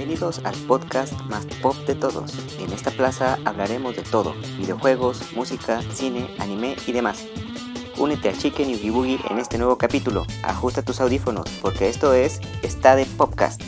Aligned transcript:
Bienvenidos 0.00 0.40
al 0.46 0.54
podcast 0.66 1.12
más 1.24 1.44
pop 1.60 1.76
de 1.86 1.94
todos. 1.94 2.32
En 2.58 2.72
esta 2.72 2.90
plaza 2.90 3.38
hablaremos 3.44 3.94
de 3.94 4.02
todo, 4.02 4.32
videojuegos, 4.56 5.34
música, 5.34 5.82
cine, 5.92 6.34
anime 6.38 6.74
y 6.86 6.92
demás. 6.92 7.26
Únete 7.98 8.30
a 8.30 8.32
Chicken 8.32 8.70
y 8.70 8.76
Oogie 8.76 8.90
Boogie 8.90 9.20
en 9.28 9.38
este 9.38 9.58
nuevo 9.58 9.76
capítulo. 9.76 10.24
Ajusta 10.42 10.80
tus 10.80 11.02
audífonos 11.02 11.50
porque 11.60 11.90
esto 11.90 12.14
es 12.14 12.40
Está 12.62 12.96
de 12.96 13.04
Popcast. 13.04 13.60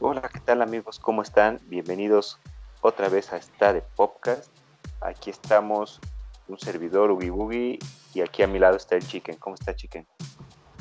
Hola, 0.00 0.26
¿qué 0.32 0.40
tal 0.40 0.62
amigos? 0.62 0.98
¿Cómo 0.98 1.20
están? 1.20 1.60
Bienvenidos 1.66 2.38
otra 2.80 3.10
vez 3.10 3.30
a 3.30 3.36
Está 3.36 3.74
de 3.74 3.82
Popcast. 3.82 4.50
Aquí 5.02 5.28
estamos 5.28 6.00
un 6.48 6.58
servidor 6.58 7.10
Oogie 7.10 7.28
Boogie 7.28 7.78
y 8.14 8.20
aquí 8.20 8.42
a 8.42 8.46
mi 8.46 8.58
lado 8.58 8.76
está 8.76 8.96
el 8.96 9.06
Chicken. 9.06 9.36
¿Cómo 9.36 9.54
está 9.54 9.74
Chicken? 9.74 10.06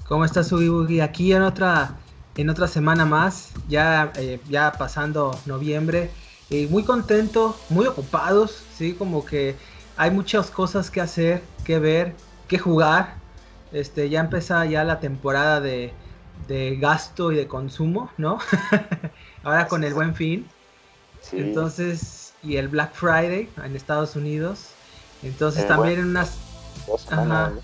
¿Cómo 0.07 0.25
Boogie? 0.25 1.01
Aquí 1.01 1.33
en 1.33 1.41
otra, 1.41 1.95
en 2.35 2.49
otra 2.49 2.67
semana 2.67 3.05
más, 3.05 3.51
ya, 3.67 4.11
eh, 4.15 4.39
ya 4.47 4.71
pasando 4.71 5.37
noviembre. 5.45 6.09
Eh, 6.49 6.67
muy 6.69 6.83
contento, 6.83 7.59
muy 7.69 7.87
ocupados, 7.87 8.63
¿sí? 8.77 8.93
Como 8.93 9.25
que 9.25 9.55
hay 9.97 10.11
muchas 10.11 10.49
cosas 10.49 10.89
que 10.89 11.01
hacer, 11.01 11.43
que 11.65 11.79
ver, 11.79 12.15
que 12.47 12.57
jugar. 12.57 13.15
Este, 13.73 14.09
ya 14.09 14.21
empezó 14.21 14.63
ya 14.63 14.85
la 14.85 15.01
temporada 15.01 15.59
de, 15.59 15.91
de 16.47 16.77
gasto 16.77 17.33
y 17.33 17.35
de 17.35 17.47
consumo, 17.47 18.09
¿no? 18.17 18.39
Ahora 19.43 19.67
con 19.67 19.83
el 19.83 19.93
buen 19.93 20.15
fin. 20.15 20.47
Sí. 21.19 21.37
Entonces, 21.39 22.33
y 22.43 22.55
el 22.55 22.69
Black 22.69 22.93
Friday 22.93 23.49
en 23.61 23.75
Estados 23.75 24.15
Unidos. 24.15 24.69
Entonces 25.23 25.65
Eh, 25.65 25.67
también 25.67 25.95
bueno. 25.95 26.03
en 26.03 26.09
unas... 26.11 26.37
Dos 26.85 27.01
semanas, 27.01 27.31
Ajá. 27.31 27.49
¿no? 27.49 27.61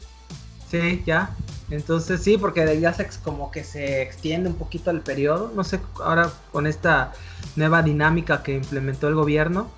Sí, 0.69 1.03
ya. 1.05 1.35
Entonces 1.69 2.21
sí, 2.21 2.37
porque 2.37 2.79
ya 2.79 2.93
se 2.93 3.07
como 3.23 3.51
que 3.51 3.63
se 3.63 4.01
extiende 4.01 4.49
un 4.49 4.55
poquito 4.55 4.91
el 4.91 5.01
periodo. 5.01 5.51
No 5.55 5.63
sé, 5.63 5.79
ahora 6.03 6.31
con 6.51 6.67
esta 6.67 7.13
nueva 7.55 7.81
dinámica 7.83 8.43
que 8.43 8.55
implementó 8.55 9.07
el 9.07 9.15
gobierno. 9.15 9.69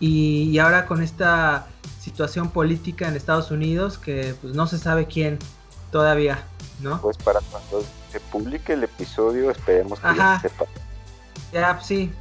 Y, 0.00 0.44
y 0.50 0.58
ahora 0.58 0.86
con 0.86 1.02
esta 1.02 1.66
situación 2.00 2.50
política 2.50 3.08
en 3.08 3.16
Estados 3.16 3.50
Unidos 3.50 3.98
que 3.98 4.34
pues 4.40 4.54
no 4.54 4.66
se 4.66 4.78
sabe 4.78 5.06
quién 5.06 5.38
todavía, 5.90 6.44
¿no? 6.80 7.00
Pues 7.00 7.16
para 7.18 7.40
cuando 7.50 7.84
se 8.10 8.20
publique 8.20 8.72
el 8.74 8.84
episodio, 8.84 9.50
esperemos 9.50 9.98
que 9.98 10.06
ya 10.06 10.34
Ajá. 10.34 10.40
se 10.40 10.48
sepa. 10.48 10.64
Ya, 11.52 11.80
sí. 11.82 12.12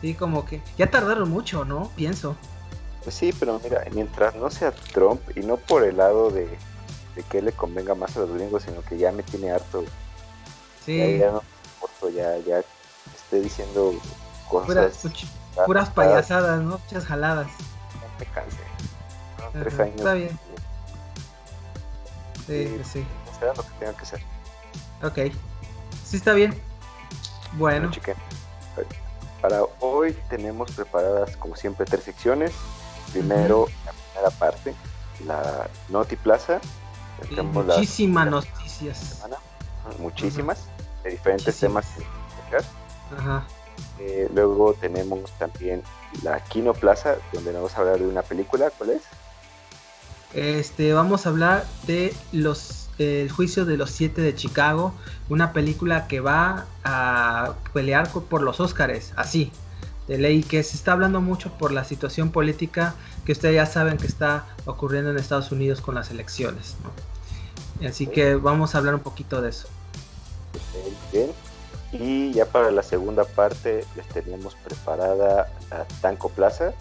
Sí, 0.00 0.14
como 0.14 0.44
que 0.44 0.62
ya 0.76 0.90
tardaron 0.90 1.28
mucho, 1.28 1.64
¿no? 1.64 1.90
Pienso. 1.96 2.36
Pues 3.08 3.16
sí, 3.16 3.32
pero 3.40 3.58
mira, 3.64 3.82
mientras 3.92 4.34
no 4.34 4.50
sea 4.50 4.70
Trump 4.70 5.22
y 5.34 5.40
no 5.40 5.56
por 5.56 5.82
el 5.82 5.96
lado 5.96 6.28
de, 6.28 6.44
de 7.16 7.22
que 7.30 7.40
le 7.40 7.52
convenga 7.52 7.94
más 7.94 8.14
a 8.18 8.20
los 8.20 8.34
gringos, 8.34 8.64
sino 8.64 8.82
que 8.82 8.98
ya 8.98 9.12
me 9.12 9.22
tiene 9.22 9.50
harto. 9.50 9.82
Sí. 10.84 10.98
Ya, 10.98 11.06
ya 11.24 11.30
no 11.32 11.42
soporto, 11.80 12.10
ya, 12.10 12.36
ya 12.36 12.58
esté 13.16 13.40
diciendo 13.40 13.94
cosas. 14.50 14.94
puras 15.64 15.88
payasadas, 15.88 16.60
¿no? 16.60 16.78
Muchas 16.84 17.06
jaladas. 17.06 17.46
No 17.94 18.08
me. 18.18 18.26
Ajá, 19.38 19.58
Tres 19.58 19.80
años. 19.80 19.96
está 19.96 20.12
bien. 20.12 20.38
Sí, 22.46 22.64
Sí. 22.66 22.72
pues 22.76 22.88
sí. 22.88 23.06
Será 23.40 23.54
lo 23.54 23.62
que 23.62 23.70
tenga 23.78 23.92
que 23.96 24.04
ser. 24.04 24.20
Ok. 25.02 25.34
Sí, 26.04 26.18
está 26.18 26.34
bien. 26.34 26.60
Bueno. 27.54 27.90
chicken. 27.90 28.16
Para 29.40 29.62
hoy 29.80 30.12
tenemos 30.28 30.70
preparadas, 30.72 31.38
como 31.38 31.56
siempre, 31.56 31.86
tres 31.86 32.04
secciones. 32.04 32.52
Primero, 33.12 33.66
la 33.84 33.92
primera 33.92 34.30
parte, 34.38 34.74
la 35.26 35.68
Noti 35.88 36.16
Plaza. 36.16 36.60
la 37.30 37.42
muchísimas 37.42 38.30
noticias. 38.30 38.98
semana, 38.98 39.36
muchísimas, 39.98 40.58
de 41.02 41.10
diferentes 41.10 41.54
Muchísimas. 41.62 41.86
temas. 42.50 42.66
Ajá. 43.16 43.44
Eh, 43.98 44.28
luego 44.34 44.74
tenemos 44.74 45.30
también 45.38 45.82
la 46.22 46.40
Kino 46.44 46.72
Plaza, 46.74 47.16
donde 47.32 47.52
vamos 47.52 47.76
a 47.76 47.80
hablar 47.80 47.98
de 47.98 48.06
una 48.06 48.22
película. 48.22 48.70
¿Cuál 48.76 48.90
es? 48.90 49.02
Este, 50.34 50.92
vamos 50.92 51.26
a 51.26 51.30
hablar 51.30 51.64
de 51.86 52.14
los 52.32 52.90
eh, 52.98 53.22
el 53.22 53.30
juicio 53.30 53.64
de 53.64 53.76
los 53.76 53.90
siete 53.90 54.20
de 54.20 54.34
Chicago, 54.34 54.92
una 55.28 55.52
película 55.52 56.06
que 56.08 56.20
va 56.20 56.66
a 56.84 57.54
pelear 57.72 58.10
por 58.10 58.42
los 58.42 58.60
Óscares, 58.60 59.12
así, 59.16 59.52
de 60.08 60.18
ley, 60.18 60.42
que 60.42 60.62
se 60.62 60.76
está 60.76 60.92
hablando 60.92 61.20
mucho 61.20 61.52
por 61.52 61.70
la 61.70 61.84
situación 61.84 62.30
política 62.30 62.94
que 63.24 63.32
ustedes 63.32 63.54
ya 63.54 63.66
saben 63.66 63.98
que 63.98 64.06
está 64.06 64.46
ocurriendo 64.64 65.10
en 65.10 65.18
Estados 65.18 65.52
Unidos 65.52 65.80
con 65.80 65.94
las 65.94 66.10
elecciones, 66.10 66.76
¿no? 66.82 67.88
Así 67.88 68.06
que 68.06 68.34
vamos 68.34 68.74
a 68.74 68.78
hablar 68.78 68.94
un 68.94 69.02
poquito 69.02 69.40
de 69.40 69.50
eso. 69.50 69.68
Bien. 71.12 71.30
Y 71.92 72.32
ya 72.32 72.46
para 72.46 72.70
la 72.70 72.82
segunda 72.82 73.24
parte 73.24 73.84
les 73.96 74.08
tenemos 74.08 74.54
preparada 74.56 75.50
la 75.70 75.84
Tanco 76.00 76.28
Plaza, 76.28 76.72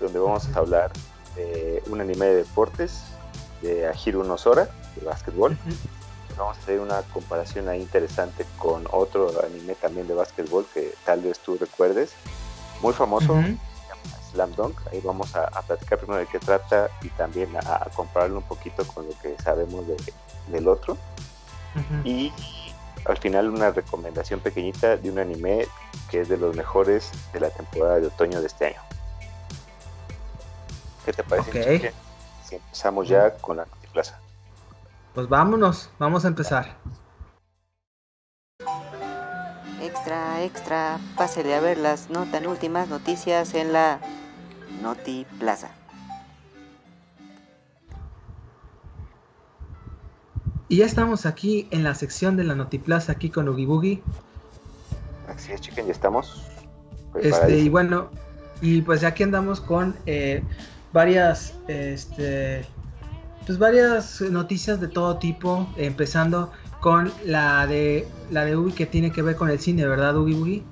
donde 0.00 0.18
vamos 0.18 0.48
a 0.54 0.58
hablar 0.58 0.92
de 1.34 1.82
un 1.88 2.00
anime 2.00 2.26
de 2.26 2.36
deportes, 2.36 3.02
de 3.60 3.86
Ahiru 3.86 4.24
no 4.24 4.38
Sora, 4.38 4.68
de 4.94 5.04
básquetbol. 5.04 5.56
Vamos 6.38 6.56
a 6.56 6.60
hacer 6.60 6.80
una 6.80 7.00
comparación 7.02 7.68
ahí 7.68 7.80
interesante 7.80 8.46
con 8.58 8.86
otro 8.92 9.32
anime 9.44 9.74
también 9.74 10.06
de 10.06 10.14
básquetbol 10.14 10.66
que 10.72 10.94
tal 11.04 11.22
vez 11.22 11.38
tú 11.38 11.56
recuerdes, 11.58 12.12
muy 12.80 12.92
famoso, 12.92 13.34
se 13.34 13.88
llama 13.88 14.18
Slam 14.32 14.52
Dunk. 14.54 14.78
Ahí 14.92 15.00
vamos 15.04 15.34
a, 15.36 15.44
a 15.44 15.62
platicar 15.62 15.98
primero 15.98 16.20
de 16.20 16.26
qué 16.26 16.38
trata 16.38 16.88
y 17.02 17.08
también 17.10 17.54
a, 17.56 17.60
a 17.60 17.90
compararlo 17.94 18.38
un 18.38 18.44
poquito 18.44 18.86
con 18.86 19.06
lo 19.06 19.18
que 19.20 19.36
sabemos 19.42 19.86
de- 19.86 19.96
del 20.48 20.68
otro. 20.68 20.96
Y 22.04 22.32
al 23.04 23.18
final 23.18 23.50
una 23.50 23.70
recomendación 23.70 24.40
pequeñita 24.40 24.96
de 24.96 25.10
un 25.10 25.18
anime 25.18 25.66
que 26.10 26.20
es 26.22 26.28
de 26.28 26.36
los 26.38 26.56
mejores 26.56 27.10
de 27.32 27.40
la 27.40 27.50
temporada 27.50 28.00
de 28.00 28.06
otoño 28.06 28.40
de 28.40 28.46
este 28.46 28.66
año. 28.66 28.80
¿Qué 31.04 31.12
te 31.12 31.22
parece? 31.22 31.50
Ok. 31.50 31.66
Chique? 31.66 31.92
Si 32.44 32.56
empezamos 32.56 33.08
ya 33.08 33.30
con 33.38 33.58
la 33.58 33.66
Plaza. 33.92 34.18
Pues 35.14 35.26
vámonos, 35.28 35.88
vamos 35.98 36.24
a 36.24 36.28
empezar. 36.28 36.76
Extra, 40.06 40.44
extra, 40.44 41.00
pásele 41.16 41.52
a 41.56 41.60
ver 41.60 41.78
las 41.78 42.10
no 42.10 42.26
tan 42.26 42.46
últimas 42.46 42.88
noticias 42.88 43.54
en 43.54 43.72
la 43.72 43.98
Noti 44.80 45.26
Plaza. 45.40 45.72
Y 50.68 50.76
ya 50.76 50.86
estamos 50.86 51.26
aquí 51.26 51.66
en 51.72 51.82
la 51.82 51.96
sección 51.96 52.36
de 52.36 52.44
la 52.44 52.54
Notiplaza, 52.54 53.10
aquí 53.10 53.30
con 53.30 53.46
Boogie. 53.46 54.00
Así 55.26 55.50
es, 55.50 55.60
chicken, 55.60 55.86
ya 55.86 55.92
estamos. 55.92 56.40
Este, 57.20 57.58
y 57.58 57.68
bueno, 57.68 58.08
y 58.60 58.82
pues 58.82 59.02
aquí 59.02 59.24
andamos 59.24 59.60
con 59.60 59.96
eh, 60.06 60.40
varias, 60.92 61.54
este, 61.66 62.64
pues 63.44 63.58
varias 63.58 64.20
noticias 64.20 64.80
de 64.80 64.86
todo 64.86 65.18
tipo, 65.18 65.68
empezando 65.76 66.52
con 66.80 67.12
la 67.24 67.66
de 67.66 68.06
la 68.30 68.44
de 68.44 68.56
Ubi 68.56 68.72
que 68.72 68.86
tiene 68.86 69.10
que 69.12 69.22
ver 69.22 69.36
con 69.36 69.50
el 69.50 69.58
cine, 69.58 69.86
¿verdad, 69.86 70.16
Ubi 70.16 70.34
Boogie? 70.34 70.62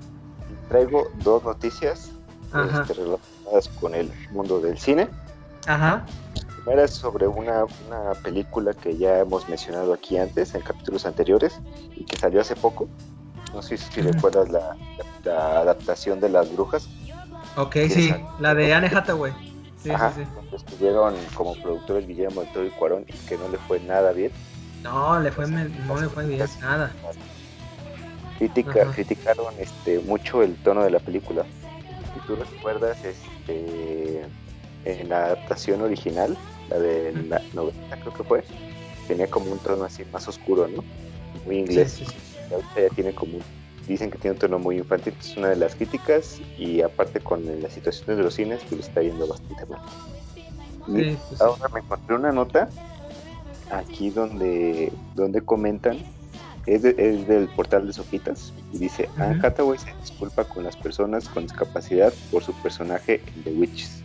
Traigo 0.69 1.09
dos 1.23 1.45
noticias 1.45 2.11
este, 2.47 2.95
relacionadas 2.95 3.69
con 3.81 3.95
el 3.95 4.11
mundo 4.31 4.61
del 4.61 4.79
cine. 4.79 5.09
Ajá. 5.67 6.05
La 6.37 6.55
primera 6.57 6.85
es 6.85 6.93
sobre 6.93 7.27
una, 7.27 7.65
una 7.87 8.13
película 8.23 8.73
que 8.75 8.97
ya 8.97 9.19
hemos 9.21 9.49
mencionado 9.49 9.93
aquí 9.93 10.17
antes, 10.19 10.55
en 10.55 10.63
capítulos 10.63 11.05
anteriores, 11.07 11.59
y 11.95 12.05
que 12.05 12.17
salió 12.17 12.41
hace 12.41 12.57
poco. 12.57 12.89
No 13.53 13.63
sé 13.63 13.77
si 13.77 14.01
recuerdas 14.01 14.49
la, 14.51 14.77
la 15.25 15.59
adaptación 15.61 16.21
de 16.21 16.29
Las 16.29 16.53
Brujas. 16.53 16.89
Ok, 17.57 17.75
Sí, 17.89 18.09
exacto. 18.09 18.35
la 18.41 18.55
de 18.55 18.75
Anne 18.75 18.89
Hathaway. 18.93 19.33
Sí, 19.81 19.91
Ajá, 19.91 20.13
sí, 20.17 20.23
sí. 20.25 20.57
estuvieron 20.57 21.15
como 21.35 21.55
productores 21.55 22.07
Guillermo 22.07 22.41
del 22.41 22.53
Toro 22.53 22.67
y 22.67 22.71
Cuarón, 22.71 23.05
y 23.07 23.13
que 23.29 23.37
no 23.37 23.49
le 23.49 23.59
fue 23.59 23.79
nada 23.81 24.13
bien. 24.13 24.33
No, 24.85 25.19
le 25.19 25.33
fue, 25.33 25.47
me- 25.47 25.69
no 25.87 26.01
le 26.01 26.09
fue 26.09 26.27
bien 26.27 26.47
nada. 26.61 26.93
Critica, 28.39 28.83
Ajá. 28.83 28.93
criticaron 28.93 29.55
este, 29.59 29.99
mucho 30.01 30.43
el 30.43 30.55
tono 30.57 30.85
de 30.85 30.91
la 30.91 30.99
película. 30.99 31.45
Si 32.13 32.21
tú 32.27 32.37
recuerdas, 32.37 32.99
este, 33.05 34.23
en 34.85 35.09
la 35.09 35.27
adaptación 35.27 35.81
original, 35.81 36.37
la 36.69 36.79
de 36.79 37.13
la 37.29 37.41
90 37.55 37.97
creo 38.01 38.13
que 38.15 38.25
fue, 38.25 38.45
tenía 39.09 39.27
como 39.29 39.51
un 39.51 39.59
tono 39.59 39.85
así 39.85 40.05
más 40.13 40.29
oscuro, 40.29 40.69
¿no? 40.69 40.85
Muy 41.47 41.59
inglés. 41.59 41.93
sí, 41.93 42.07
ahorita 42.53 42.81
ya 42.83 42.89
tiene 42.95 43.15
como 43.15 43.39
dicen 43.87 44.11
que 44.11 44.17
tiene 44.19 44.33
un 44.35 44.39
tono 44.39 44.59
muy 44.59 44.79
infantil, 44.79 45.15
es 45.21 45.37
una 45.37 45.49
de 45.49 45.57
las 45.57 45.75
críticas 45.75 46.41
y 46.59 46.81
aparte 46.81 47.21
con 47.21 47.61
las 47.61 47.73
situaciones 47.73 48.17
de 48.17 48.23
los 48.23 48.35
cines 48.35 48.61
pues 48.63 48.73
le 48.73 48.81
está 48.81 49.03
yendo 49.03 49.27
bastante 49.27 49.67
mal. 49.67 49.81
Y 50.89 50.93
pues, 51.17 51.19
sí. 51.31 51.37
ahora 51.41 51.69
me 51.73 51.81
encontré 51.81 52.17
una 52.17 52.33
nota 52.33 52.69
aquí 53.71 54.11
donde, 54.11 54.93
donde 55.15 55.41
comentan, 55.41 55.99
es, 56.67 56.83
de- 56.83 56.95
es 56.99 57.27
del 57.29 57.49
portal 57.49 57.87
de 57.87 57.93
Sopitas, 57.93 58.53
y 58.73 58.79
dice, 58.79 59.09
Anne 59.19 59.37
Ujú. 59.39 59.47
Hathaway 59.47 59.79
se 59.79 59.93
disculpa 60.01 60.45
con 60.45 60.65
las 60.65 60.77
personas 60.77 61.29
con 61.29 61.43
discapacidad 61.45 62.13
por 62.31 62.43
su 62.43 62.53
personaje 62.55 63.21
en 63.37 63.43
The 63.45 63.51
Witches. 63.51 64.01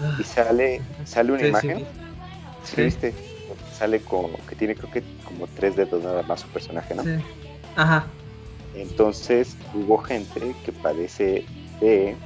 Ah, 0.00 0.16
Y 0.18 0.24
sale, 0.24 0.80
sale 1.04 1.32
una 1.32 1.42
sí, 1.42 1.46
imagen, 1.48 1.78
sí. 1.78 1.84
¿sí 2.64 2.76
Sí. 2.76 2.82
viste? 2.82 3.14
sale 3.72 4.00
como 4.00 4.30
que 4.48 4.56
tiene 4.56 4.74
creo 4.74 4.90
que 4.90 5.02
como 5.24 5.46
tres 5.46 5.76
dedos 5.76 6.02
nada 6.02 6.22
más 6.24 6.40
su 6.40 6.48
personaje, 6.48 6.94
¿no? 6.96 7.04
Sí. 7.04 7.10
Ajá. 7.76 8.06
Entonces 8.74 9.56
hubo 9.74 9.98
gente 9.98 10.54
que 10.64 10.72
padece 10.72 11.44
de 11.80 12.16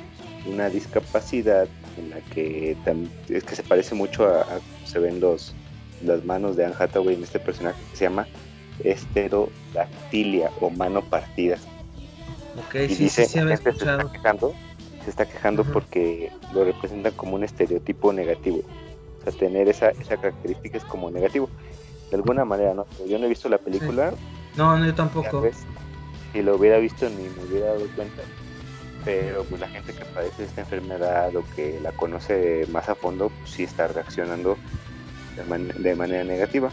una 0.47 0.69
discapacidad 0.71 1.69
en 1.99 2.11
la 2.11 2.21
que 2.35 2.77
es 3.29 3.45
que 3.45 3.55
se 3.55 3.63
parece 3.63 3.95
mucho 3.95 4.27
a, 4.27 4.47
se 4.85 4.99
ven 4.99 5.21
los 5.21 5.55
las 6.05 6.25
manos 6.25 6.57
de 6.57 6.65
Anne 6.65 6.75
Hathaway 6.79 7.15
en 7.15 7.23
este 7.23 7.39
personaje 7.39 7.81
que 7.91 7.97
se 7.97 8.05
llama 8.05 8.27
esterodactilia 8.85 10.51
o 10.61 10.71
mano 10.71 11.03
partida. 11.03 11.57
Ok, 12.59 12.75
y 12.75 12.95
sí, 12.95 13.05
dice, 13.05 13.27
sí, 13.27 13.39
se, 13.39 13.53
está 13.53 13.73
quejando, 14.11 14.55
se 15.05 15.11
está 15.11 15.27
quejando 15.27 15.65
porque 15.65 16.31
lo 16.53 16.65
representan 16.65 17.13
como 17.15 17.37
un 17.37 17.45
estereotipo 17.45 18.13
negativo. 18.13 18.61
O 19.21 19.25
sea, 19.25 19.33
tener 19.33 19.69
esa, 19.69 19.91
esa 19.91 20.17
característica 20.17 20.79
es 20.79 20.85
como 20.85 21.11
negativo. 21.11 21.49
De 22.11 22.17
alguna 22.17 22.45
manera, 22.45 22.75
¿no? 22.75 22.87
Yo 23.09 23.19
no 23.19 23.27
he 23.27 23.29
visto 23.29 23.49
la 23.49 23.59
película. 23.59 24.13
No, 24.57 24.77
no, 24.77 24.85
yo 24.85 24.95
tampoco. 24.95 25.49
Si 26.33 26.43
lo 26.43 26.57
hubiera 26.57 26.79
visto 26.79 27.09
ni 27.09 27.29
me 27.29 27.45
hubiera 27.45 27.67
dado 27.69 27.87
cuenta. 27.95 28.23
Pero 29.05 29.45
pues 29.45 29.61
la 29.61 29.69
gente 29.69 29.93
que 29.93 30.05
padece 30.05 30.45
esta 30.45 30.61
enfermedad 30.61 31.35
o 31.35 31.43
que 31.57 31.81
la 31.81 31.93
conoce 31.93 32.67
más 32.71 32.89
a 32.89 32.95
fondo, 32.95 33.31
pues 33.31 33.51
sí 33.51 33.65
está 33.65 33.89
reaccionando 33.89 34.57
de, 35.37 35.95
manera 35.95 36.25
negativa. 36.25 36.71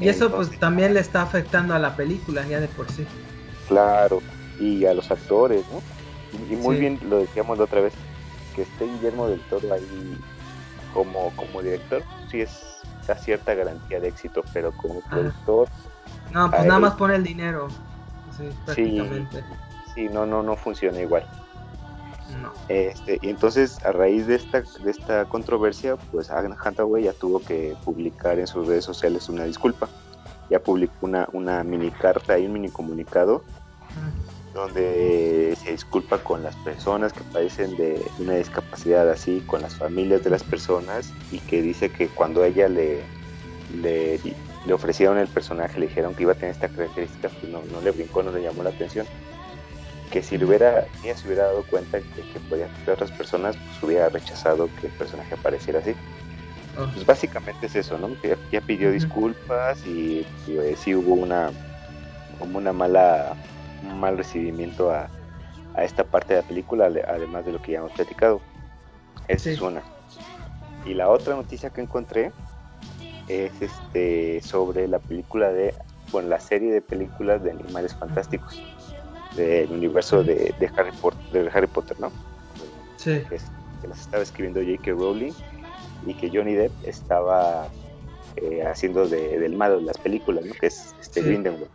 Y 0.00 0.08
eso 0.08 0.30
pues 0.30 0.58
también 0.58 0.94
le 0.94 1.00
está 1.00 1.22
afectando 1.22 1.74
a 1.74 1.78
la 1.78 1.94
película 1.96 2.46
ya 2.46 2.60
de 2.60 2.68
por 2.68 2.90
sí. 2.90 3.06
Claro, 3.68 4.22
y 4.58 4.84
a 4.86 4.94
los 4.94 5.10
actores, 5.10 5.64
¿no? 5.72 5.82
Y, 6.50 6.56
muy 6.56 6.76
bien 6.76 6.98
lo 7.08 7.18
decíamos 7.18 7.58
la 7.58 7.64
otra 7.64 7.80
vez, 7.80 7.94
que 8.54 8.62
esté 8.62 8.86
Guillermo 8.86 9.28
del 9.28 9.40
Toro 9.42 9.72
ahí 9.72 10.18
como, 10.92 11.30
como 11.36 11.62
director, 11.62 12.02
sí 12.30 12.40
es 12.40 12.76
da 13.06 13.16
cierta 13.16 13.54
garantía 13.54 14.00
de 14.00 14.08
éxito, 14.08 14.42
pero 14.52 14.72
como 14.72 15.00
productor... 15.02 15.68
No, 16.32 16.50
pues 16.50 16.64
nada 16.64 16.80
más 16.80 16.94
pone 16.94 17.14
el 17.14 17.22
dinero, 17.22 17.68
sí, 18.36 18.48
prácticamente. 18.64 19.44
Sí, 19.94 20.08
no, 20.08 20.26
no, 20.26 20.42
no 20.42 20.56
funciona 20.56 21.00
igual. 21.00 21.24
Este, 22.68 23.18
y 23.22 23.28
entonces, 23.28 23.84
a 23.84 23.92
raíz 23.92 24.26
de 24.26 24.34
esta, 24.34 24.60
de 24.60 24.90
esta 24.90 25.24
controversia, 25.26 25.96
pues 25.96 26.30
Anne 26.30 26.56
Hathaway 26.62 27.04
ya 27.04 27.12
tuvo 27.12 27.40
que 27.40 27.76
publicar 27.84 28.38
en 28.38 28.46
sus 28.46 28.66
redes 28.66 28.84
sociales 28.84 29.28
una 29.28 29.44
disculpa. 29.44 29.88
Ya 30.50 30.60
publicó 30.60 30.94
una, 31.02 31.28
una 31.32 31.62
mini 31.64 31.90
carta 31.90 32.38
y 32.38 32.46
un 32.46 32.52
mini 32.54 32.68
comunicado 32.68 33.42
donde 34.56 35.54
se 35.62 35.72
disculpa 35.72 36.18
con 36.18 36.42
las 36.42 36.56
personas 36.56 37.12
que 37.12 37.20
padecen 37.20 37.76
de 37.76 38.02
una 38.18 38.34
discapacidad 38.34 39.08
así, 39.10 39.42
con 39.46 39.60
las 39.60 39.76
familias 39.76 40.24
de 40.24 40.30
las 40.30 40.42
personas 40.42 41.12
y 41.30 41.38
que 41.40 41.60
dice 41.60 41.90
que 41.90 42.08
cuando 42.08 42.42
ella 42.42 42.68
le, 42.68 43.02
le, 43.74 44.18
ofrecieron 44.72 45.18
el 45.18 45.28
personaje, 45.28 45.78
le 45.78 45.88
dijeron 45.88 46.14
que 46.14 46.22
iba 46.22 46.32
a 46.32 46.36
tener 46.36 46.52
esta 46.52 46.68
característica, 46.68 47.28
pues 47.28 47.52
no, 47.52 47.60
no 47.70 47.82
le 47.82 47.90
brincó, 47.90 48.22
no 48.22 48.32
le 48.32 48.42
llamó 48.42 48.62
la 48.62 48.70
atención 48.70 49.06
que 50.10 50.22
si 50.22 50.38
le 50.38 50.44
hubiera, 50.44 50.86
ella 51.02 51.16
se 51.16 51.26
hubiera 51.26 51.44
dado 51.44 51.64
cuenta 51.64 51.98
de 51.98 52.04
que 52.04 52.40
podía 52.48 52.66
afectar 52.66 52.90
a 52.90 52.94
otras 52.94 53.12
personas, 53.12 53.56
pues 53.56 53.82
hubiera 53.82 54.08
rechazado 54.08 54.68
que 54.80 54.86
el 54.86 54.92
personaje 54.92 55.34
apareciera 55.34 55.80
así. 55.80 55.94
Ah. 56.78 56.90
Pues 56.92 57.06
básicamente 57.06 57.66
es 57.66 57.76
eso, 57.76 57.98
¿no? 57.98 58.08
Que 58.20 58.36
ya, 58.52 58.60
pidió 58.60 58.90
disculpas 58.90 59.84
y, 59.86 60.26
eh, 60.48 60.76
sí 60.78 60.94
hubo 60.94 61.14
una 61.14 61.50
como 62.38 62.58
una 62.58 62.72
mala 62.72 63.34
un 63.82 63.98
mal 63.98 64.18
recibimiento 64.18 64.90
a, 64.90 65.08
a, 65.74 65.84
esta 65.84 66.04
parte 66.04 66.34
de 66.34 66.42
la 66.42 66.46
película, 66.46 66.86
además 67.08 67.46
de 67.46 67.52
lo 67.52 67.62
que 67.62 67.72
ya 67.72 67.78
hemos 67.78 67.92
platicado. 67.92 68.40
Esa 69.28 69.50
es 69.50 69.60
una. 69.60 69.82
Y 70.84 70.94
la 70.94 71.08
otra 71.08 71.34
noticia 71.34 71.70
que 71.70 71.80
encontré 71.80 72.32
es 73.28 73.52
este 73.60 74.40
sobre 74.42 74.86
la 74.86 74.98
película 74.98 75.50
de, 75.50 75.74
bueno, 76.12 76.28
la 76.28 76.40
serie 76.40 76.72
de 76.72 76.80
películas 76.80 77.42
de 77.42 77.50
animales 77.50 77.94
fantásticos 77.94 78.62
del 79.36 79.70
universo 79.70 80.24
de, 80.24 80.54
Harry 80.76 80.92
Potter, 81.00 81.20
de 81.32 81.50
Harry 81.50 81.66
Potter, 81.66 81.98
¿no? 82.00 82.10
Sí. 82.96 83.22
Que, 83.28 83.38
las 83.86 84.00
estaba 84.00 84.22
escribiendo 84.22 84.60
J.K. 84.60 84.90
Rowling 84.92 85.32
y 86.06 86.14
que 86.14 86.28
Johnny 86.28 86.54
Depp 86.54 86.72
estaba 86.84 87.68
eh, 88.36 88.64
haciendo 88.66 89.06
de, 89.06 89.38
del 89.38 89.54
malo 89.54 89.76
de 89.76 89.82
las 89.82 89.98
películas, 89.98 90.44
¿no? 90.44 90.54
Que 90.54 90.66
es 90.66 90.94
este 91.00 91.22
Grindelwald. 91.22 91.68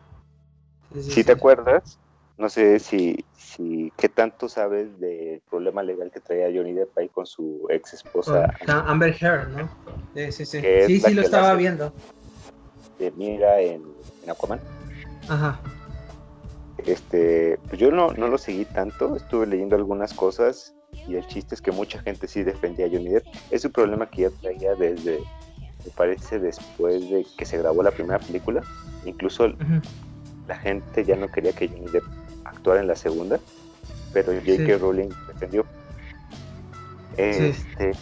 si 0.99 1.23
te 1.23 1.31
acuerdas, 1.31 1.99
no 2.37 2.49
sé 2.49 2.79
si, 2.79 3.23
si 3.37 3.93
qué 3.97 4.09
tanto 4.09 4.49
sabes 4.49 4.99
del 4.99 5.41
problema 5.49 5.83
legal 5.83 6.11
que 6.11 6.19
traía 6.19 6.47
Johnny 6.47 6.73
Depp 6.73 6.97
ahí 6.97 7.07
con 7.07 7.25
su 7.25 7.67
ex 7.69 7.93
esposa. 7.93 8.53
Amber 8.67 9.15
Heard, 9.21 9.49
¿no? 9.49 9.69
Sí, 10.15 10.31
sí, 10.31 10.45
sí. 10.45 10.61
Sí, 10.87 10.99
sí, 10.99 11.13
lo 11.13 11.21
estaba 11.21 11.53
viendo. 11.53 11.93
De 12.99 13.11
Mira 13.11 13.61
en, 13.61 13.83
en 14.23 14.29
Aquaman. 14.29 14.59
Ajá. 15.29 15.59
Este, 16.85 17.59
pues 17.67 17.79
yo 17.79 17.91
no, 17.91 18.11
no 18.13 18.27
lo 18.27 18.37
seguí 18.37 18.65
tanto, 18.65 19.15
estuve 19.15 19.45
leyendo 19.45 19.75
algunas 19.75 20.13
cosas 20.13 20.73
y 21.07 21.15
el 21.15 21.25
chiste 21.27 21.55
es 21.55 21.61
que 21.61 21.71
mucha 21.71 21.99
gente 22.01 22.27
sí 22.27 22.43
defendía 22.43 22.85
a 22.85 22.89
Johnny 22.89 23.09
Depp. 23.09 23.25
Es 23.49 23.65
un 23.65 23.71
problema 23.71 24.09
que 24.09 24.23
ya 24.23 24.29
traía 24.41 24.75
desde, 24.75 25.19
me 25.19 25.91
parece, 25.95 26.39
después 26.39 27.09
de 27.09 27.25
que 27.37 27.45
se 27.45 27.57
grabó 27.57 27.83
la 27.83 27.91
primera 27.91 28.19
película. 28.19 28.61
Incluso 29.05 29.53
la 30.47 30.55
gente 30.57 31.05
ya 31.05 31.15
no 31.15 31.27
quería 31.27 31.53
que 31.53 31.67
Johnny 31.67 31.89
Depp 31.91 32.03
actuara 32.45 32.81
en 32.81 32.87
la 32.87 32.95
segunda, 32.95 33.39
pero 34.13 34.33
J.K. 34.33 34.77
Rowling 34.77 35.09
defendió. 35.27 35.65
Este, 37.29 37.93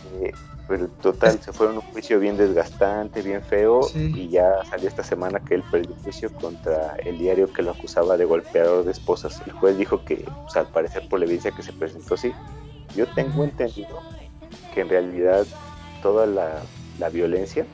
pero 0.68 0.88
total, 1.01 1.39
se 1.42 1.51
fueron 1.51 1.77
un 1.77 1.81
juicio 1.81 2.19
bien 2.19 2.38
desgastante, 2.38 3.21
bien 3.21 3.42
feo, 3.42 3.81
y 3.95 4.30
ya 4.30 4.63
salió 4.69 4.88
esta 4.88 5.04
semana 5.04 5.39
que 5.39 5.56
él 5.56 5.63
perdió 5.71 5.95
juicio 6.04 6.31
contra 6.33 6.95
el 7.04 7.18
diario 7.18 7.51
que 7.51 7.63
lo 7.63 7.71
acusaba 7.71 8.18
de 8.18 8.25
golpeador 8.25 8.86
de 8.86 8.92
esposas. 8.92 9.42
El 9.45 9.54
juez 9.54 9.77
dijo 9.77 10.06
que, 10.06 10.18
pues, 10.44 10.56
al 10.56 10.68
parecer 10.68 11.07
por 11.10 11.19
la 11.19 11.25
evidencia 11.25 11.51
que 11.51 11.63
se 11.63 11.74
presentó, 11.74 12.16
sí. 12.16 12.31
Yo 12.95 13.07
tengo 13.13 13.44
entendido 13.44 14.00
que 14.74 14.81
en 14.81 14.89
realidad 14.89 15.45
toda 16.01 16.25
la, 16.25 16.62
la 17.00 17.10
violencia, 17.10 17.66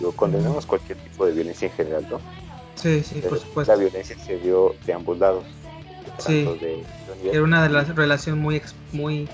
lo 0.00 0.12
condenamos 0.12 0.66
cualquier 0.66 0.98
tipo 0.98 1.26
de 1.26 1.32
violencia 1.32 1.66
en 1.68 1.74
general, 1.74 2.06
¿no? 2.10 2.20
Sí, 2.76 3.02
sí, 3.02 3.20
por 3.28 3.38
supuesto. 3.38 3.72
La 3.72 3.78
violencia 3.78 4.16
se 4.18 4.38
dio 4.38 4.74
de 4.86 4.92
ambos 4.92 5.18
lados. 5.18 5.44
Sí, 6.18 6.48
era 7.24 7.42
una 7.42 7.62
de 7.62 7.68
las 7.68 7.94
relaciones 7.94 8.42
muy, 8.42 8.62
muy 8.92 9.28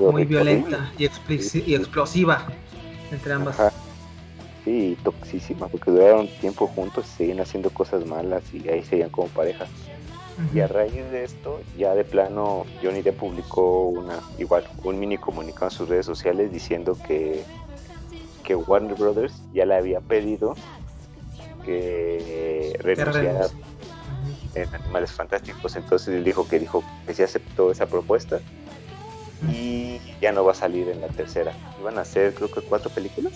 muy 0.00 0.24
violenta 0.24 0.90
y, 0.98 1.04
y, 1.04 1.74
explosiva 1.74 2.46
entre 3.10 3.32
ambas. 3.32 3.56
Sí, 4.64 4.96
toxísima, 5.02 5.68
porque 5.68 5.90
duraron 5.90 6.28
tiempo 6.40 6.66
juntos 6.66 7.06
y 7.14 7.16
siguen 7.18 7.40
haciendo 7.40 7.70
cosas 7.70 8.06
malas 8.06 8.42
y 8.52 8.68
ahí 8.68 8.82
seguían 8.82 9.10
como 9.10 9.28
pareja. 9.28 9.66
Y 10.54 10.60
a 10.60 10.66
raíz 10.66 11.10
de 11.10 11.24
esto, 11.24 11.60
ya 11.76 11.94
de 11.94 12.02
plano, 12.04 12.64
Johnny 12.82 13.02
Depp 13.02 13.18
publicó 13.18 13.88
una, 13.88 14.20
igual, 14.38 14.64
un 14.84 14.98
mini 14.98 15.18
comunicado 15.18 15.66
en 15.66 15.70
sus 15.70 15.88
redes 15.88 16.06
sociales 16.06 16.50
diciendo 16.50 16.96
que, 17.06 17.44
que 18.42 18.54
Warner 18.54 18.94
Brothers 18.94 19.34
ya 19.52 19.66
le 19.66 19.74
había 19.74 20.00
pedido 20.00 20.54
que 21.64 22.74
renunciara 22.80 23.48
en 24.54 24.74
Animales 24.74 25.12
Fantásticos. 25.12 25.76
Entonces 25.76 26.08
él 26.14 26.24
dijo 26.24 26.48
que 26.48 26.58
dijo 26.58 26.82
que 27.06 27.14
sí 27.14 27.22
aceptó 27.22 27.70
esa 27.70 27.86
propuesta. 27.86 28.40
Y 29.52 29.79
ya 30.20 30.32
no 30.32 30.44
va 30.44 30.52
a 30.52 30.54
salir 30.54 30.88
en 30.88 31.00
la 31.00 31.08
tercera. 31.08 31.52
Iban 31.80 31.98
a 31.98 32.04
ser 32.04 32.34
creo 32.34 32.50
que 32.50 32.60
cuatro 32.60 32.90
películas, 32.90 33.32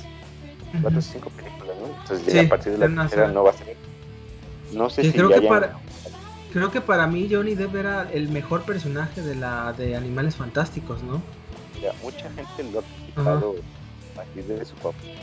cuatro 0.81 0.99
o 0.99 1.03
cinco 1.03 1.31
películas, 1.31 1.77
¿no? 1.81 1.87
Entonces 2.01 2.33
ya 2.33 2.43
a 2.43 2.49
partir 2.49 2.73
de 2.77 2.89
la 2.89 3.03
tercera 3.03 3.29
no 3.29 3.45
va 3.45 3.51
a 3.51 3.55
salir. 3.55 3.77
No 4.73 4.91
sé 4.91 5.05
si 5.05 5.13
creo 5.13 5.29
que 5.29 5.43
para 5.43 5.77
creo 6.53 6.71
que 6.71 6.81
para 6.81 7.07
mí 7.07 7.29
Johnny 7.31 7.55
Depp 7.55 7.75
era 7.75 8.09
el 8.13 8.29
mejor 8.29 8.63
personaje 8.63 9.23
de 9.23 9.35
la 9.35 9.73
de 9.73 9.97
Animales 9.97 10.37
Fantásticos, 10.37 11.03
¿no? 11.03 11.21
Mira, 11.75 11.93
mucha 12.03 12.31
gente 12.31 12.73
lo 12.73 12.79
ha 12.79 12.83
criticado 12.83 13.57
a 14.13 14.17
partir 14.17 14.45
de, 14.45 14.65
su, 14.65 14.75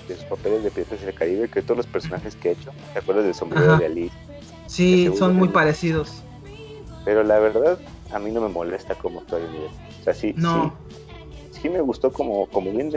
de 0.08 0.16
sus 0.16 0.26
papeles 0.26 0.64
de 0.64 0.72
Piratas 0.72 1.02
del 1.02 1.14
Caribe, 1.14 1.50
que 1.50 1.62
todos 1.62 1.78
los 1.78 1.88
personajes 1.88 2.36
que 2.36 2.50
ha 2.50 2.52
hecho, 2.52 2.72
¿te 2.92 3.00
acuerdas 3.00 3.24
del 3.24 3.34
sombrero 3.34 3.78
de 3.78 3.86
Alice? 3.86 4.16
Sí, 4.68 5.10
son 5.18 5.36
muy 5.38 5.48
parecidos. 5.48 6.24
Pero 7.06 7.24
la 7.24 7.40
verdad, 7.40 7.80
a 8.14 8.20
mí 8.20 8.32
no 8.32 8.42
me 8.42 8.50
molesta 8.50 8.96
como 8.96 9.22
actúa 9.22 9.40
Johnny 9.40 9.60
Depp. 9.60 9.72
O 10.02 10.04
sea, 10.04 10.14
sí, 10.14 10.34
no. 10.36 10.76
sí, 10.90 10.96
me 11.70 11.82
gustó 11.82 12.12
como, 12.12 12.48
como 12.48 12.72
bien 12.72 12.92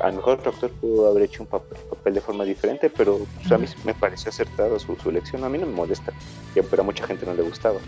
A 0.00 0.08
lo 0.08 0.16
mejor 0.16 0.40
el 0.42 0.48
actor 0.48 0.70
pudo 0.72 1.08
haber 1.08 1.24
hecho 1.24 1.42
un 1.42 1.48
papel, 1.48 2.14
de 2.14 2.20
forma 2.20 2.44
diferente, 2.44 2.90
pero 2.90 3.18
pues, 3.36 3.52
a 3.52 3.58
mí 3.58 3.66
me 3.84 3.94
pareció 3.94 4.30
acertado 4.30 4.78
su, 4.78 4.96
su, 4.96 5.10
elección. 5.10 5.44
A 5.44 5.48
mí 5.48 5.58
no 5.58 5.66
me 5.66 5.72
molesta, 5.72 6.12
pero 6.54 6.82
a 6.82 6.84
mucha 6.84 7.06
gente 7.06 7.26
no 7.26 7.34
le 7.34 7.42
gustaba. 7.42 7.78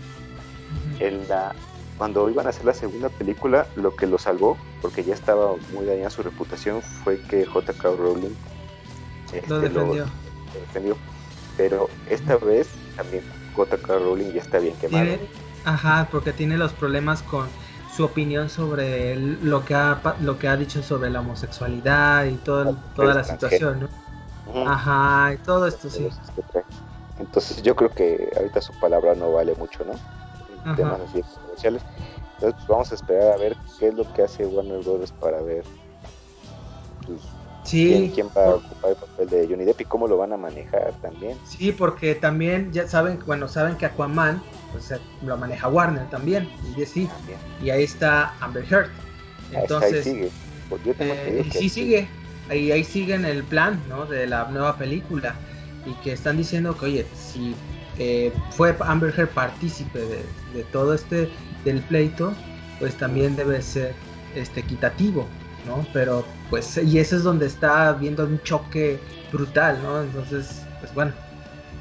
En 0.99 1.27
la, 1.27 1.53
cuando 1.97 2.29
iban 2.29 2.47
a 2.47 2.49
hacer 2.49 2.65
la 2.65 2.73
segunda 2.73 3.09
película, 3.09 3.67
lo 3.75 3.95
que 3.95 4.07
lo 4.07 4.17
salvó, 4.17 4.57
porque 4.81 5.03
ya 5.03 5.13
estaba 5.13 5.55
muy 5.73 5.85
dañada 5.85 6.09
su 6.09 6.23
reputación, 6.23 6.81
fue 6.81 7.21
que 7.21 7.45
J.K. 7.45 7.89
Rowling 7.95 8.35
este, 9.33 9.49
lo, 9.49 9.59
defendió. 9.59 10.05
defendió. 10.53 10.97
Pero 11.57 11.89
esta 12.09 12.37
vez 12.37 12.67
también 12.95 13.23
J.K. 13.55 13.99
Rowling 13.99 14.31
ya 14.33 14.41
está 14.41 14.59
bien 14.59 14.75
quemado. 14.81 15.17
Ajá, 15.63 16.07
porque 16.11 16.33
tiene 16.33 16.57
los 16.57 16.73
problemas 16.73 17.21
con 17.21 17.47
su 18.01 18.05
opinión 18.05 18.49
sobre 18.49 19.15
lo 19.15 19.63
que 19.63 19.75
ha 19.75 20.01
lo 20.21 20.39
que 20.39 20.47
ha 20.47 20.57
dicho 20.57 20.81
sobre 20.81 21.11
la 21.11 21.19
homosexualidad 21.19 22.25
y 22.25 22.33
todo, 22.37 22.75
toda 22.95 23.13
la 23.13 23.23
situación, 23.23 23.81
¿no? 23.81 24.67
Ajá, 24.67 25.33
y 25.35 25.37
todo 25.37 25.67
esto 25.67 25.87
sí. 25.87 26.09
Entonces 27.19 27.61
yo 27.61 27.75
creo 27.75 27.91
que 27.91 28.31
ahorita 28.35 28.59
su 28.59 28.73
palabra 28.79 29.13
no 29.13 29.33
vale 29.33 29.53
mucho, 29.53 29.85
¿no? 29.85 29.93
En 30.65 30.75
temas 30.75 30.99
así 31.01 31.21
comerciales. 31.43 31.83
Entonces 32.35 32.55
pues, 32.55 32.67
vamos 32.67 32.91
a 32.91 32.95
esperar 32.95 33.33
a 33.33 33.37
ver 33.37 33.55
qué 33.77 33.89
es 33.89 33.93
lo 33.93 34.11
que 34.13 34.23
hace 34.23 34.47
Warner 34.47 34.83
Bros. 34.83 35.11
para 35.11 35.39
ver 35.41 35.63
pues, 37.05 37.21
sí. 37.63 38.11
quién, 38.15 38.29
va 38.35 38.45
a 38.45 38.55
ocupar 38.55 38.89
el 38.89 38.95
papel 38.95 39.29
de 39.29 39.47
Johnny 39.47 39.63
Depp 39.63 39.81
y 39.81 39.85
cómo 39.85 40.07
lo 40.07 40.17
van 40.17 40.33
a 40.33 40.37
manejar 40.37 40.91
también. 41.03 41.37
Sí, 41.45 41.71
porque 41.71 42.15
también 42.15 42.73
ya 42.73 42.87
saben, 42.87 43.19
bueno, 43.27 43.47
saben 43.47 43.77
que 43.77 43.85
Aquaman 43.85 44.41
pues, 44.71 44.93
lo 45.23 45.37
maneja 45.37 45.67
Warner 45.67 46.09
también, 46.09 46.49
y 46.75 46.85
sí, 46.85 47.09
y 47.63 47.69
ahí 47.69 47.83
está 47.83 48.33
Amber 48.39 48.65
Heard. 48.69 48.89
Entonces, 49.51 50.05
ahí 50.05 50.13
sigue. 50.13 50.31
Pues 50.69 50.81
eh, 50.99 51.49
sí 51.51 51.69
sigue, 51.69 52.07
ahí, 52.49 52.71
ahí 52.71 52.83
sigue 52.83 53.13
en 53.13 53.25
el 53.25 53.43
plan 53.43 53.81
¿no? 53.89 54.05
de 54.05 54.25
la 54.25 54.45
nueva 54.45 54.77
película 54.77 55.35
y 55.85 55.93
que 55.95 56.13
están 56.13 56.37
diciendo 56.37 56.77
que, 56.77 56.85
oye, 56.85 57.05
si 57.13 57.55
eh, 57.97 58.31
fue 58.51 58.75
Amber 58.79 59.13
Heard 59.17 59.29
partícipe 59.29 59.99
de, 59.99 60.63
todo 60.71 60.93
este 60.93 61.29
del 61.65 61.81
pleito, 61.81 62.33
pues 62.79 62.95
también 62.95 63.35
debe 63.35 63.61
ser 63.61 63.93
este 64.35 64.61
equitativo, 64.61 65.27
¿no? 65.67 65.85
Pero 65.93 66.25
pues 66.49 66.77
y 66.77 66.99
eso 66.99 67.15
es 67.15 67.23
donde 67.23 67.45
está 67.45 67.93
viendo 67.93 68.25
un 68.25 68.41
choque 68.43 68.99
brutal, 69.31 69.79
¿no? 69.83 70.01
Entonces, 70.01 70.63
pues 70.79 70.93
bueno, 70.93 71.11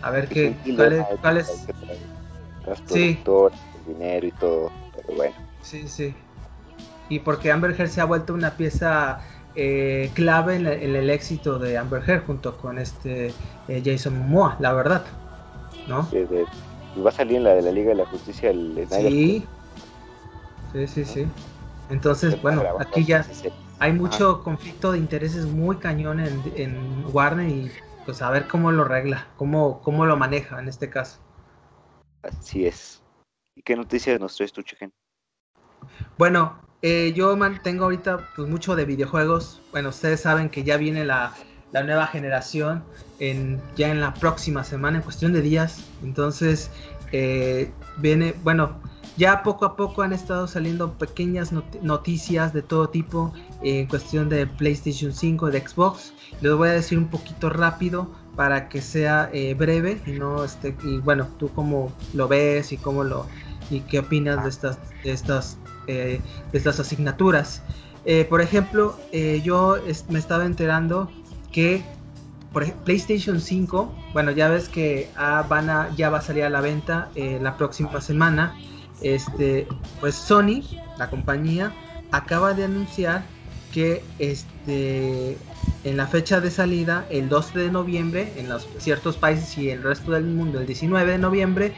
a 0.03 0.11
ver 0.11 0.29
qué 0.29 0.55
cuál 1.21 1.39
es, 1.39 1.67
sí. 2.87 3.19
dinero 3.87 4.27
y 4.27 4.33
todo, 4.33 4.71
pero 4.95 5.17
bueno. 5.17 5.35
Sí, 5.63 5.89
sí. 5.89 6.15
Y 7.09 7.19
porque 7.21 7.51
Amber 7.51 7.73
Heard 7.79 7.91
se 7.91 8.01
ha 8.01 8.05
vuelto 8.05 8.35
una 8.35 8.57
pieza 8.57 9.21
eh, 9.57 10.11
clave 10.15 10.57
en, 10.57 10.67
el 10.67 11.11
éxito 11.11 11.59
de 11.59 11.77
Amber 11.77 12.09
Heard 12.09 12.25
junto 12.25 12.57
con 12.57 12.79
este 12.79 13.33
eh, 13.69 13.83
Jason 13.85 14.17
Momoa, 14.17 14.57
la 14.61 14.73
verdad, 14.73 15.05
¿no? 15.89 16.09
y 16.95 17.01
va 17.01 17.11
a 17.11 17.13
salir 17.13 17.37
en 17.37 17.45
la 17.45 17.55
de 17.55 17.63
la 17.63 17.73
Liga 17.73 17.91
de 17.91 17.97
la 17.97 18.07
Justicia 18.07 18.51
el 18.51 18.87
Sí, 18.91 19.47
sí, 20.73 20.87
sí, 20.87 21.05
sí. 21.05 21.27
Entonces, 21.89 22.41
bueno, 22.41 22.63
aquí 22.79 23.05
ya 23.05 23.27
hay 23.81 23.93
mucho 23.93 24.43
conflicto 24.43 24.93
de 24.93 24.99
intereses 24.99 25.47
muy 25.47 25.77
cañón 25.77 26.21
en, 26.21 26.43
en, 26.55 27.05
Warner 27.13 27.49
y 27.49 27.71
pues 28.05 28.23
a 28.23 28.31
ver 28.31 28.47
cómo 28.47 28.71
lo 28.71 28.85
regla, 28.85 29.27
cómo, 29.37 29.81
cómo 29.83 30.07
lo 30.07 30.17
maneja 30.17 30.61
en 30.61 30.69
este 30.69 30.91
caso. 30.91 31.19
Así 32.23 32.67
es. 32.67 33.03
¿Y 33.55 33.63
qué 33.63 33.77
noticias 33.77 34.21
nos 34.21 34.37
traes 34.37 34.53
tú, 34.53 34.63
Chicken? 34.63 34.93
Bueno, 36.19 36.61
eh, 36.83 37.13
yo 37.15 37.37
mantengo 37.37 37.85
ahorita 37.85 38.29
pues, 38.37 38.49
mucho 38.49 38.77
de 38.77 38.85
videojuegos. 38.85 39.61
Bueno, 39.73 39.91
ustedes 39.91 40.21
saben 40.21 40.49
que 40.49 40.65
ya 40.65 40.77
viene 40.77 41.05
la, 41.05 41.35
nueva 41.73 42.07
generación 42.07 42.85
en, 43.19 43.61
ya 43.77 43.91
en 43.91 44.01
la 44.01 44.15
próxima 44.15 44.65
semana, 44.65 44.99
en 44.99 45.03
cuestión 45.03 45.33
de 45.33 45.43
días. 45.43 45.85
Entonces, 46.03 46.71
eh, 47.13 47.73
viene, 47.99 48.35
bueno, 48.43 48.81
ya 49.17 49.43
poco 49.43 49.67
a 49.67 49.77
poco 49.77 50.03
han 50.03 50.13
estado 50.13 50.47
saliendo 50.47 50.93
pequeñas 50.95 51.53
noticias 51.83 52.53
de 52.53 52.63
todo 52.63 52.89
tipo 52.89 53.33
en 53.63 53.87
cuestión 53.87 54.29
de 54.29 54.47
PlayStation 54.47 55.13
5, 55.13 55.51
de 55.51 55.67
Xbox. 55.67 56.15
Les 56.41 56.55
voy 56.55 56.71
a 56.71 56.73
decir 56.73 56.97
un 56.97 57.09
poquito 57.09 57.51
rápido 57.51 58.11
para 58.37 58.69
que 58.69 58.81
sea 58.81 59.31
eh, 59.33 59.55
breve 59.55 60.01
y 60.07 60.13
no 60.13 60.45
este 60.45 60.75
y 60.83 60.99
bueno, 60.99 61.29
tú 61.39 61.51
cómo 61.55 61.93
lo 62.15 62.29
ves 62.29 62.73
y 62.73 62.77
cómo 62.77 63.05
lo 63.05 63.27
y 63.71 63.81
qué 63.81 64.01
opinas 64.01 64.43
de 64.43 64.51
estas 64.51 64.79
de 65.05 65.13
estas 65.13 65.59
eh, 65.87 66.21
de 66.53 66.59
estas 66.59 66.81
asignaturas. 66.81 67.63
Eh, 68.07 68.25
por 68.25 68.41
ejemplo, 68.41 68.99
yo 69.45 69.77
me 70.09 70.19
estaba 70.19 70.47
enterando 70.47 71.11
que 71.53 71.83
por 72.53 72.71
PlayStation 72.73 73.41
5, 73.41 73.95
bueno, 74.13 74.31
ya 74.31 74.49
ves 74.49 74.69
que 74.69 75.09
ah, 75.17 75.45
van 75.49 75.69
a, 75.69 75.95
ya 75.95 76.09
va 76.11 76.19
a 76.19 76.23
salir 76.23 76.45
a 76.45 76.51
la 76.51 76.61
venta 76.61 77.11
la 77.15 77.57
próxima 77.57 78.01
semana. 78.01 78.55
Este, 79.03 79.69
pues 80.01 80.15
Sony, 80.15 80.63
la 80.99 81.11
compañía, 81.11 81.73
acaba 82.11 82.55
de 82.55 82.65
anunciar 82.65 83.23
que 83.73 84.03
este, 84.19 85.37
en 85.85 85.97
la 85.97 86.07
fecha 86.07 86.41
de 86.41 86.51
salida, 86.51 87.07
el 87.11 87.29
12 87.29 87.59
de 87.59 87.71
noviembre, 87.71 88.33
en 88.37 88.49
los 88.49 88.69
ciertos 88.79 89.17
países 89.17 89.57
y 89.57 89.71
el 89.71 89.83
resto 89.83 90.13
del 90.13 90.25
mundo, 90.25 90.61
el 90.61 90.67
19 90.67 91.13
de 91.13 91.19
noviembre, 91.19 91.75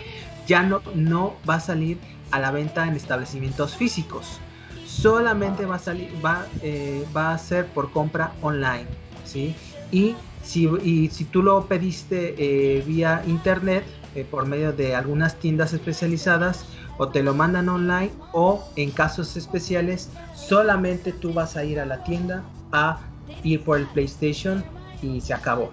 ya 0.47 0.62
no, 0.62 0.82
no 0.94 1.37
va 1.49 1.56
a 1.56 1.61
salir 1.61 1.99
a 2.32 2.40
la 2.40 2.50
venta 2.50 2.87
en 2.87 2.94
establecimientos 2.94 3.76
físicos. 3.76 4.40
Solamente 4.87 5.66
va 5.66 5.76
a 5.76 5.78
salir, 5.78 6.11
va, 6.25 6.47
eh, 6.62 7.04
va 7.16 7.32
a 7.32 7.38
ser 7.38 7.66
por 7.66 7.92
compra 7.92 8.32
online, 8.42 8.87
¿sí? 9.25 9.54
Y 9.90 10.16
si, 10.42 10.66
y 10.82 11.09
si 11.11 11.25
tú 11.25 11.42
lo 11.42 11.66
pediste 11.66 12.35
eh, 12.38 12.82
vía 12.82 13.23
internet, 13.26 13.85
eh, 14.14 14.26
por 14.28 14.47
medio 14.47 14.73
de 14.73 14.94
algunas 14.94 15.37
tiendas 15.37 15.73
especializadas, 15.73 16.66
o 16.99 17.09
te 17.09 17.23
lo 17.23 17.35
mandan 17.35 17.68
online, 17.68 18.11
o 18.32 18.68
en 18.76 18.90
casos 18.90 19.37
especiales, 19.37 20.11
solamente 20.35 21.12
tú 21.12 21.32
vas 21.32 21.56
a 21.56 21.64
ir 21.64 21.80
a 21.80 21.87
la 21.87 22.04
tienda 22.04 22.42
a 22.73 23.00
ir 23.42 23.62
por 23.62 23.78
el 23.78 23.86
PlayStation 23.86 24.64
y 25.02 25.20
se 25.20 25.34
acabó. 25.34 25.72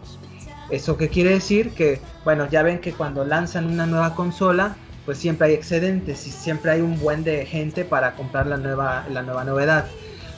¿Eso 0.70 0.98
qué 0.98 1.10
quiere 1.10 1.32
decir? 1.32 1.72
Que, 1.72 2.00
bueno, 2.24 2.48
ya 2.50 2.62
ven 2.62 2.80
que 2.80 2.94
cuando 2.94 3.26
lanzan 3.26 3.66
una 3.66 3.86
nueva 3.86 4.16
consola, 4.16 4.76
pues 5.06 5.18
siempre 5.18 5.48
hay 5.48 5.54
excedentes 5.54 6.28
y 6.28 6.32
siempre 6.32 6.72
hay 6.72 6.82
un 6.82 7.00
buen 7.00 7.24
de 7.24 7.46
gente 7.46 7.86
para 7.86 8.16
comprar 8.16 8.46
la 8.46 8.58
nueva, 8.58 9.06
la 9.12 9.24
nueva 9.24 9.44
novedad. 9.44 9.88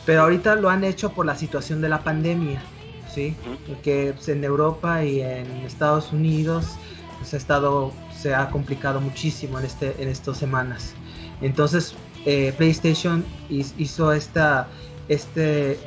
Pero 0.05 0.21
ahorita 0.21 0.55
lo 0.55 0.69
han 0.69 0.83
hecho 0.83 1.11
por 1.11 1.25
la 1.25 1.35
situación 1.35 1.81
de 1.81 1.89
la 1.89 2.03
pandemia, 2.03 2.61
¿sí? 3.13 3.35
Porque 3.67 4.13
pues, 4.15 4.29
en 4.29 4.43
Europa 4.43 5.03
y 5.03 5.21
en 5.21 5.47
Estados 5.65 6.13
Unidos 6.13 6.65
pues, 7.19 7.33
ha 7.33 7.37
estado, 7.37 7.91
se 8.15 8.33
ha 8.33 8.49
complicado 8.49 9.01
muchísimo 9.01 9.59
en, 9.59 9.65
este, 9.65 10.01
en 10.01 10.07
estas 10.07 10.37
semanas. 10.37 10.93
Entonces 11.41 11.95
eh, 12.25 12.53
PlayStation 12.57 13.25
hizo 13.49 14.13
esta, 14.13 14.67
este, 15.07 15.77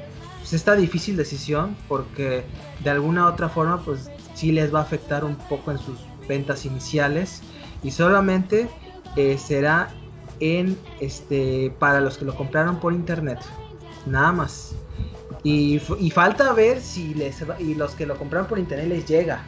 pues, 0.45 0.53
esta 0.53 0.77
difícil 0.77 1.17
decisión 1.17 1.75
porque 1.89 2.45
de 2.83 2.91
alguna 2.91 3.25
u 3.25 3.29
otra 3.29 3.49
forma 3.49 3.83
pues 3.83 4.11
sí 4.35 4.53
les 4.53 4.75
va 4.75 4.81
a 4.81 4.83
afectar 4.83 5.25
un 5.25 5.37
poco 5.37 5.71
en 5.71 5.79
sus 5.79 5.99
ventas 6.29 6.67
iniciales. 6.67 7.41
Y 7.83 7.91
solamente 7.91 8.69
eh, 9.17 9.39
será 9.39 9.89
en 10.41 10.77
este 11.01 11.73
para 11.79 12.03
los 12.03 12.19
que 12.19 12.27
lo 12.27 12.35
compraron 12.35 12.79
por 12.79 12.93
internet 12.93 13.39
nada 14.05 14.33
más. 14.33 14.75
Y, 15.43 15.79
falta 16.11 16.53
ver 16.53 16.81
si 16.81 17.15
les 17.15 17.43
y 17.59 17.75
los 17.75 17.95
que 17.95 18.05
lo 18.05 18.17
compraron 18.17 18.47
por 18.47 18.59
internet 18.59 18.89
les 18.89 19.07
llega 19.07 19.43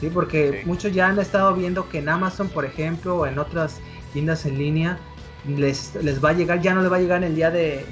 sí 0.00 0.08
porque 0.12 0.62
muchos 0.64 0.92
ya 0.92 1.08
han 1.08 1.18
estado 1.18 1.54
viendo 1.54 1.88
que 1.90 1.98
en 1.98 2.08
Amazon 2.08 2.48
por 2.48 2.64
ejemplo 2.64 3.16
o 3.16 3.26
en 3.26 3.38
otras 3.38 3.78
tiendas 4.14 4.46
en 4.46 4.56
línea 4.56 4.98
les, 5.46 5.94
les 5.96 6.24
va 6.24 6.30
a 6.30 6.32
llegar 6.32 6.62
ya 6.62 6.74
no 6.74 6.80
les 6.80 6.90
va 6.90 6.96
a 6.96 7.00
llegar 7.00 7.18
en 7.18 7.24
el 7.24 7.34
día 7.34 7.50
de, 7.50 7.84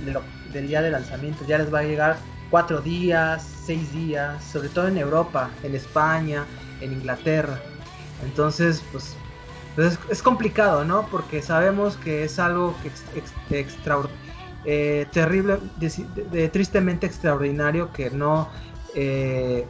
del 0.55 0.69
día 0.69 0.81
de 0.81 0.91
lanzamiento 0.91 1.45
ya 1.47 1.59
les 1.59 1.73
va 1.73 1.81
a 1.81 1.83
llegar 1.83 2.17
cuatro 2.51 2.81
días 2.81 3.47
seis 3.65 3.93
días 3.93 4.43
sobre 4.45 4.69
todo 4.69 4.89
en 4.89 4.99
Europa 4.99 5.51
en 5.63 5.75
España 5.75 6.45
en 6.81 6.93
Inglaterra 6.93 7.61
entonces 8.23 8.83
pues 8.93 9.17
entonces 9.77 9.99
es 10.09 10.23
complicado, 10.23 10.85
¿no? 10.85 11.07
Porque 11.09 11.43
sabemos 11.43 11.97
que 11.97 12.23
es 12.25 12.39
algo 12.39 12.77
que 12.83 13.59
extra, 13.59 13.99
eh, 14.65 15.07
terrible, 15.11 15.59
tristemente 16.53 17.07
extraordinario 17.07 17.93
que 17.93 18.11
no, 18.11 18.49
eh, 18.95 19.67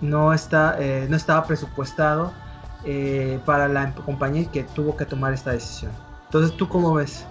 no, 0.00 0.32
está, 0.32 0.76
eh, 0.78 1.06
no 1.08 1.16
estaba 1.16 1.44
presupuestado 1.44 2.32
para 3.44 3.68
la 3.68 3.92
compañía 3.94 4.42
y 4.42 4.46
que 4.46 4.62
tuvo 4.62 4.96
que 4.96 5.04
tomar 5.04 5.34
esta 5.34 5.50
decisión. 5.50 5.90
Entonces, 6.26 6.56
¿tú 6.56 6.68
cómo 6.68 6.94
ves? 6.94 7.26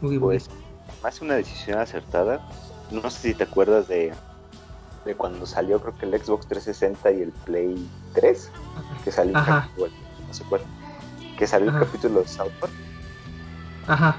pues, 0.00 0.50
más 1.02 1.20
una 1.22 1.34
decisión 1.34 1.78
acertada. 1.78 2.46
No 2.92 3.10
sé 3.10 3.20
si 3.20 3.34
te 3.34 3.44
acuerdas 3.44 3.88
de, 3.88 4.12
de 5.04 5.14
cuando 5.14 5.46
salió, 5.46 5.80
creo 5.80 5.96
que 5.96 6.06
el 6.06 6.22
Xbox 6.22 6.46
360 6.46 7.10
y 7.12 7.22
el 7.22 7.32
Play 7.44 7.88
3, 8.14 8.50
que 9.04 9.12
salió, 9.12 9.32
no 9.32 10.34
sé 10.34 10.44
cuál 10.48 10.60
que 11.42 11.48
salió 11.48 11.70
el 11.70 11.78
capítulo 11.78 12.22
de 12.22 12.28
South 12.28 12.52
Park. 12.60 12.72
Ajá. 13.88 14.16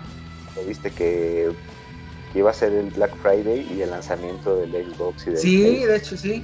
viste 0.67 0.91
que, 0.91 1.53
iba 2.35 2.49
a 2.49 2.53
ser 2.53 2.73
el 2.73 2.89
Black 2.89 3.15
Friday 3.21 3.65
y 3.73 3.81
el 3.81 3.91
lanzamiento 3.91 4.57
del 4.57 4.71
Xbox 4.71 5.27
y 5.27 5.29
del 5.29 5.39
Sí, 5.39 5.85
de 5.85 5.95
hecho 5.95 6.17
sí. 6.17 6.43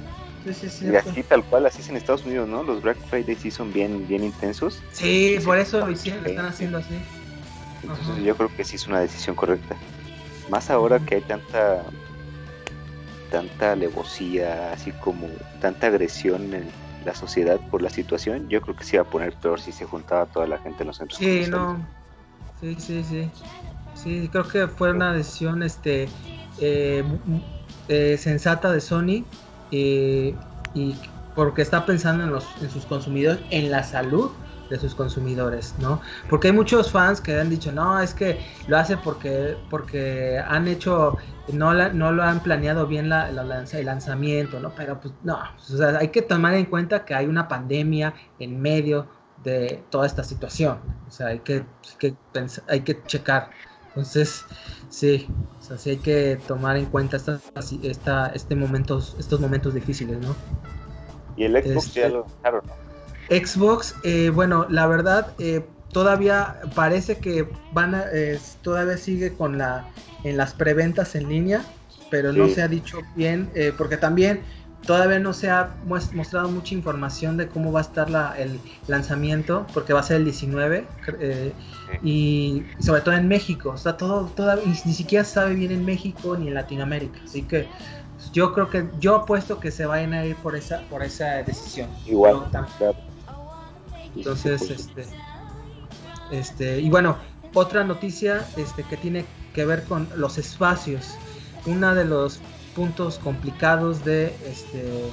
y 0.80 0.96
así 0.96 1.22
tal 1.22 1.44
cual, 1.44 1.66
así 1.66 1.82
es 1.82 1.90
en 1.90 1.98
Estados 1.98 2.24
Unidos, 2.24 2.48
¿no? 2.48 2.62
Los 2.62 2.80
Black 2.80 2.96
Friday 3.10 3.36
sí 3.36 3.50
son 3.50 3.74
bien, 3.74 4.08
bien 4.08 4.24
intensos. 4.24 4.80
Sí, 4.92 5.38
por 5.44 5.58
eso 5.58 5.80
lo 5.80 5.90
hicieron, 5.90 6.22
lo 6.22 6.30
están 6.30 6.46
haciendo 6.46 6.78
así. 6.78 6.98
Entonces 7.82 8.24
yo 8.24 8.34
creo 8.34 8.56
que 8.56 8.64
sí 8.64 8.76
es 8.76 8.86
una 8.86 9.00
decisión 9.00 9.36
correcta. 9.36 9.76
Más 10.48 10.70
ahora 10.70 10.98
que 10.98 11.16
hay 11.16 11.20
tanta 11.20 11.82
tanta 13.30 13.72
alevosía, 13.72 14.72
así 14.72 14.92
como 14.92 15.28
tanta 15.60 15.86
agresión 15.86 16.52
en, 16.54 16.68
la 17.04 17.14
sociedad 17.14 17.58
por 17.70 17.82
la 17.82 17.90
situación, 17.90 18.48
yo 18.48 18.60
creo 18.60 18.76
que 18.76 18.84
se 18.84 18.96
iba 18.96 19.02
a 19.02 19.06
poner 19.08 19.32
peor 19.32 19.60
si 19.60 19.72
se 19.72 19.86
juntaba 19.86 20.26
toda 20.26 20.46
la 20.46 20.58
gente 20.58 20.82
en 20.82 20.88
los 20.88 20.96
centros. 20.98 21.18
Sí, 21.18 21.44
no. 21.50 21.86
Sí, 22.60 22.76
sí, 22.78 23.02
sí. 23.02 23.30
Sí, 23.94 24.28
creo 24.30 24.46
que 24.46 24.68
fue 24.68 24.92
una 24.92 25.12
decisión 25.12 25.62
este 25.62 26.08
eh, 26.58 27.02
eh, 27.88 28.16
sensata 28.18 28.70
de 28.70 28.80
Sony 28.80 29.24
eh, 29.70 30.34
y 30.74 30.94
porque 31.34 31.62
está 31.62 31.86
pensando 31.86 32.24
en, 32.24 32.30
los, 32.30 32.46
en 32.60 32.70
sus 32.70 32.84
consumidores, 32.84 33.40
en 33.50 33.70
la 33.70 33.82
salud 33.82 34.30
de 34.70 34.78
sus 34.78 34.94
consumidores, 34.94 35.74
¿no? 35.78 36.00
Porque 36.30 36.48
hay 36.48 36.54
muchos 36.54 36.90
fans 36.90 37.20
que 37.20 37.38
han 37.38 37.50
dicho, 37.50 37.72
no, 37.72 38.00
es 38.00 38.14
que 38.14 38.40
lo 38.68 38.78
hace 38.78 38.96
porque, 38.96 39.56
porque 39.68 40.38
han 40.38 40.68
hecho, 40.68 41.18
no, 41.52 41.74
no 41.74 42.12
lo 42.12 42.22
han 42.22 42.40
planeado 42.40 42.86
bien 42.86 43.08
la, 43.08 43.28
el 43.28 43.86
lanzamiento, 43.86 44.60
¿no? 44.60 44.72
Pero 44.74 45.00
pues 45.00 45.12
no, 45.24 45.38
o 45.38 45.76
sea, 45.76 45.98
hay 45.98 46.08
que 46.08 46.22
tomar 46.22 46.54
en 46.54 46.66
cuenta 46.66 47.04
que 47.04 47.14
hay 47.14 47.26
una 47.26 47.48
pandemia 47.48 48.14
en 48.38 48.60
medio 48.60 49.08
de 49.44 49.82
toda 49.90 50.06
esta 50.06 50.22
situación, 50.22 50.78
o 51.08 51.10
sea, 51.10 51.28
hay 51.28 51.40
que, 51.40 51.64
que 51.98 52.14
hay 52.68 52.80
que 52.80 53.02
checar. 53.04 53.50
Entonces, 53.88 54.44
sí, 54.88 55.26
o 55.58 55.62
sea, 55.62 55.76
sí 55.76 55.90
hay 55.90 55.96
que 55.96 56.38
tomar 56.46 56.76
en 56.76 56.86
cuenta 56.86 57.16
esta, 57.16 57.40
esta, 57.82 58.28
este 58.28 58.54
momentos, 58.54 59.16
estos 59.18 59.40
momentos 59.40 59.74
difíciles, 59.74 60.18
¿no? 60.20 60.36
Y 61.36 61.44
el 61.44 61.52
Xbox 61.52 61.94
ya 61.94 62.06
este, 62.06 62.10
lo 62.10 62.26
¿no? 62.52 62.89
Xbox, 63.30 63.94
eh, 64.02 64.30
bueno, 64.30 64.66
la 64.68 64.86
verdad, 64.88 65.28
eh, 65.38 65.64
todavía 65.92 66.60
parece 66.74 67.18
que 67.18 67.48
van 67.72 67.94
a, 67.94 68.04
todavía 68.62 68.96
sigue 68.96 69.34
con 69.34 69.56
la, 69.56 69.86
en 70.24 70.36
las 70.36 70.52
preventas 70.52 71.14
en 71.14 71.28
línea, 71.28 71.64
pero 72.10 72.32
no 72.32 72.48
se 72.48 72.62
ha 72.62 72.68
dicho 72.68 72.98
bien, 73.14 73.48
eh, 73.54 73.72
porque 73.76 73.96
también 73.96 74.40
todavía 74.84 75.20
no 75.20 75.32
se 75.32 75.48
ha 75.48 75.74
mostrado 75.84 76.48
mucha 76.48 76.74
información 76.74 77.36
de 77.36 77.46
cómo 77.46 77.70
va 77.70 77.80
a 77.80 77.82
estar 77.82 78.10
la, 78.10 78.34
el 78.36 78.58
lanzamiento, 78.88 79.64
porque 79.72 79.92
va 79.92 80.00
a 80.00 80.02
ser 80.02 80.16
el 80.16 80.24
19, 80.24 80.86
y 82.02 82.64
sobre 82.80 83.00
todo 83.02 83.14
en 83.14 83.28
México, 83.28 83.70
o 83.70 83.78
sea, 83.78 83.96
todo, 83.96 84.28
ni 84.64 84.94
siquiera 84.94 85.24
sabe 85.24 85.54
bien 85.54 85.70
en 85.70 85.84
México 85.84 86.36
ni 86.36 86.48
en 86.48 86.54
Latinoamérica, 86.54 87.20
así 87.24 87.42
que 87.42 87.68
yo 88.32 88.52
creo 88.52 88.68
que 88.68 88.88
yo 88.98 89.16
apuesto 89.16 89.60
que 89.60 89.70
se 89.70 89.86
vayan 89.86 90.12
a 90.12 90.24
ir 90.26 90.36
por 90.36 90.54
esa 90.54 90.82
por 90.90 91.02
esa 91.02 91.42
decisión. 91.42 91.88
Igual. 92.06 92.50
Entonces, 94.16 94.70
este, 94.70 95.06
este, 96.30 96.80
y 96.80 96.90
bueno, 96.90 97.16
otra 97.54 97.84
noticia 97.84 98.46
este, 98.56 98.82
que 98.84 98.96
tiene 98.96 99.24
que 99.54 99.64
ver 99.64 99.84
con 99.84 100.08
los 100.16 100.38
espacios. 100.38 101.14
Uno 101.66 101.94
de 101.94 102.04
los 102.04 102.40
puntos 102.74 103.18
complicados 103.18 104.04
de, 104.04 104.34
este, 104.46 105.10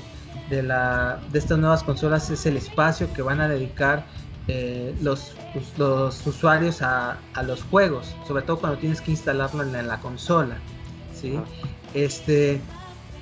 de, 0.50 0.64
la, 0.64 1.20
de 1.32 1.40
estas 1.40 1.58
nuevas 1.58 1.84
consolas 1.84 2.30
es 2.30 2.46
el 2.46 2.58
espacio 2.58 3.12
que 3.14 3.22
van 3.22 3.42
a 3.42 3.48
dedicar 3.48 4.06
eh, 4.48 4.96
los, 5.02 5.36
los, 5.78 6.26
usuarios 6.26 6.82
a, 6.82 7.18
a, 7.34 7.44
los 7.44 7.64
juegos, 7.64 8.16
sobre 8.26 8.44
todo 8.44 8.60
cuando 8.60 8.78
tienes 8.78 9.02
que 9.02 9.12
instalarlo 9.12 9.64
en 9.64 9.88
la, 9.88 10.00
consola. 10.00 10.58
¿sí? 11.14 11.38
Este, 11.94 12.62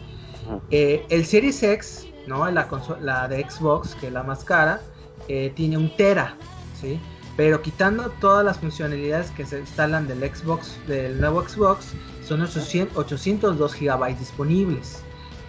el 0.69 1.25
Series 1.25 1.61
X, 1.61 2.07
¿no? 2.25 2.49
la, 2.49 2.69
la 3.01 3.27
de 3.27 3.49
Xbox, 3.49 3.95
que 3.95 4.07
es 4.07 4.13
la 4.13 4.23
más 4.23 4.45
cara, 4.45 4.79
tiene 5.27 5.75
un 5.75 5.93
tera. 5.97 6.37
¿sí? 6.79 6.97
Pero 7.35 7.61
quitando 7.61 8.11
todas 8.19 8.45
las 8.45 8.59
funcionalidades 8.59 9.31
que 9.31 9.45
se 9.45 9.59
instalan 9.59 10.07
del 10.07 10.19
Xbox, 10.19 10.77
del 10.87 11.19
nuevo 11.19 11.47
Xbox, 11.47 11.87
son 12.25 12.41
802 12.41 13.75
GB 13.75 14.17
disponibles. 14.19 14.99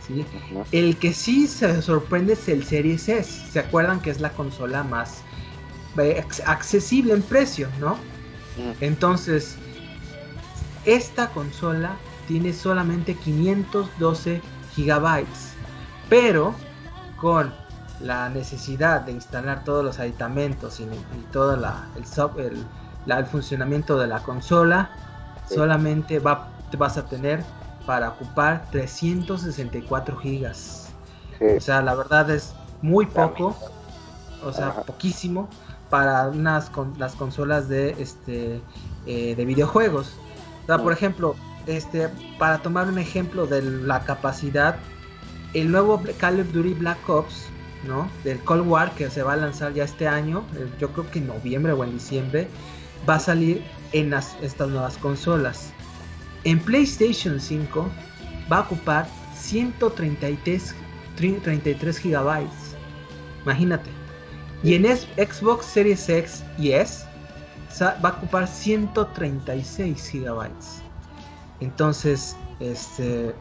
¿sí? 0.06 0.24
El 0.72 0.96
que 0.96 1.12
sí 1.12 1.46
se 1.46 1.82
sorprende 1.82 2.32
es 2.32 2.48
el 2.48 2.64
Series 2.64 3.08
S. 3.08 3.50
¿Se 3.52 3.58
acuerdan 3.58 4.00
que 4.00 4.10
es 4.10 4.20
la 4.20 4.30
consola 4.30 4.82
más 4.82 5.22
eh, 5.98 6.24
accesible 6.46 7.12
en 7.12 7.22
precio, 7.22 7.68
no? 7.80 7.96
Entonces, 8.80 9.56
esta 10.84 11.28
consola 11.30 11.96
tiene 12.28 12.52
solamente 12.52 13.14
512 13.14 14.40
GB. 14.76 15.24
Pero 16.08 16.54
con 17.16 17.52
la 18.00 18.28
necesidad 18.28 19.02
de 19.02 19.12
instalar 19.12 19.64
todos 19.64 19.85
los 19.85 19.98
aditamentos 19.98 20.80
y, 20.80 20.87
todo 21.33 21.57
la, 21.57 21.87
el, 21.96 22.66
el, 23.07 23.26
funcionamiento 23.26 23.98
de 23.98 24.07
la 24.07 24.22
consola, 24.22 24.90
solamente 25.48 26.18
va, 26.18 26.48
te 26.70 26.76
vas 26.76 26.96
a 26.96 27.07
tener 27.07 27.42
para 27.87 28.11
ocupar 28.11 28.66
364 28.70 30.16
gigas. 30.16 30.88
O 31.57 31.61
sea, 31.61 31.83
la 31.83 31.94
verdad 31.94 32.30
es 32.30 32.54
muy 32.83 33.07
poco, 33.07 33.57
o 34.44 34.52
sea, 34.52 34.72
poquísimo 34.83 35.48
para 35.90 36.28
unas 36.28 36.70
con, 36.70 36.94
las 36.98 37.14
consolas 37.14 37.68
de 37.68 37.90
este 37.98 38.61
eh, 39.07 39.35
de 39.35 39.44
videojuegos. 39.44 40.16
O 40.62 40.66
sea, 40.66 40.78
por 40.78 40.92
ejemplo, 40.92 41.35
este 41.66 42.09
para 42.38 42.59
tomar 42.59 42.88
un 42.88 42.98
ejemplo 42.98 43.46
de 43.46 43.62
la 43.62 44.00
capacidad, 44.04 44.76
el 45.52 45.70
nuevo 45.70 46.02
Call 46.18 46.40
of 46.40 46.52
Duty 46.52 46.74
Black 46.74 47.09
Ops 47.09 47.48
del 48.24 48.38
Cold 48.40 48.66
War 48.66 48.94
que 48.94 49.10
se 49.10 49.22
va 49.22 49.34
a 49.34 49.36
lanzar 49.36 49.72
ya 49.74 49.84
este 49.84 50.08
año, 50.08 50.44
eh, 50.56 50.68
yo 50.80 50.90
creo 50.92 51.10
que 51.10 51.18
en 51.18 51.26
noviembre 51.28 51.72
o 51.72 51.84
en 51.84 51.92
diciembre, 51.92 52.48
va 53.08 53.16
a 53.16 53.20
salir 53.20 53.62
en 53.92 54.12
estas 54.14 54.68
nuevas 54.68 54.96
consolas. 54.98 55.72
En 56.44 56.58
PlayStation 56.58 57.40
5 57.40 57.88
va 58.50 58.58
a 58.58 58.60
ocupar 58.60 59.06
133 59.34 60.74
33 61.16 61.98
gigabytes. 61.98 62.74
Imagínate. 63.42 63.90
Y 64.62 64.74
en 64.74 64.84
Xbox 64.84 65.66
Series 65.66 66.08
X 66.08 66.42
y 66.58 66.72
S 66.72 67.06
va 67.82 68.08
a 68.08 68.12
ocupar 68.12 68.46
136 68.46 70.08
gigabytes. 70.08 70.82
Entonces, 71.60 72.36
este, 72.60 73.34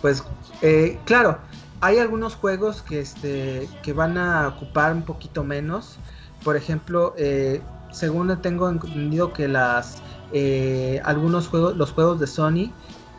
pues, 0.00 0.22
eh, 0.62 0.98
claro, 1.04 1.38
hay 1.82 1.98
algunos 1.98 2.36
juegos 2.36 2.80
que, 2.80 3.00
este, 3.00 3.68
que 3.82 3.92
van 3.92 4.16
a 4.16 4.48
ocupar 4.48 4.92
un 4.92 5.02
poquito 5.02 5.42
menos. 5.42 5.98
Por 6.44 6.56
ejemplo, 6.56 7.12
eh, 7.18 7.60
según 7.90 8.34
tengo 8.40 8.70
entendido 8.70 9.32
que 9.32 9.48
las 9.48 10.00
eh, 10.32 11.02
algunos 11.04 11.48
juegos, 11.48 11.76
los 11.76 11.90
juegos 11.90 12.20
de 12.20 12.28
Sony, 12.28 12.72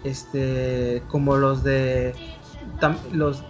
este, 0.06 1.04
como 1.10 1.36
los 1.36 1.62
de 1.63 2.15
los 3.12 3.43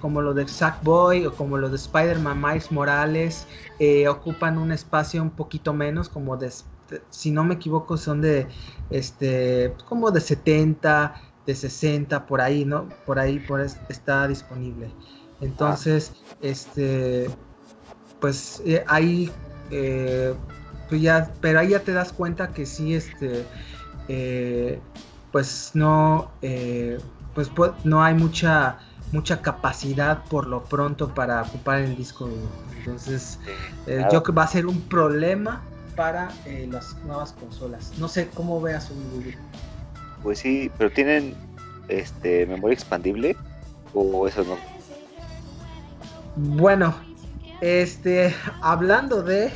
como 0.00 0.22
los 0.22 0.36
de 0.36 0.46
Sackboy 0.46 1.26
o 1.26 1.34
como 1.34 1.56
los 1.56 1.70
de 1.70 1.76
Spider-Man 1.76 2.40
Miles 2.40 2.72
Morales, 2.72 3.46
eh, 3.78 4.08
ocupan 4.08 4.58
un 4.58 4.72
espacio 4.72 5.22
un 5.22 5.30
poquito 5.30 5.72
menos, 5.72 6.08
como 6.08 6.36
de, 6.36 6.52
si 7.10 7.30
no 7.30 7.44
me 7.44 7.54
equivoco, 7.54 7.96
son 7.96 8.20
de 8.22 8.48
este 8.90 9.72
como 9.88 10.10
de 10.10 10.20
70 10.20 11.14
de 11.48 11.54
60 11.54 12.26
por 12.26 12.42
ahí, 12.42 12.66
¿no? 12.66 12.90
Por 13.06 13.18
ahí 13.18 13.38
por 13.38 13.62
está 13.62 14.28
disponible. 14.28 14.90
Entonces, 15.40 16.12
este, 16.42 17.30
pues 18.20 18.60
eh, 18.66 18.84
ahí, 18.86 19.32
eh, 19.70 20.34
pues 20.90 21.00
ya, 21.00 21.32
pero 21.40 21.60
ahí 21.60 21.70
ya 21.70 21.80
te 21.80 21.94
das 21.94 22.12
cuenta 22.12 22.48
que 22.48 22.66
sí, 22.66 22.94
este, 22.94 23.46
eh, 24.08 24.78
pues 25.32 25.70
no, 25.72 26.30
pues, 27.34 27.50
no 27.82 28.04
hay 28.04 28.12
mucha 28.12 28.80
mucha 29.12 29.40
capacidad 29.40 30.24
por 30.24 30.46
lo 30.46 30.64
pronto 30.64 31.14
para 31.14 31.40
ocupar 31.40 31.78
el 31.78 31.96
disco 31.96 32.28
Entonces, 32.76 33.38
yo 33.86 34.06
creo 34.06 34.22
que 34.22 34.32
va 34.32 34.42
a 34.42 34.48
ser 34.48 34.66
un 34.66 34.82
problema 34.82 35.62
para 35.96 36.28
las 36.68 36.94
nuevas 37.06 37.32
consolas. 37.32 37.94
No 37.96 38.06
sé 38.06 38.28
cómo 38.34 38.60
veas 38.60 38.90
un 38.90 39.02
Google. 39.12 39.38
Pues 40.22 40.40
sí, 40.40 40.70
pero 40.76 40.90
tienen 40.90 41.34
este 41.88 42.46
memoria 42.46 42.74
expandible 42.74 43.36
o 43.94 44.26
eso 44.26 44.44
no. 44.44 44.56
Bueno, 46.36 46.94
este, 47.60 48.34
hablando 48.62 49.22
de, 49.22 49.50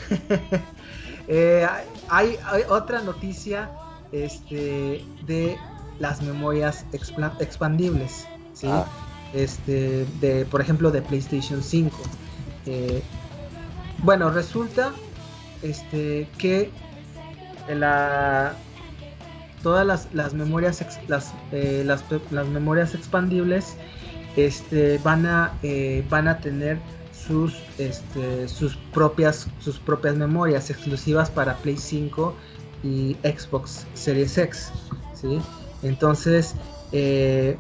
eh, 1.28 1.66
hay, 2.08 2.36
otra 2.68 3.00
noticia 3.02 3.70
este, 4.10 5.04
de 5.26 5.56
las 5.98 6.22
memorias 6.22 6.84
expandibles, 6.92 8.26
¿sí? 8.54 8.66
Ah. 8.68 8.84
Este, 9.32 10.04
de, 10.20 10.44
por 10.46 10.60
ejemplo, 10.60 10.90
de 10.90 11.00
PlayStation 11.02 11.62
5. 11.62 11.96
Eh, 12.66 13.02
bueno, 14.02 14.30
resulta 14.30 14.92
este, 15.62 16.28
que 16.38 16.70
la, 17.68 18.54
todas 19.62 20.08
las, 20.12 20.34
memorias 20.34 20.84
las, 21.08 21.34
eh, 21.52 21.82
las, 21.86 22.04
las, 22.30 22.46
memorias 22.48 22.94
expandibles 22.94 23.76
este, 24.36 24.98
van, 24.98 25.26
a, 25.26 25.52
eh, 25.62 26.04
van 26.10 26.28
a 26.28 26.38
tener 26.38 26.78
sus, 27.12 27.54
este, 27.78 28.48
sus, 28.48 28.76
propias, 28.92 29.48
sus 29.60 29.78
propias 29.78 30.16
memorias 30.16 30.70
exclusivas 30.70 31.30
para 31.30 31.56
Play 31.58 31.76
5 31.76 32.34
y 32.82 33.16
Xbox 33.22 33.86
Series 33.94 34.36
X. 34.36 34.72
¿sí? 35.14 35.40
Entonces 35.82 36.54
eh, 36.92 37.56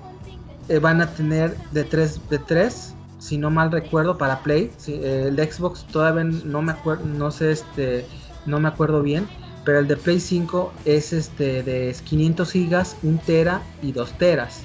van 0.80 1.00
a 1.00 1.06
tener 1.14 1.56
de 1.70 1.84
3, 1.84 2.28
de 2.28 2.38
3 2.38 2.94
si 3.22 3.38
no 3.38 3.50
mal 3.50 3.70
recuerdo, 3.70 4.18
para 4.18 4.40
Play. 4.42 4.72
el 4.88 5.36
de 5.36 5.52
Xbox 5.52 5.86
todavía 5.86 6.24
no 6.24 6.60
me 6.60 6.72
acuerdo, 6.72 7.04
no 7.04 7.30
sé, 7.30 7.52
este, 7.52 8.04
no 8.46 8.58
me 8.58 8.66
acuerdo 8.66 9.00
bien. 9.00 9.28
Pero 9.64 9.78
el 9.78 9.88
de 9.88 9.96
Play 9.96 10.18
5 10.18 10.72
es 10.84 11.12
este 11.12 11.62
de 11.62 11.94
500 12.04 12.50
gigas, 12.50 12.96
1 13.02 13.20
tera 13.24 13.62
y 13.82 13.92
2 13.92 14.12
teras. 14.18 14.62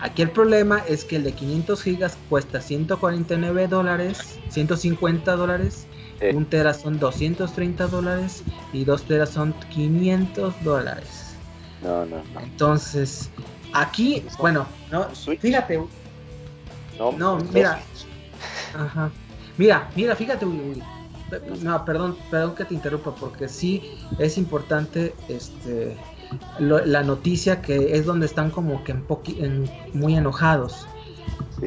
Aquí 0.00 0.22
el 0.22 0.30
problema 0.30 0.78
es 0.86 1.04
que 1.04 1.16
el 1.16 1.24
de 1.24 1.32
500 1.32 1.82
gigas 1.82 2.18
cuesta 2.28 2.60
149 2.60 3.66
dólares, 3.66 4.38
150 4.50 5.36
dólares. 5.36 5.86
1 6.20 6.46
tera 6.46 6.72
son 6.72 6.98
230 6.98 7.88
dólares 7.88 8.42
y 8.72 8.84
2 8.84 9.02
teras 9.02 9.30
son 9.30 9.54
500 9.70 10.54
dólares. 10.64 11.34
No, 11.82 12.06
no, 12.06 12.22
no. 12.32 12.40
Entonces, 12.40 13.30
aquí, 13.72 14.24
bueno, 14.38 14.66
no, 14.90 15.04
fíjate, 15.40 15.78
no, 16.98 17.38
mira. 17.52 17.80
Ajá. 18.74 19.10
Mira, 19.58 19.90
mira, 19.94 20.16
fíjate, 20.16 20.46
No, 21.62 21.84
perdón, 21.84 22.16
perdón 22.30 22.54
que 22.54 22.64
te 22.64 22.74
interrumpa, 22.74 23.14
porque 23.14 23.48
sí 23.48 23.98
es 24.18 24.38
importante 24.38 25.14
este 25.28 25.96
la 26.58 27.02
noticia 27.04 27.62
que 27.62 27.96
es 27.96 28.04
donde 28.04 28.26
están 28.26 28.50
como 28.50 28.82
que 28.82 28.92
en, 28.92 29.70
muy 29.92 30.16
enojados. 30.16 30.86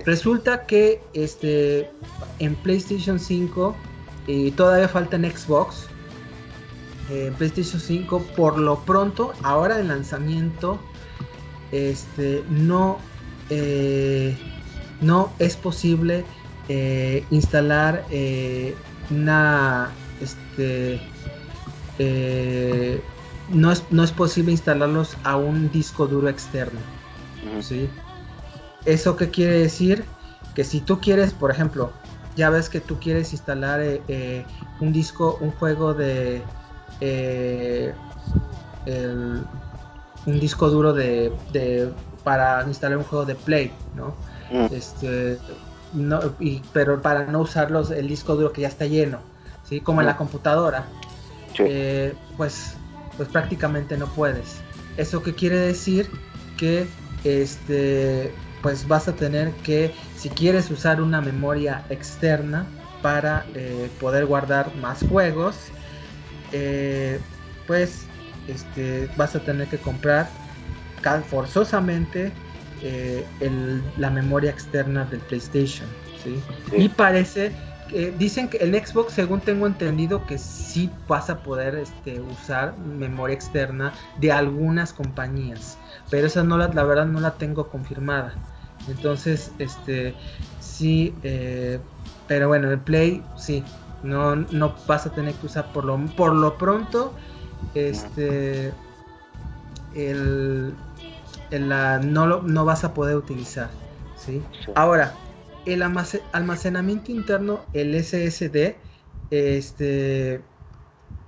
Resulta 0.05 0.65
que 0.65 1.01
este 1.13 1.89
en 2.39 2.55
PlayStation 2.55 3.19
5 3.19 3.75
y 4.27 4.51
todavía 4.51 4.87
falta 4.87 5.15
en 5.15 5.25
Xbox. 5.29 5.87
En 7.09 7.33
PlayStation 7.35 7.79
5 7.79 8.21
por 8.35 8.59
lo 8.59 8.79
pronto, 8.81 9.33
ahora 9.43 9.79
en 9.79 9.87
lanzamiento, 9.87 10.77
este 11.71 12.43
no 12.49 12.99
eh, 13.49 14.37
no 15.01 15.31
es 15.39 15.55
posible 15.55 16.23
eh, 16.67 17.23
instalar 17.31 18.05
eh, 18.11 18.75
una 19.11 19.89
este 20.21 20.99
eh, 21.97 23.01
no, 23.49 23.71
es, 23.71 23.83
no 23.89 24.03
es 24.03 24.11
posible 24.11 24.51
instalarlos 24.51 25.17
a 25.23 25.35
un 25.35 25.71
disco 25.71 26.07
duro 26.07 26.29
externo 26.29 26.79
¿sí? 27.61 27.89
eso 28.85 29.15
qué 29.15 29.29
quiere 29.29 29.59
decir 29.59 30.05
que 30.55 30.63
si 30.63 30.81
tú 30.81 30.99
quieres 30.99 31.33
por 31.33 31.51
ejemplo 31.51 31.91
ya 32.35 32.49
ves 32.49 32.69
que 32.69 32.79
tú 32.79 32.99
quieres 32.99 33.33
instalar 33.33 33.81
un 34.79 34.93
disco 34.93 35.37
un 35.41 35.51
juego 35.51 35.93
de 35.93 36.41
un 40.25 40.39
disco 40.39 40.69
duro 40.69 40.93
de, 40.93 41.33
de, 41.51 41.91
para 42.23 42.63
instalar 42.67 42.97
un 42.97 43.03
juego 43.03 43.25
de 43.25 43.35
play 43.35 43.71
no 43.95 44.13
Mm. 44.51 44.67
Este, 44.71 45.37
no, 45.93 46.19
pero 46.73 47.01
para 47.01 47.25
no 47.25 47.39
usarlos 47.41 47.91
el 47.91 48.07
disco 48.07 48.35
duro 48.35 48.51
que 48.53 48.61
ya 48.61 48.67
está 48.67 48.85
lleno, 48.85 49.19
¿sí? 49.63 49.81
como 49.81 50.01
en 50.01 50.07
la 50.07 50.17
computadora, 50.17 50.85
eh, 51.57 52.13
pues, 52.37 52.75
pues 53.17 53.29
prácticamente 53.29 53.97
no 53.97 54.07
puedes. 54.07 54.57
¿Eso 54.97 55.21
qué 55.23 55.33
quiere 55.33 55.57
decir? 55.57 56.09
Que 56.57 56.87
este, 57.23 58.33
pues 58.61 58.87
vas 58.87 59.07
a 59.07 59.13
tener 59.13 59.51
que, 59.63 59.93
si 60.17 60.29
quieres 60.29 60.69
usar 60.71 61.01
una 61.01 61.21
memoria 61.21 61.83
externa 61.89 62.65
para 63.01 63.45
eh, 63.55 63.89
poder 63.99 64.25
guardar 64.25 64.73
más 64.75 65.03
juegos, 65.07 65.55
eh, 66.51 67.19
pues 67.67 68.05
este, 68.47 69.09
vas 69.15 69.35
a 69.35 69.39
tener 69.39 69.67
que 69.67 69.77
comprar 69.77 70.27
forzosamente 71.29 72.31
eh, 72.83 73.25
la 73.97 74.09
memoria 74.09 74.51
externa 74.51 75.05
del 75.05 75.19
PlayStation. 75.21 75.87
Y 76.75 76.89
parece 76.89 77.51
que 77.89 78.11
dicen 78.11 78.49
que 78.49 78.57
el 78.57 78.73
Xbox, 78.73 79.13
según 79.13 79.41
tengo 79.41 79.65
entendido, 79.65 80.25
que 80.25 80.37
sí 80.37 80.89
vas 81.07 81.29
a 81.29 81.41
poder 81.41 81.75
este, 81.75 82.19
usar 82.19 82.77
memoria 82.77 83.33
externa 83.33 83.93
de 84.19 84.31
algunas 84.31 84.93
compañías. 84.93 85.77
Pero 86.09 86.27
esa 86.27 86.43
no 86.43 86.57
la, 86.57 86.67
la 86.67 86.83
verdad 86.83 87.05
no 87.05 87.19
la 87.19 87.31
tengo 87.35 87.69
confirmada. 87.69 88.33
Entonces, 88.87 89.51
este, 89.59 90.13
sí, 90.59 91.13
eh, 91.23 91.79
pero 92.27 92.47
bueno, 92.47 92.71
el 92.71 92.79
Play, 92.79 93.23
sí, 93.37 93.63
no, 94.03 94.35
no 94.35 94.75
vas 94.87 95.05
a 95.05 95.11
tener 95.11 95.33
que 95.35 95.47
usar 95.47 95.71
por 95.71 95.85
lo, 95.85 95.97
por 96.15 96.33
lo 96.33 96.57
pronto, 96.57 97.13
este, 97.73 98.71
el, 99.95 100.73
la, 101.51 101.99
no, 101.99 102.27
lo, 102.27 102.41
no 102.41 102.65
vas 102.65 102.83
a 102.83 102.93
poder 102.93 103.15
utilizar. 103.15 103.69
¿sí? 104.15 104.41
Ahora, 104.75 105.13
el 105.65 105.81
almacenamiento 105.81 107.11
interno, 107.11 107.61
el 107.73 107.95
SSD, 108.03 108.75
este, 109.31 110.41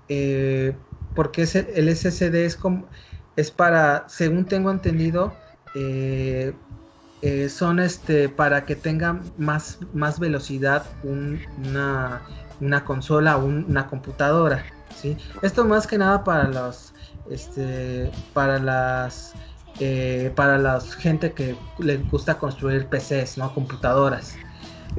eh, 0.09 0.75
porque 1.15 1.43
es 1.43 1.55
el, 1.55 1.95
SSD 1.95 2.45
es 2.45 2.55
como, 2.55 2.85
es 3.35 3.51
para, 3.51 4.07
según 4.07 4.45
tengo 4.45 4.71
entendido, 4.71 5.33
eh, 5.75 6.53
eh, 7.21 7.49
son 7.49 7.79
este 7.79 8.29
para 8.29 8.65
que 8.65 8.75
tenga 8.75 9.19
más, 9.37 9.77
más 9.93 10.19
velocidad 10.19 10.85
una, 11.03 12.21
una, 12.59 12.83
consola 12.83 13.37
o 13.37 13.45
una 13.45 13.87
computadora. 13.87 14.65
¿sí? 14.95 15.15
Esto 15.41 15.65
más 15.65 15.85
que 15.85 15.97
nada 15.97 16.23
para 16.23 16.47
los 16.47 16.93
este, 17.29 18.11
para 18.33 18.59
las 18.59 19.33
eh, 19.83 20.31
para 20.35 20.59
la 20.59 20.79
gente 20.79 21.31
que 21.31 21.55
le 21.79 21.97
gusta 21.97 22.37
construir 22.37 22.85
PCs, 22.85 23.39
¿no? 23.39 23.51
Computadoras. 23.51 24.35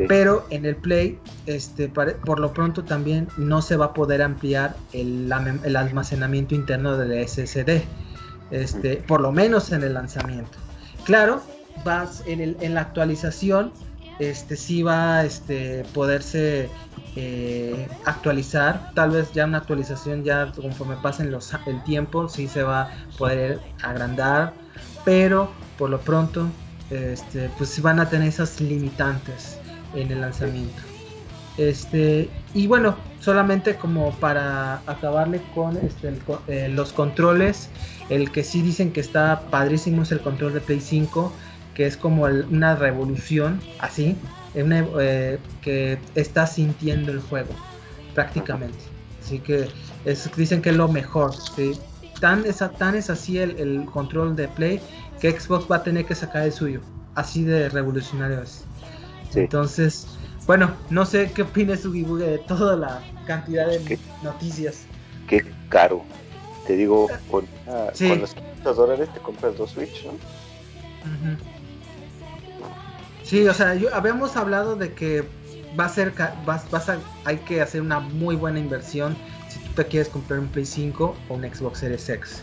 Pero 0.08 0.44
en 0.50 0.64
el 0.64 0.74
Play, 0.74 1.20
este, 1.46 1.88
por 1.88 2.40
lo 2.40 2.52
pronto 2.52 2.82
también 2.82 3.28
no 3.36 3.62
se 3.62 3.76
va 3.76 3.86
a 3.86 3.94
poder 3.94 4.22
ampliar 4.22 4.74
el, 4.92 5.30
almacenamiento 5.30 6.56
interno 6.56 6.96
del 6.96 7.28
SSD. 7.28 7.84
Este, 8.50 8.96
por 8.96 9.20
lo 9.20 9.30
menos 9.30 9.70
en 9.70 9.84
el 9.84 9.94
lanzamiento. 9.94 10.58
Claro, 11.04 11.42
vas 11.84 12.24
en, 12.26 12.74
la 12.74 12.80
actualización, 12.80 13.72
este 14.18 14.56
sí 14.56 14.82
va 14.82 15.18
a 15.18 15.24
este, 15.24 15.84
poderse 15.94 16.68
eh, 17.14 17.86
actualizar. 18.04 18.90
Tal 18.94 19.10
vez 19.10 19.32
ya 19.32 19.44
una 19.44 19.58
actualización 19.58 20.24
ya 20.24 20.50
conforme 20.50 20.96
pasen 20.96 21.30
los, 21.30 21.54
el 21.66 21.80
tiempo, 21.84 22.28
sí 22.28 22.48
se 22.48 22.64
va 22.64 22.82
a 22.82 22.90
poder 23.16 23.60
agrandar 23.80 24.60
pero 25.04 25.50
por 25.78 25.90
lo 25.90 26.00
pronto 26.00 26.48
este, 26.90 27.48
pues 27.56 27.80
van 27.80 28.00
a 28.00 28.08
tener 28.08 28.28
esas 28.28 28.60
limitantes 28.60 29.58
en 29.94 30.10
el 30.10 30.20
lanzamiento. 30.20 30.82
Este, 31.58 32.30
y 32.54 32.66
bueno, 32.66 32.96
solamente 33.20 33.76
como 33.76 34.12
para 34.12 34.76
acabarle 34.86 35.42
con 35.54 35.76
este, 35.76 36.12
eh, 36.48 36.68
los 36.68 36.92
controles, 36.92 37.68
el 38.08 38.30
que 38.30 38.42
sí 38.42 38.62
dicen 38.62 38.92
que 38.92 39.00
está 39.00 39.42
padrísimo 39.50 40.02
es 40.02 40.12
el 40.12 40.20
control 40.20 40.54
de 40.54 40.60
Play 40.60 40.80
5, 40.80 41.32
que 41.74 41.86
es 41.86 41.96
como 41.96 42.24
una 42.24 42.74
revolución, 42.74 43.60
así, 43.80 44.16
eh, 44.54 45.38
que 45.62 45.98
está 46.14 46.46
sintiendo 46.46 47.12
el 47.12 47.20
juego, 47.20 47.50
prácticamente. 48.14 48.78
Así 49.22 49.38
que 49.38 49.68
dicen 50.36 50.60
que 50.62 50.70
es 50.70 50.76
lo 50.76 50.88
mejor, 50.88 51.34
¿sí? 51.34 51.72
Tan 52.22 52.46
es, 52.46 52.62
tan 52.78 52.94
es 52.94 53.10
así 53.10 53.38
el, 53.38 53.84
control 53.92 54.36
de 54.36 54.46
Play 54.46 54.80
que 55.20 55.32
Xbox 55.32 55.66
va 55.68 55.76
a 55.76 55.82
tener 55.82 56.06
que 56.06 56.14
sacar 56.14 56.44
el 56.44 56.52
suyo. 56.52 56.80
Así 57.16 57.42
de 57.42 57.68
revolucionario 57.68 58.40
es. 58.40 58.64
Entonces, 59.34 60.06
bueno, 60.46 60.70
no 60.88 61.04
sé 61.04 61.32
qué 61.34 61.42
opina 61.42 61.76
Sugibuge 61.76 62.24
de 62.24 62.38
toda 62.38 62.76
la 62.76 63.02
cantidad 63.26 63.66
de 63.66 63.98
noticias. 64.22 64.84
Qué 65.26 65.44
caro. 65.68 66.04
Te 66.64 66.76
digo, 66.76 67.08
con, 67.28 67.44
los 67.66 68.34
500 68.34 68.76
dólares 68.76 69.08
te 69.12 69.18
compras 69.18 69.58
dos 69.58 69.72
Switch, 69.72 70.06
¿no? 70.06 70.12
Sí, 73.24 73.48
o 73.48 73.54
sea, 73.54 73.74
yo, 73.74 73.92
habíamos 73.92 74.36
hablado 74.36 74.76
de 74.76 74.92
que 74.92 75.24
va 75.78 75.86
a 75.86 75.88
ser, 75.88 76.12
vas, 76.46 76.70
vas 76.70 76.88
a, 76.88 76.98
hay 77.24 77.38
que 77.38 77.60
hacer 77.60 77.80
una 77.80 77.98
muy 77.98 78.36
buena 78.36 78.60
inversión 78.60 79.16
te 79.74 79.84
quieres 79.86 80.08
comprar 80.08 80.40
un 80.40 80.48
Play 80.48 80.66
5 80.66 81.16
o 81.28 81.34
un 81.34 81.42
Xbox 81.42 81.80
Series 81.80 82.08
X. 82.08 82.42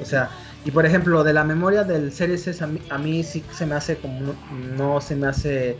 O 0.00 0.04
sea, 0.04 0.30
y 0.64 0.70
por 0.70 0.86
ejemplo, 0.86 1.22
de 1.22 1.32
la 1.32 1.44
memoria 1.44 1.84
del 1.84 2.12
Series 2.12 2.46
S, 2.46 2.64
a 2.64 2.98
mí, 2.98 3.22
sí 3.22 3.44
se 3.52 3.66
me 3.66 3.74
hace 3.74 3.96
como, 3.96 4.34
no, 4.76 5.00
se 5.00 5.14
me 5.14 5.26
hace 5.26 5.76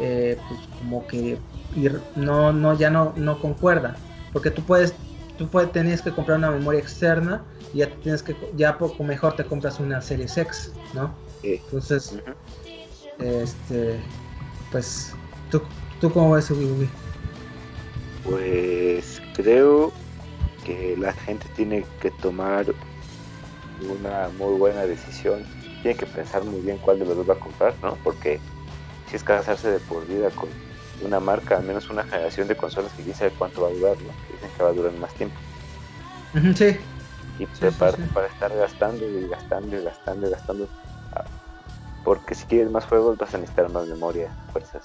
eh, 0.00 0.38
pues 0.48 0.60
como 0.78 1.06
que 1.06 1.38
ir, 1.76 2.00
no, 2.16 2.52
no, 2.52 2.78
ya 2.78 2.90
no, 2.90 3.12
no 3.16 3.40
concuerda. 3.40 3.96
Porque 4.32 4.50
tú 4.50 4.62
puedes, 4.62 4.94
tú 5.36 5.48
puedes, 5.48 5.72
tenías 5.72 6.00
que 6.00 6.12
comprar 6.12 6.38
una 6.38 6.50
memoria 6.50 6.80
externa 6.80 7.42
y 7.74 7.78
ya 7.78 7.90
tienes 8.02 8.22
que, 8.22 8.36
ya 8.56 8.78
poco 8.78 9.02
mejor 9.02 9.34
te 9.34 9.44
compras 9.44 9.80
una 9.80 10.00
Series 10.00 10.36
X, 10.38 10.72
¿no? 10.94 11.12
Entonces, 11.42 12.16
este, 13.18 14.00
pues, 14.70 15.12
¿tú, 15.50 15.60
¿tú 16.00 16.12
cómo 16.12 16.32
ves, 16.32 16.50
Ubi? 16.50 16.88
Pues 18.24 19.20
creo 19.34 19.92
que 20.70 20.96
la 20.96 21.12
gente 21.12 21.46
tiene 21.56 21.84
que 22.00 22.10
tomar 22.10 22.66
una 23.80 24.28
muy 24.38 24.56
buena 24.56 24.86
decisión. 24.86 25.44
Tiene 25.82 25.96
que 25.96 26.06
pensar 26.06 26.44
muy 26.44 26.60
bien 26.60 26.78
cuál 26.78 26.98
de 26.98 27.06
los 27.06 27.16
dos 27.16 27.28
va 27.28 27.34
a 27.34 27.40
comprar, 27.40 27.74
¿no? 27.82 27.96
Porque 28.04 28.38
si 29.08 29.16
es 29.16 29.24
casarse 29.24 29.70
de 29.70 29.78
por 29.80 30.06
vida 30.06 30.30
con 30.30 30.48
una 31.02 31.18
marca, 31.18 31.56
al 31.56 31.64
menos 31.64 31.88
una 31.90 32.04
generación 32.04 32.46
de 32.46 32.56
consolas 32.56 32.92
que 32.92 33.02
quién 33.02 33.16
sabe 33.16 33.32
cuánto 33.36 33.62
va 33.62 33.68
a 33.68 33.72
durar, 33.72 33.96
¿no? 33.96 34.08
Que 34.26 34.34
dicen 34.34 34.50
que 34.56 34.62
va 34.62 34.68
a 34.68 34.72
durar 34.72 34.92
más 34.92 35.12
tiempo. 35.14 35.36
Sí. 36.54 36.76
Y 37.38 37.46
pues 37.46 37.74
para, 37.74 38.26
estar 38.26 38.54
gastando 38.54 39.08
y 39.08 39.26
gastando 39.26 39.76
y 39.76 39.82
gastando 39.82 40.28
y 40.28 40.30
gastando. 40.30 40.68
Ah, 41.14 41.24
porque 42.04 42.34
si 42.34 42.44
quieres 42.44 42.70
más 42.70 42.84
juegos 42.84 43.16
vas 43.16 43.34
a 43.34 43.38
necesitar 43.38 43.70
más 43.70 43.88
memoria, 43.88 44.30
fuerzas. 44.52 44.84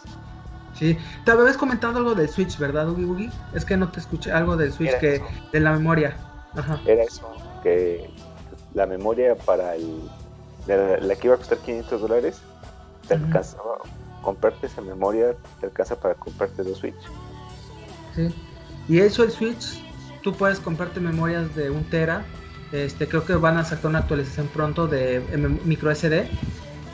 Sí, 0.77 0.97
te 1.23 1.31
habías 1.31 1.57
comentado 1.57 1.97
algo 1.97 2.15
del 2.15 2.27
Switch, 2.29 2.57
¿verdad, 2.57 2.89
Ugi 2.89 3.05
Ugi? 3.05 3.29
Es 3.53 3.63
que 3.63 3.77
no 3.77 3.89
te 3.89 3.99
escuché 4.01 4.31
algo 4.31 4.57
del 4.57 4.73
Switch 4.73 4.97
que 4.99 5.21
de 5.51 5.59
la 5.59 5.71
memoria. 5.71 6.17
Ajá. 6.53 6.79
Era 6.85 7.03
eso, 7.03 7.31
que 7.63 8.09
la 8.73 8.85
memoria 8.85 9.35
para 9.35 9.75
el 9.75 10.01
la, 10.67 11.15
que 11.15 11.27
iba 11.27 11.35
a 11.35 11.37
costar 11.37 11.59
500 11.59 12.01
dólares 12.01 12.41
te 13.07 13.13
alcanza 13.13 13.57
comprarte 14.21 14.65
esa 14.65 14.81
memoria 14.81 15.35
te 15.59 15.67
alcanza 15.67 15.95
para 15.95 16.15
comprarte 16.15 16.63
dos 16.63 16.79
Switch. 16.79 16.95
Sí. 18.15 18.33
Y 18.87 18.99
eso 18.99 19.23
el 19.23 19.31
Switch, 19.31 19.81
tú 20.23 20.33
puedes 20.33 20.59
comprarte 20.59 20.99
memorias 20.99 21.55
de 21.55 21.69
un 21.69 21.83
tera. 21.85 22.25
Este, 22.71 23.07
creo 23.07 23.23
que 23.23 23.35
van 23.35 23.57
a 23.57 23.63
sacar 23.63 23.87
una 23.87 23.99
actualización 23.99 24.47
pronto 24.47 24.87
de 24.87 25.21
micro 25.63 25.93
SD 25.93 26.27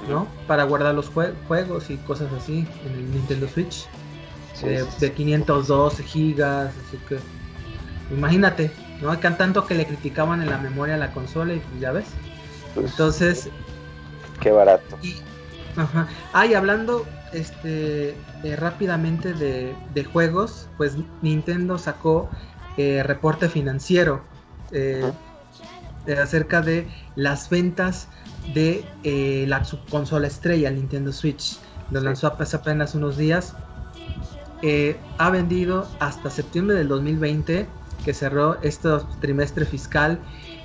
¿no? 0.08 0.28
Para 0.48 0.64
guardar 0.64 0.96
los 0.96 1.10
juegos 1.10 1.90
y 1.90 1.98
cosas 1.98 2.32
así 2.34 2.68
en 2.86 2.94
el 2.94 3.12
Nintendo 3.12 3.48
Switch. 3.48 3.88
de 4.62 5.12
512 5.12 6.04
gigas, 6.04 6.74
así 6.88 6.98
que 7.08 7.18
imagínate, 8.14 8.72
¿no? 9.02 9.18
Que 9.20 9.30
tanto 9.32 9.66
que 9.66 9.76
le 9.76 9.86
criticaban 9.86 10.42
en 10.42 10.50
la 10.50 10.58
memoria 10.58 10.96
a 10.96 10.98
la 10.98 11.12
consola 11.12 11.54
y 11.54 11.60
pues 11.60 11.82
ya 11.82 11.92
ves. 11.92 12.06
Pues, 12.76 12.92
Entonces... 12.92 13.50
Qué 14.40 14.52
barato. 14.52 14.98
Y, 15.02 15.16
ajá. 15.76 16.08
Ah, 16.34 16.46
hablando 16.56 17.06
este, 17.34 18.16
eh, 18.44 18.56
rápidamente 18.56 19.34
de, 19.34 20.04
juegos, 20.12 20.68
pues 20.78 20.96
Nintendo 21.22 21.78
sacó 21.78 22.30
eh, 22.78 23.04
reporte 23.04 23.50
financiero 23.50 24.22
eh, 24.72 25.12
acerca 26.22 26.62
de 26.62 26.88
las 27.16 27.50
ventas 27.50 28.08
de 28.54 28.84
eh, 29.04 29.46
la 29.48 29.64
consola 29.90 30.28
estrella, 30.28 30.70
el 30.70 30.76
Nintendo 30.76 31.12
Switch. 31.12 31.60
Lo 31.92 32.02
lanzó 32.02 32.34
hace 32.40 32.56
apenas 32.56 32.96
unos 32.96 33.18
días. 33.18 33.56
Eh, 34.62 34.98
ha 35.18 35.30
vendido 35.30 35.88
hasta 36.00 36.30
septiembre 36.30 36.76
del 36.76 36.88
2020, 36.88 37.66
que 38.06 38.14
cerró 38.14 38.62
este 38.62 38.90
trimestre 39.20 39.66
fiscal, 39.66 40.20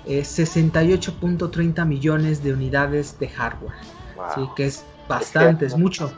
68.30 0.06 1.82
eh, 1.82 1.84
millones 1.84 2.42
de 2.42 2.52
unidades 2.52 3.18
de 3.18 3.28
hardware. 3.28 3.74
Así 4.22 4.48
que 4.54 4.66
es 4.66 4.84
bastante, 5.08 5.66
es, 5.66 5.76
mucho. 5.76 6.12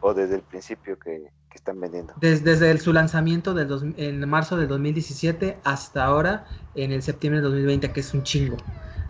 O 0.00 0.14
desde 0.14 0.36
el 0.36 0.42
principio 0.42 0.98
que, 0.98 1.30
están 1.54 1.80
vendiendo. 1.80 2.12
Desde, 2.20 2.78
su 2.78 2.92
lanzamiento 2.92 3.54
del 3.54 3.94
en 3.96 4.28
marzo 4.28 4.58
del 4.58 4.68
2017 4.68 5.58
hasta 5.64 6.04
ahora, 6.04 6.44
en 6.74 6.92
el 6.92 7.02
septiembre 7.02 7.40
del 7.40 7.50
2020, 7.50 7.92
que 7.92 8.00
es 8.00 8.12
un 8.12 8.22
chingo. 8.22 8.58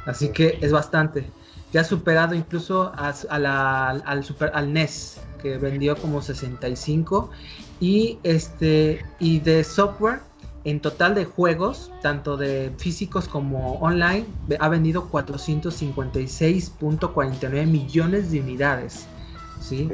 Así 0.06 0.30
que 0.30 0.58
es 0.60 0.70
bastante 0.70 1.28
ya 1.72 1.80
ha 1.82 1.84
superado 1.84 2.34
incluso 2.34 2.92
al, 2.96 4.24
super, 4.24 4.50
al 4.54 4.72
NES, 4.72 5.18
que 5.42 5.58
vendió 5.58 5.94
como 5.96 6.22
65. 6.22 7.30
Y, 7.80 8.18
este, 8.22 9.04
y 9.18 9.40
de 9.40 9.64
software, 9.64 10.20
en 10.64 10.80
total 10.80 11.14
de 11.14 11.26
juegos, 11.26 11.90
tanto 12.02 12.36
de 12.36 12.72
físicos 12.78 13.26
como 13.28 13.74
online, 13.74 14.26
ha 14.58 14.68
vendido 14.68 15.08
456.49 15.10 17.66
millones 17.66 18.30
de 18.30 18.40
unidades. 18.40 19.06
¿sí? 19.60 19.88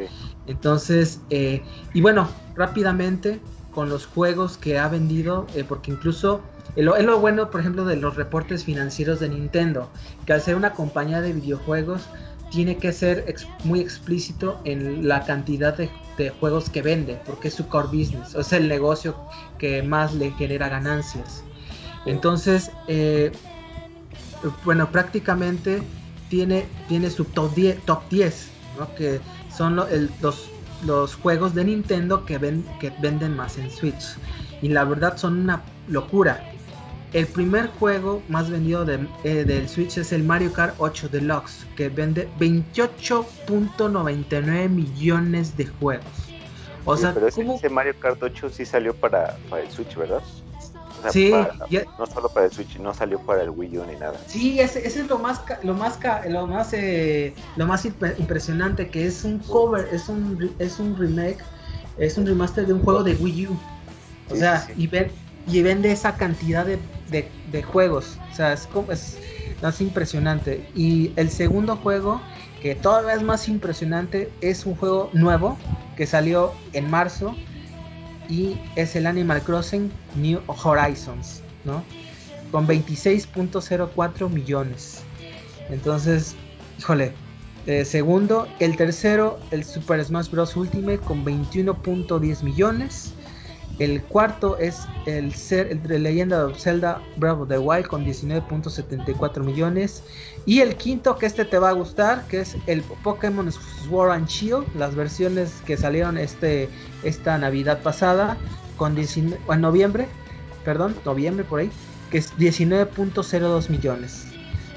Entonces, 0.46 1.20
eh, 1.30 1.62
y 1.94 2.00
bueno, 2.00 2.28
rápidamente 2.54 3.40
con 3.74 3.88
los 3.88 4.06
juegos 4.06 4.58
que 4.58 4.78
ha 4.78 4.87
vendido, 4.88 5.46
eh, 5.54 5.64
porque 5.66 5.90
incluso 5.90 6.42
es 6.77 6.85
lo, 6.85 7.18
bueno, 7.18 7.51
por 7.51 7.61
ejemplo, 7.61 7.85
de 7.85 7.96
los 7.96 8.16
reportes 8.16 8.64
financieros 8.64 9.20
de 9.20 9.29
Nintendo, 9.29 9.90
que 10.27 10.33
al 10.33 10.40
ser 10.40 10.57
una 10.57 10.72
compañía 10.72 11.20
de 11.20 11.33
videojuegos 11.33 12.03
tiene 12.51 12.77
que 12.77 12.92
ser 12.92 13.35
muy 13.64 13.81
explícito 13.81 14.61
en 14.64 15.09
la 15.09 15.25
cantidad 15.25 15.77
de, 15.77 15.90
juegos 16.38 16.70
que 16.70 16.83
vende, 16.83 17.20
porque 17.27 17.48
es 17.48 17.55
su 17.55 17.66
core 17.66 17.88
business, 17.88 18.37
es 18.37 18.53
el 18.53 18.68
negocio 18.68 19.16
que 19.59 19.83
más 19.83 20.14
le 20.14 20.31
genera 20.33 20.68
ganancias. 20.68 21.42
Entonces, 22.07 22.70
eh, 22.87 23.33
bueno, 24.64 24.88
prácticamente 24.92 25.83
tiene, 26.29 26.64
tiene 26.87 27.11
su 27.11 27.25
top 27.25 27.53
10, 27.55 27.81
top 27.87 28.09
10 28.09 28.53
que 28.96 29.20
son 29.55 29.77
los, 29.77 30.51
los 30.85 31.14
juegos 31.16 31.55
de 31.55 31.64
Nintendo 31.64 32.25
que, 32.25 32.38
ven, 32.38 32.64
que 32.81 32.90
venden 33.01 33.37
más 33.37 33.59
en 33.59 33.70
Switch. 33.70 34.16
Y 34.61 34.68
la 34.68 34.85
verdad 34.85 35.16
son 35.16 35.40
una 35.40 35.62
locura. 35.88 36.51
El 37.12 37.27
primer 37.27 37.66
juego 37.66 38.22
más 38.29 38.48
vendido 38.51 38.87
de, 38.87 39.07
eh, 39.25 39.44
del 39.44 39.68
Switch 39.68 39.98
es 39.98 40.12
el 40.12 40.22
Mario 40.22 40.53
Kart 40.53 40.77
8 40.79 41.09
Deluxe, 41.11 41.66
que 41.77 41.90
vende 41.90 42.29
28.99 42.38 44.68
millones 44.70 45.57
de 45.57 45.66
juegos. 45.66 46.07
O 46.85 46.96
sea, 46.96 47.14
pero 47.14 47.29
ese, 47.29 47.68
Mario 47.68 47.94
Kart 48.01 48.20
8 48.22 48.51
sí 48.51 48.64
salió 48.64 48.94
para, 48.94 49.37
el 49.61 49.70
Switch, 49.70 49.94
¿verdad? 49.94 50.22
sí, 51.11 51.33
no 51.98 52.07
solo 52.07 52.29
para 52.29 52.46
el 52.46 52.53
Switch, 52.53 52.79
no 52.79 52.94
salió 52.94 53.18
para 53.20 53.42
el 53.42 53.51
Wii 53.51 53.79
U 53.79 53.85
ni 53.85 53.96
nada. 53.96 54.18
Sí, 54.27 54.61
ese, 54.61 54.87
es 54.87 54.96
lo 55.07 55.18
más 55.18 55.42
lo 55.62 55.75
más 55.75 55.98
lo 56.29 56.46
más 56.46 56.72
eh, 56.72 57.35
lo 57.57 57.66
más 57.66 57.85
impresionante 57.85 58.88
que 58.88 59.07
es 59.07 59.25
un 59.25 59.40
cover, 59.40 59.88
es 59.92 60.09
un 60.09 60.55
es 60.59 60.79
un 60.79 60.96
remake, 60.96 61.44
es 61.98 62.16
un 62.18 62.27
remaster 62.27 62.66
de 62.66 62.72
un 62.72 62.83
juego 62.83 63.05
de 63.05 63.14
Wii 63.14 63.48
U. 63.48 63.59
O 64.31 64.37
sea, 64.37 64.66
y 64.77 64.87
ver 64.87 65.11
y 65.46 65.61
vende 65.62 65.90
esa 65.90 66.16
cantidad 66.16 66.64
de 66.64 66.79
de, 67.12 67.62
juegos. 67.62 68.18
O 68.33 68.35
sea, 68.35 68.53
es, 68.53 68.68
es 68.90 69.81
impresionante. 69.81 70.68
Y 70.75 71.12
el 71.16 71.31
segundo 71.31 71.77
juego, 71.77 72.20
que 72.61 72.75
todavía 72.75 73.14
es 73.14 73.22
más 73.22 73.48
impresionante, 73.48 74.33
es 74.40 74.66
un 74.66 74.75
juego 74.75 75.11
nuevo 75.12 75.57
que 75.96 76.07
salió 76.07 76.53
en 76.72 76.90
marzo 76.90 77.37
y 78.29 78.57
es 78.77 78.96
el 78.96 79.07
Animal 79.07 79.42
Crossing 79.42 79.90
New 80.16 80.40
Horizons, 80.46 81.42
¿no? 81.64 81.85
Con 82.51 82.66
26.04 82.66 84.29
millones. 84.29 85.03
Entonces, 85.68 86.35
híjole, 86.79 87.12
eh, 87.66 87.85
segundo, 87.85 88.48
el 88.59 88.77
tercero, 88.77 89.38
el 89.53 89.64
Super 89.64 90.05
Smash 90.05 90.31
Bros. 90.31 90.57
Ultimate 90.57 90.98
con 90.98 91.25
21.10 91.25 92.42
millones. 92.42 93.14
El 93.78 94.02
cuarto 94.02 94.58
es 94.58 94.87
el 95.06 95.35
ser 95.35 95.68
el 95.68 96.02
Leyenda 96.02 96.46
de 96.46 96.54
Zelda 96.54 97.02
Bravo 97.16 97.46
the 97.46 97.58
Wild 97.58 97.87
con 97.87 98.04
19.74 98.04 99.42
millones. 99.42 100.02
Y 100.44 100.61
el 100.61 100.76
quinto, 100.76 101.16
que 101.16 101.26
este 101.26 101.44
te 101.44 101.58
va 101.58 101.70
a 101.70 101.72
gustar, 101.72 102.26
que 102.28 102.40
es 102.40 102.56
el 102.66 102.82
Pokémon 103.02 103.50
Sword 103.50 104.12
and 104.12 104.28
Shield, 104.28 104.66
las 104.76 104.94
versiones 104.94 105.62
que 105.66 105.76
salieron 105.76 106.18
este, 106.18 106.68
esta 107.02 107.38
Navidad 107.38 107.82
pasada, 107.82 108.37
con 108.76 108.96
en 108.98 109.61
noviembre, 109.61 110.08
perdón, 110.64 110.96
noviembre 111.04 111.44
por 111.44 111.61
ahí, 111.61 111.70
que 112.11 112.18
es 112.18 112.37
19.02 112.37 113.70
millones. 113.70 114.26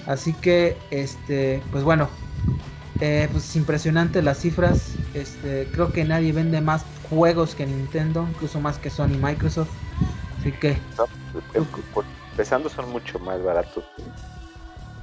Así 0.06 0.34
que, 0.34 0.78
este, 0.92 1.62
pues 1.72 1.84
bueno, 1.84 2.08
eh, 3.02 3.28
pues 3.32 3.56
impresionante 3.56 4.22
las 4.22 4.40
cifras. 4.40 4.94
Este, 5.14 5.68
creo 5.72 5.92
que 5.92 6.06
nadie 6.06 6.32
vende 6.32 6.62
más 6.62 6.86
juegos 7.10 7.56
que 7.56 7.66
Nintendo, 7.66 8.28
incluso 8.30 8.60
más 8.60 8.78
que 8.78 8.90
Sony 8.90 9.14
y 9.14 9.18
Microsoft. 9.18 9.70
Así 10.40 10.52
que. 10.52 10.78
empezando 12.32 12.70
son 12.70 12.90
mucho 12.92 13.20
más 13.20 13.44
baratos. 13.44 13.84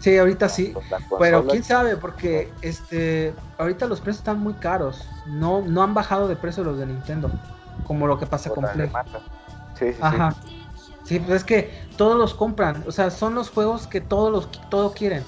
Sí, 0.02 0.18
ahorita 0.18 0.48
sí. 0.48 0.74
Pero 1.20 1.46
quién 1.46 1.62
sabe, 1.62 1.96
porque 1.96 2.52
este 2.60 3.32
ahorita 3.58 3.86
los 3.86 4.00
precios 4.00 4.18
están 4.18 4.40
muy 4.40 4.54
caros. 4.54 5.06
No, 5.26 5.62
no 5.62 5.82
han 5.82 5.94
bajado 5.94 6.26
de 6.26 6.34
precio 6.34 6.64
los 6.64 6.78
de 6.78 6.86
Nintendo. 6.86 7.30
Como 7.86 8.06
lo 8.06 8.18
que 8.18 8.26
pasa 8.26 8.50
con 8.50 8.66
Play. 8.72 8.90
Sí, 9.78 9.92
sí, 9.92 9.98
Ajá. 10.00 10.34
Sí. 11.04 11.20
pues 11.20 11.36
es 11.38 11.44
que 11.44 11.82
todos 11.96 12.16
los 12.16 12.34
compran. 12.34 12.82
O 12.86 12.92
sea, 12.92 13.10
son 13.10 13.36
los 13.36 13.50
juegos 13.50 13.86
que 13.86 14.00
todos 14.00 14.32
los 14.32 14.50
todos 14.70 14.92
quieren. 14.92 15.22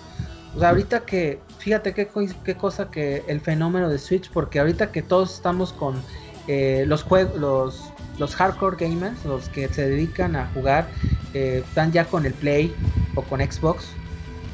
O 0.56 0.58
sea, 0.58 0.70
ahorita 0.70 1.00
que, 1.00 1.40
fíjate 1.64 1.94
qué, 1.94 2.06
qué 2.44 2.56
cosa 2.56 2.90
que 2.90 3.24
el 3.26 3.40
fenómeno 3.40 3.88
de 3.88 3.98
Switch, 3.98 4.30
porque 4.30 4.60
ahorita 4.60 4.92
que 4.92 5.00
todos 5.00 5.32
estamos 5.32 5.72
con 5.72 5.94
eh, 6.46 6.84
los 6.86 7.02
juegos, 7.02 7.40
los, 7.40 7.90
los 8.18 8.36
hardcore 8.36 8.76
gamers, 8.76 9.24
los 9.24 9.48
que 9.48 9.66
se 9.68 9.88
dedican 9.88 10.36
a 10.36 10.46
jugar, 10.52 10.86
eh, 11.32 11.62
están 11.66 11.90
ya 11.90 12.04
con 12.04 12.26
el 12.26 12.34
Play 12.34 12.74
o 13.14 13.22
con 13.22 13.40
Xbox, 13.40 13.86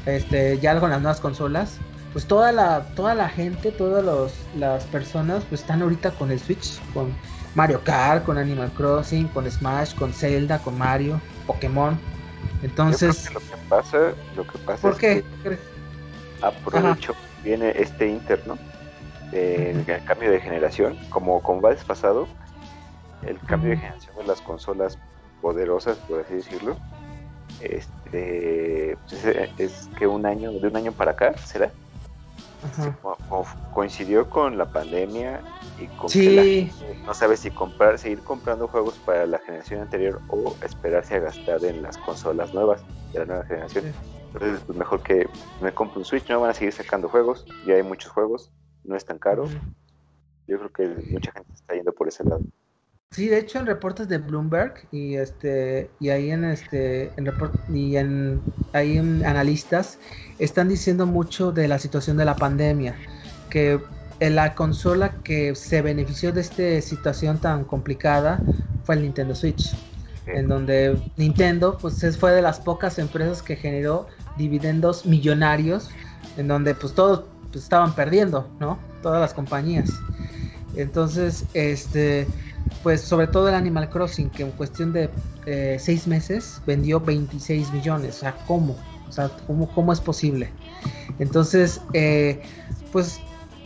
este, 0.05 0.57
ya 0.59 0.79
con 0.79 0.89
las 0.89 1.01
nuevas 1.01 1.19
consolas, 1.19 1.79
pues 2.13 2.25
toda 2.25 2.53
la, 2.53 2.85
toda 2.95 3.13
la 3.13 3.27
gente, 3.27 3.73
todas 3.73 4.31
las 4.55 4.85
personas, 4.85 5.43
pues 5.49 5.59
están 5.61 5.81
ahorita 5.81 6.11
con 6.11 6.31
el 6.31 6.39
Switch, 6.39 6.79
con 6.93 7.13
Mario 7.55 7.81
Kart, 7.83 8.23
con 8.23 8.37
Animal 8.37 8.71
Crossing, 8.71 9.27
con 9.27 9.51
Smash, 9.51 9.95
con 9.95 10.13
Zelda, 10.13 10.59
con 10.59 10.77
Mario, 10.77 11.19
Pokémon. 11.45 11.99
Entonces, 12.63 13.33
lo 13.33 13.41
que 13.41 13.57
pasa, 13.67 13.97
lo 14.37 14.47
que 14.47 14.57
pasa 14.59 14.81
¿por 14.81 14.97
qué? 14.97 15.25
que 15.43 15.70
aprovecho, 16.41 17.13
viene 17.43 17.73
este 17.75 18.07
Inter, 18.07 18.41
¿no? 18.47 18.57
el 19.31 19.85
cambio 20.05 20.29
de 20.29 20.41
generación, 20.41 20.97
como, 21.09 21.41
como 21.41 21.61
va 21.61 21.69
desfasado, 21.69 22.27
el 23.25 23.39
cambio 23.39 23.71
de 23.71 23.77
generación 23.77 24.15
de 24.17 24.23
las 24.25 24.41
consolas 24.41 24.97
poderosas, 25.41 25.97
por 25.97 26.21
así 26.21 26.35
decirlo, 26.35 26.75
este 27.61 28.97
pues, 29.09 29.25
es, 29.57 29.89
que 29.97 30.07
un 30.07 30.25
año, 30.25 30.51
de 30.51 30.67
un 30.67 30.75
año 30.75 30.91
para 30.91 31.11
acá, 31.11 31.37
¿será? 31.37 31.71
coincidió 33.73 34.29
con 34.29 34.57
la 34.57 34.65
pandemia 34.65 35.41
y 35.79 35.87
con 35.87 36.11
que 36.11 36.71
no 37.05 37.13
sabe 37.15 37.35
si 37.35 37.49
comprar, 37.49 37.97
seguir 37.97 38.19
comprando 38.19 38.67
juegos 38.67 38.95
para 39.03 39.25
la 39.25 39.39
generación 39.39 39.81
anterior 39.81 40.21
o 40.29 40.55
esperarse 40.63 41.15
a 41.15 41.19
gastar 41.19 41.63
en 41.65 41.81
las 41.81 41.97
consolas 41.97 42.53
nuevas 42.53 42.83
de 43.13 43.19
la 43.19 43.25
nueva 43.25 43.45
generación. 43.45 43.85
Entonces, 44.33 44.61
pues 44.65 44.77
mejor 44.77 45.03
que 45.03 45.27
me 45.61 45.73
compre 45.73 45.99
un 45.99 46.05
Switch, 46.05 46.29
no 46.29 46.39
van 46.39 46.51
a 46.51 46.53
seguir 46.53 46.73
sacando 46.73 47.09
juegos, 47.09 47.45
ya 47.65 47.75
hay 47.75 47.83
muchos 47.83 48.11
juegos, 48.11 48.51
no 48.83 48.95
es 48.95 49.05
tan 49.05 49.19
caro. 49.19 49.47
Yo 50.47 50.57
creo 50.57 50.71
que 50.71 51.11
mucha 51.11 51.31
gente 51.31 51.53
está 51.53 51.75
yendo 51.75 51.93
por 51.93 52.07
ese 52.07 52.23
lado. 52.23 52.41
Sí, 53.11 53.27
de 53.27 53.39
hecho 53.39 53.59
en 53.59 53.65
reportes 53.65 54.07
de 54.07 54.19
Bloomberg 54.19 54.87
y 54.89 55.15
este 55.15 55.89
y 55.99 56.09
ahí 56.11 56.31
en 56.31 56.45
este 56.45 57.11
en 57.17 57.29
y 57.67 57.97
en 57.97 58.41
ahí 58.71 58.97
en 58.97 59.25
analistas 59.25 59.99
están 60.39 60.69
diciendo 60.69 61.05
mucho 61.05 61.51
de 61.51 61.67
la 61.67 61.77
situación 61.77 62.15
de 62.15 62.23
la 62.23 62.37
pandemia, 62.37 62.95
que 63.49 63.81
la 64.21 64.55
consola 64.55 65.15
que 65.23 65.55
se 65.55 65.81
benefició 65.81 66.31
de 66.31 66.39
esta 66.39 66.81
situación 66.81 67.37
tan 67.39 67.65
complicada 67.65 68.39
fue 68.85 68.95
el 68.95 69.01
Nintendo 69.01 69.35
Switch, 69.35 69.75
en 70.27 70.47
donde 70.47 70.97
Nintendo 71.17 71.77
pues 71.77 72.17
fue 72.17 72.31
de 72.31 72.41
las 72.41 72.61
pocas 72.61 72.97
empresas 72.97 73.41
que 73.41 73.57
generó 73.57 74.07
dividendos 74.41 75.05
millonarios, 75.05 75.89
en 76.37 76.47
donde 76.47 76.73
pues 76.75 76.93
todos 76.93 77.23
pues, 77.51 77.63
estaban 77.63 77.93
perdiendo, 77.93 78.49
¿no? 78.59 78.79
Todas 79.01 79.21
las 79.21 79.33
compañías. 79.33 79.89
Entonces, 80.75 81.45
este 81.53 82.27
pues 82.83 83.01
sobre 83.01 83.27
todo 83.27 83.49
el 83.49 83.55
Animal 83.55 83.89
Crossing, 83.89 84.29
que 84.29 84.43
en 84.43 84.51
cuestión 84.51 84.93
de 84.93 85.09
eh, 85.45 85.77
seis 85.79 86.07
meses 86.07 86.61
vendió 86.65 86.99
26 86.99 87.71
millones. 87.71 88.17
O 88.17 88.19
sea, 88.19 88.35
¿cómo? 88.47 88.75
O 89.07 89.11
sea, 89.11 89.29
¿cómo, 89.45 89.69
cómo 89.73 89.93
es 89.93 89.99
posible? 89.99 90.49
Entonces, 91.19 91.81
eh, 91.93 92.41
pues, 92.91 93.19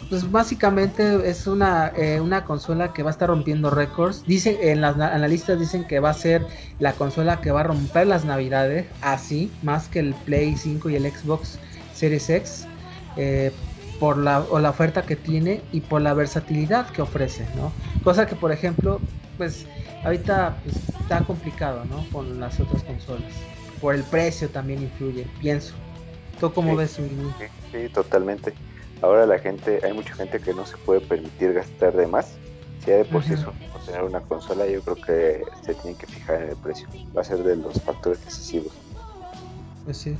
pues 0.09 0.31
básicamente 0.31 1.29
es 1.29 1.47
una, 1.47 1.91
eh, 1.95 2.19
una 2.21 2.45
consola 2.45 2.93
que 2.93 3.03
va 3.03 3.09
a 3.09 3.13
estar 3.13 3.29
rompiendo 3.29 3.69
récords. 3.69 4.23
Dicen, 4.25 4.57
en 4.61 4.81
las 4.81 4.99
analistas 4.99 5.59
dicen 5.59 5.85
que 5.85 5.99
va 5.99 6.09
a 6.11 6.13
ser 6.13 6.45
la 6.79 6.93
consola 6.93 7.41
que 7.41 7.51
va 7.51 7.61
a 7.61 7.63
romper 7.63 8.07
las 8.07 8.25
navidades, 8.25 8.87
así, 9.01 9.51
más 9.63 9.87
que 9.87 9.99
el 9.99 10.13
Play 10.25 10.55
5 10.55 10.89
y 10.89 10.95
el 10.95 11.11
Xbox 11.11 11.59
Series 11.93 12.29
X 12.29 12.67
por 13.99 14.17
la, 14.17 14.41
o 14.41 14.59
la 14.59 14.69
oferta 14.69 15.03
que 15.03 15.15
tiene 15.15 15.61
y 15.71 15.81
por 15.81 16.01
la 16.01 16.13
versatilidad 16.13 16.89
que 16.89 17.01
ofrece, 17.01 17.45
¿no? 17.55 17.71
Cosa 18.03 18.25
que, 18.25 18.35
por 18.35 18.51
ejemplo, 18.51 18.99
pues 19.37 19.65
ahorita 20.03 20.57
pues, 20.63 20.75
está 20.99 21.21
complicado, 21.21 21.85
¿no? 21.85 22.05
Con 22.11 22.39
las 22.39 22.59
otras 22.59 22.83
consolas. 22.83 23.31
Por 23.81 23.95
el 23.95 24.03
precio 24.03 24.49
también 24.49 24.83
influye, 24.83 25.27
pienso. 25.39 25.73
¿Tú 26.39 26.51
cómo 26.51 26.75
ves, 26.75 26.91
sí, 26.91 27.89
totalmente. 27.93 28.53
Ahora 29.01 29.25
la 29.25 29.39
gente, 29.39 29.79
hay 29.83 29.93
mucha 29.93 30.15
gente 30.15 30.39
que 30.39 30.53
no 30.53 30.65
se 30.65 30.77
puede 30.77 31.01
permitir 31.01 31.53
gastar 31.53 31.93
de 31.93 32.07
más. 32.07 32.37
Si 32.83 32.91
hay 32.91 32.99
de 32.99 33.05
por 33.05 33.23
sí 33.23 33.33
eso, 33.33 33.51
tener 33.85 34.03
una 34.03 34.21
consola, 34.21 34.65
yo 34.67 34.81
creo 34.81 34.95
que 34.95 35.43
se 35.63 35.73
tiene 35.75 35.97
que 35.97 36.07
fijar 36.07 36.43
en 36.43 36.49
el 36.49 36.55
precio. 36.57 36.87
Va 37.15 37.21
a 37.21 37.23
ser 37.23 37.43
de 37.43 37.55
los 37.55 37.81
factores 37.81 38.23
decisivos. 38.25 38.73
Pues 39.85 39.97
sí. 39.97 40.15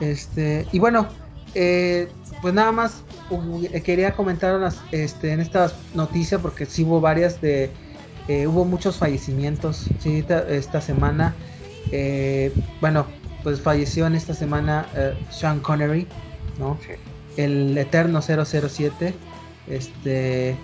Este, 0.00 0.66
y 0.72 0.78
bueno, 0.78 1.06
eh, 1.54 2.08
pues 2.42 2.54
nada 2.54 2.72
más 2.72 3.02
eh, 3.72 3.80
quería 3.82 4.12
comentar 4.12 4.72
este, 4.92 5.32
en 5.32 5.40
esta 5.40 5.72
noticia 5.94 6.38
porque 6.38 6.66
sí 6.66 6.84
hubo 6.84 7.00
varias 7.00 7.40
de 7.40 7.70
eh, 8.28 8.46
hubo 8.46 8.64
muchos 8.64 8.96
fallecimientos 8.96 9.86
esta, 10.04 10.80
semana 10.80 11.34
eh, 11.92 12.52
bueno 12.80 13.06
pues 13.42 13.60
falleció 13.60 14.06
en 14.06 14.16
esta 14.16 14.34
semana 14.34 14.86
Sean 15.30 15.60
Connery 15.60 16.06
no 16.58 16.78
el 17.36 17.76
eterno 17.76 18.20
007 18.22 19.14
este 19.68 20.56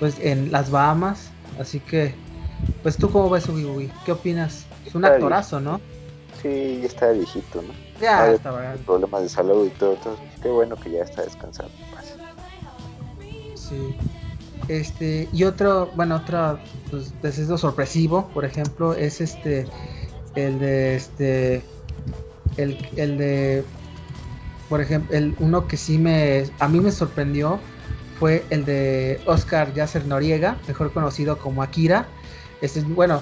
pues 0.00 0.18
en 0.20 0.50
las 0.52 0.70
Bahamas 0.70 1.30
así 1.60 1.80
que 1.80 2.14
pues 2.82 2.96
tú 2.96 3.10
cómo 3.10 3.30
ves 3.30 3.48
Ubi 3.48 3.90
qué 4.04 4.12
opinas 4.12 4.66
es 4.86 4.94
un 4.94 5.04
actorazo 5.04 5.60
no 5.60 5.80
sí 6.42 6.78
ya 6.80 6.86
está 6.86 7.10
viejito 7.10 7.62
no 7.62 7.84
ya 8.00 8.32
estaba. 8.32 8.74
Problemas 8.84 9.22
de 9.22 9.28
salud 9.28 9.66
y 9.66 9.70
todo, 9.70 9.96
Qué 10.42 10.48
bueno 10.48 10.76
que 10.76 10.90
ya 10.90 11.02
está 11.02 11.22
descansando. 11.22 11.72
Sí. 13.54 13.94
Este, 14.68 15.28
y 15.32 15.44
otro, 15.44 15.90
bueno, 15.94 16.16
otro 16.16 16.58
pues, 16.90 17.12
deceso 17.22 17.58
sorpresivo, 17.58 18.28
por 18.32 18.44
ejemplo, 18.44 18.94
es 18.94 19.20
este, 19.20 19.66
el 20.34 20.58
de 20.58 20.96
este, 20.96 21.62
el, 22.56 22.78
el 22.96 23.18
de, 23.18 23.64
por 24.68 24.80
ejemplo, 24.80 25.16
el 25.16 25.34
uno 25.38 25.66
que 25.66 25.76
sí 25.76 25.98
me, 25.98 26.44
a 26.58 26.68
mí 26.68 26.80
me 26.80 26.90
sorprendió 26.90 27.60
fue 28.18 28.44
el 28.50 28.64
de 28.64 29.20
Oscar 29.26 29.72
Yasser 29.74 30.06
Noriega, 30.06 30.56
mejor 30.66 30.92
conocido 30.92 31.38
como 31.38 31.62
Akira. 31.62 32.06
Este, 32.60 32.80
bueno, 32.80 33.20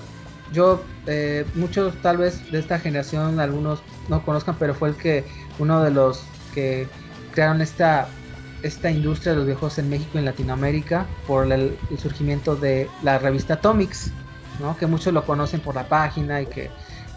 yo, 0.53 0.83
eh, 1.07 1.47
muchos 1.55 1.95
tal 2.03 2.19
vez 2.19 2.51
de 2.53 2.59
esta 2.59 2.79
generación, 2.79 3.41
algunos 3.41 3.83
no 4.09 4.25
conozcan, 4.25 4.57
pero 4.59 4.75
fue 4.75 4.91
el 4.91 4.97
que, 4.97 5.25
uno 5.59 5.83
de 5.83 5.91
los 5.91 6.23
que 6.55 6.87
crearon 7.33 7.63
esta, 7.63 8.07
esta 8.63 8.91
industria 8.91 9.33
de 9.33 9.39
los 9.39 9.47
viejos 9.47 9.79
en 9.79 9.89
México 9.89 10.11
y 10.15 10.19
en 10.19 10.27
Latinoamérica 10.27 11.07
por 11.27 11.51
el, 11.51 11.77
surgimiento 11.99 12.55
de 12.55 12.89
la 13.03 13.19
revista 13.19 13.55
Atomics, 13.55 14.13
¿no? 14.61 14.77
Que 14.77 14.87
muchos 14.87 15.13
lo 15.15 15.25
conocen 15.25 15.61
por 15.61 15.75
la 15.75 15.89
página 15.89 16.43
y 16.43 16.47
que, 16.47 16.71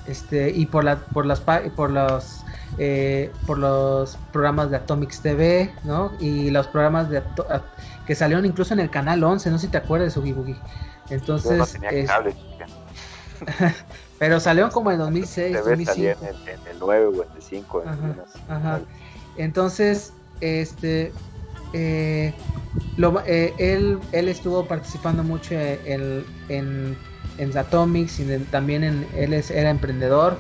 este, 0.08 0.50
y 0.50 0.66
por 0.66 0.86
la, 0.86 0.98
por 0.98 1.26
las, 1.26 1.42
por 1.42 1.92
los, 1.92 2.45
eh, 2.78 3.32
por 3.48 3.58
los 3.58 4.18
programas 4.32 4.70
de 4.70 4.78
Atomics 4.78 5.22
TV, 5.22 5.72
¿no? 5.84 6.12
Y 6.20 6.50
los 6.50 6.68
programas 6.68 7.10
de 7.10 7.22
que 8.06 8.16
salieron 8.16 8.46
incluso 8.46 8.74
en 8.74 8.80
el 8.80 8.90
canal 8.90 9.24
11, 9.24 9.50
no 9.50 9.58
sé 9.58 9.68
si 9.68 9.72
te 9.72 9.78
acuerdas 9.78 10.14
de 10.14 10.22
su 10.22 10.22
Boogie. 10.22 10.58
Entonces, 11.10 11.78
Pero 14.20 14.40
salió 14.40 14.70
como 14.70 14.92
en 14.92 15.00
2006, 15.00 15.58
2005. 15.58 16.02
En, 16.22 16.36
en, 16.48 16.68
el 16.72 16.80
9 16.80 17.06
o 17.06 17.24
en 17.24 17.30
el 17.36 17.42
5. 17.42 17.84
Ajá, 18.48 18.80
Entonces, 19.38 20.14
este, 20.40 21.12
eh, 21.74 22.34
lo, 22.98 23.22
eh, 23.26 23.54
él, 23.58 24.00
él 24.14 24.30
estuvo 24.30 24.66
participando 24.66 25.24
mucho 25.24 25.54
en, 25.56 26.24
en, 26.48 26.98
en 27.38 27.58
Atomics 27.58 28.20
y 28.20 28.38
también 28.52 28.84
en, 28.84 29.08
él 29.16 29.34
es, 29.34 29.52
era 29.52 29.70
emprendedor. 29.70 30.38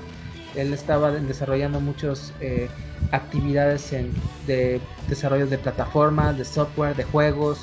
Él 0.56 0.74
estaba 0.74 1.12
desarrollando 1.12 1.80
muchas 1.80 2.34
eh, 2.42 2.70
actividades 3.12 3.94
en, 3.94 4.12
de 4.48 4.80
desarrollo 5.08 5.48
de 5.48 5.58
plataformas, 5.58 6.38
de 6.38 6.46
software, 6.46 6.96
de 6.96 7.04
juegos, 7.04 7.60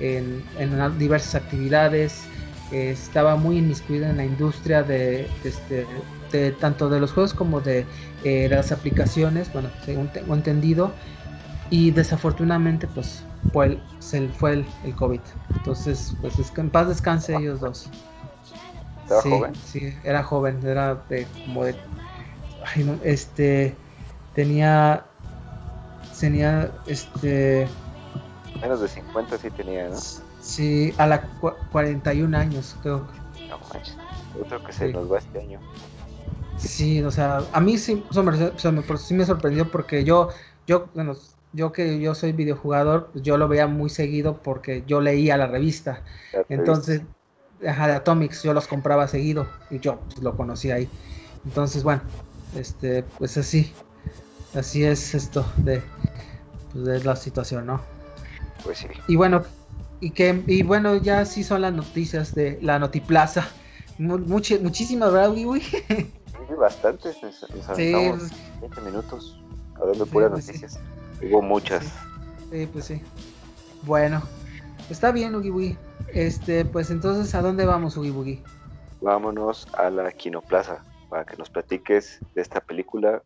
en, 0.00 0.42
en 0.58 0.98
diversas 0.98 1.34
actividades 1.34 2.24
estaba 2.72 3.36
muy 3.36 3.58
inmiscuida 3.58 4.08
en 4.10 4.16
la 4.16 4.24
industria 4.24 4.82
de, 4.82 5.28
este, 5.44 5.86
de 6.30 6.52
tanto 6.52 6.88
de 6.88 7.00
los 7.00 7.12
juegos 7.12 7.34
como 7.34 7.60
de 7.60 7.84
eh, 8.24 8.48
las 8.50 8.72
aplicaciones, 8.72 9.52
bueno, 9.52 9.68
según 9.84 10.08
tengo 10.08 10.34
entendido, 10.34 10.92
y 11.70 11.90
desafortunadamente 11.90 12.86
pues 12.86 13.22
fue 13.52 13.66
el, 13.66 13.82
se 13.98 14.26
fue 14.28 14.54
el, 14.54 14.66
el 14.84 14.94
COVID. 14.94 15.20
Entonces, 15.56 16.14
pues 16.20 16.34
en 16.56 16.70
paz 16.70 16.88
descanse 16.88 17.36
ellos 17.36 17.60
dos. 17.60 17.88
¿Era 19.06 19.20
joven? 19.20 19.52
Sí, 19.66 19.94
era 20.04 20.22
joven, 20.22 20.58
era 20.64 20.94
de 21.08 21.26
como 21.44 21.64
de... 21.64 21.74
Ay, 22.64 22.84
no, 22.84 22.98
este... 23.04 23.74
Tenía... 24.34 25.04
Tenía, 26.18 26.70
este... 26.86 27.66
Menos 28.60 28.80
de 28.80 28.88
50 28.88 29.38
sí 29.38 29.50
tenía, 29.50 29.88
¿no? 29.88 29.96
Sí, 30.40 30.94
a 30.98 31.06
la 31.06 31.22
41 31.72 32.36
años, 32.36 32.76
creo. 32.82 33.06
No 33.48 33.58
manches, 33.72 33.96
otro 34.40 34.62
que 34.62 34.72
se 34.72 34.92
nos 34.92 35.10
va 35.10 35.18
este 35.18 35.40
año. 35.40 35.58
Sí, 36.58 37.02
o 37.02 37.10
sea, 37.10 37.42
a 37.52 37.60
mí 37.60 37.76
sí, 37.78 38.04
me, 38.12 38.98
sí 38.98 39.14
me 39.14 39.24
sorprendió 39.24 39.70
porque 39.70 40.04
yo, 40.04 40.28
yo, 40.66 40.86
bueno, 40.94 41.14
yo 41.52 41.72
que 41.72 42.00
yo 42.00 42.14
soy 42.14 42.32
videojugador, 42.32 43.10
pues 43.12 43.24
yo 43.24 43.36
lo 43.36 43.48
veía 43.48 43.66
muy 43.66 43.90
seguido 43.90 44.42
porque 44.42 44.84
yo 44.86 45.00
leía 45.00 45.36
la 45.36 45.46
revista. 45.46 46.02
Entonces, 46.48 47.02
ajá, 47.66 47.88
de 47.88 47.94
Atomics, 47.94 48.42
yo 48.42 48.54
los 48.54 48.68
compraba 48.68 49.08
seguido 49.08 49.48
y 49.70 49.80
yo 49.80 49.98
pues, 50.00 50.22
lo 50.22 50.36
conocí 50.36 50.70
ahí. 50.70 50.88
Entonces, 51.44 51.82
bueno, 51.82 52.02
este, 52.54 53.02
pues 53.18 53.36
así, 53.36 53.72
así 54.54 54.84
es 54.84 55.14
esto 55.14 55.44
de, 55.56 55.82
pues, 56.72 56.84
de 56.84 57.04
la 57.04 57.16
situación, 57.16 57.66
¿no? 57.66 57.80
Pues 58.64 58.78
sí. 58.78 58.86
Y 59.08 59.16
bueno, 59.16 59.42
y 60.00 60.10
que, 60.10 60.42
y 60.46 60.62
bueno, 60.62 60.96
ya 60.96 61.24
sí 61.24 61.44
son 61.44 61.62
las 61.62 61.72
noticias 61.72 62.34
de 62.34 62.58
la 62.62 62.78
Notiplaza. 62.78 63.48
muchísimas, 63.98 65.12
¿verdad, 65.12 65.32
Sí, 66.48 66.54
bastantes. 66.58 67.16
sí, 67.76 68.34
20 68.60 68.80
minutos 68.82 69.38
hablando 69.80 70.04
de 70.04 70.10
puras 70.10 70.30
pues 70.32 70.46
noticias. 70.46 70.78
Hubo 71.22 71.40
muchas. 71.40 71.84
Sí. 72.50 72.68
pues 72.70 72.84
sí. 72.84 73.00
Bueno, 73.82 74.22
está 74.90 75.12
bien, 75.12 75.34
Ugi 75.34 75.76
Este, 76.12 76.64
pues 76.64 76.90
entonces, 76.90 77.34
¿a 77.34 77.42
dónde 77.42 77.64
vamos, 77.64 77.96
Ugi 77.96 78.42
Vámonos 79.00 79.66
a 79.74 79.88
la 79.88 80.10
Kinoplaza 80.12 80.84
para 81.12 81.26
que 81.26 81.36
nos 81.36 81.50
platiques 81.50 82.20
de 82.34 82.40
esta 82.40 82.62
película 82.62 83.22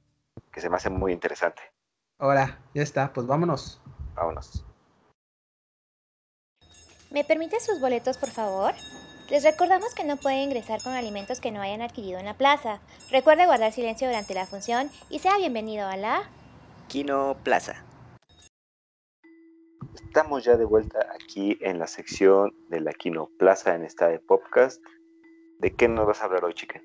que 0.51 0.61
se 0.61 0.69
me 0.69 0.75
hace 0.75 0.91
muy 0.91 1.13
interesante. 1.13 1.63
Ahora, 2.19 2.59
ya 2.75 2.83
está, 2.83 3.13
pues 3.13 3.29
vámonos. 3.29 3.81
Vámonos. 4.17 4.65
¿Me 7.13 7.23
permite 7.23 7.61
sus 7.61 7.81
boletos, 7.81 8.19
por 8.19 8.31
favor? 8.31 8.75
Les 9.31 9.45
recordamos 9.45 9.95
que 9.95 10.03
no 10.03 10.17
puede 10.17 10.43
ingresar 10.43 10.83
con 10.83 10.95
alimentos 10.95 11.41
que 11.41 11.53
no 11.53 11.61
hayan 11.63 11.81
adquirido 11.81 12.19
en 12.19 12.25
la 12.25 12.35
plaza. 12.35 12.81
Recuerde 13.13 13.47
guardar 13.47 13.71
silencio 13.71 14.09
durante 14.09 14.35
la 14.35 14.47
función 14.47 14.91
y 15.09 15.21
sea 15.21 15.39
bienvenido 15.39 15.87
a 15.87 15.97
la 15.97 16.29
Kino 16.89 17.37
Plaza. 17.45 17.85
Estamos 19.95 20.43
ya 20.43 20.57
de 20.57 20.65
vuelta 20.65 21.07
aquí 21.15 21.57
en 21.61 21.79
la 21.79 21.87
sección 21.87 22.53
de 22.69 22.81
la 22.81 22.93
Kino 22.93 23.29
Plaza 23.39 23.77
en 23.77 23.85
esta 23.85 24.09
de 24.09 24.19
podcast. 24.19 24.83
¿De 25.61 25.73
qué 25.73 25.87
nos 25.87 26.05
vas 26.05 26.21
a 26.21 26.25
hablar 26.25 26.45
hoy, 26.45 26.55
chica? 26.55 26.83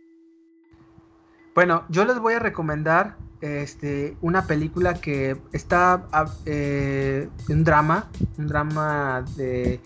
Bueno, 1.53 1.83
yo 1.89 2.05
les 2.05 2.19
voy 2.19 2.35
a 2.35 2.39
recomendar 2.39 3.17
este, 3.41 4.15
una 4.21 4.45
película 4.45 4.93
que 4.93 5.35
está 5.51 6.07
ah, 6.13 6.25
eh, 6.45 7.27
un 7.49 7.63
drama, 7.63 8.09
un 8.37 8.47
drama 8.47 9.25
de, 9.35 9.81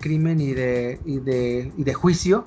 crimen 0.00 0.40
y 0.40 0.54
de, 0.54 1.00
y 1.04 1.18
de, 1.18 1.72
y 1.76 1.84
de 1.84 1.94
juicio, 1.94 2.46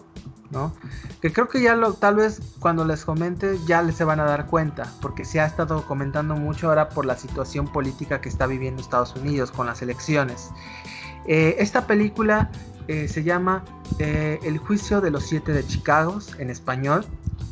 ¿no? 0.49 0.74
Que 1.22 1.32
creo 1.32 1.47
que 1.47 1.61
ya 1.61 1.76
lo, 1.76 1.93
tal 1.93 2.16
vez 2.16 2.41
cuando 2.59 2.86
les 2.86 3.05
comente 3.05 3.59
ya 3.68 3.84
les 3.84 3.95
se 3.95 4.03
van 4.03 4.20
a 4.20 4.24
dar 4.24 4.47
cuenta, 4.47 4.91
porque 5.01 5.26
se 5.26 5.39
ha 5.39 5.45
estado 5.45 5.86
comentando 5.86 6.36
mucho 6.36 6.70
ahora 6.70 6.89
por 6.89 7.05
la 7.05 7.18
situación 7.18 7.68
política 7.68 8.20
que 8.20 8.30
está 8.30 8.47
viviendo 8.47 8.82
Estados 8.82 9.16
Unidos 9.16 9.51
con 9.51 9.68
las 9.68 9.82
elecciones. 9.84 10.49
Eh, 11.28 11.57
esta 11.59 11.86
película 11.86 12.49
eh, 12.88 13.07
se 13.07 13.23
llama 13.23 13.63
El 13.99 14.57
juicio 14.57 15.01
de 15.01 15.11
los 15.11 15.25
siete 15.25 15.53
de 15.53 15.65
Chicago 15.65 16.19
en 16.38 16.49
español 16.49 17.05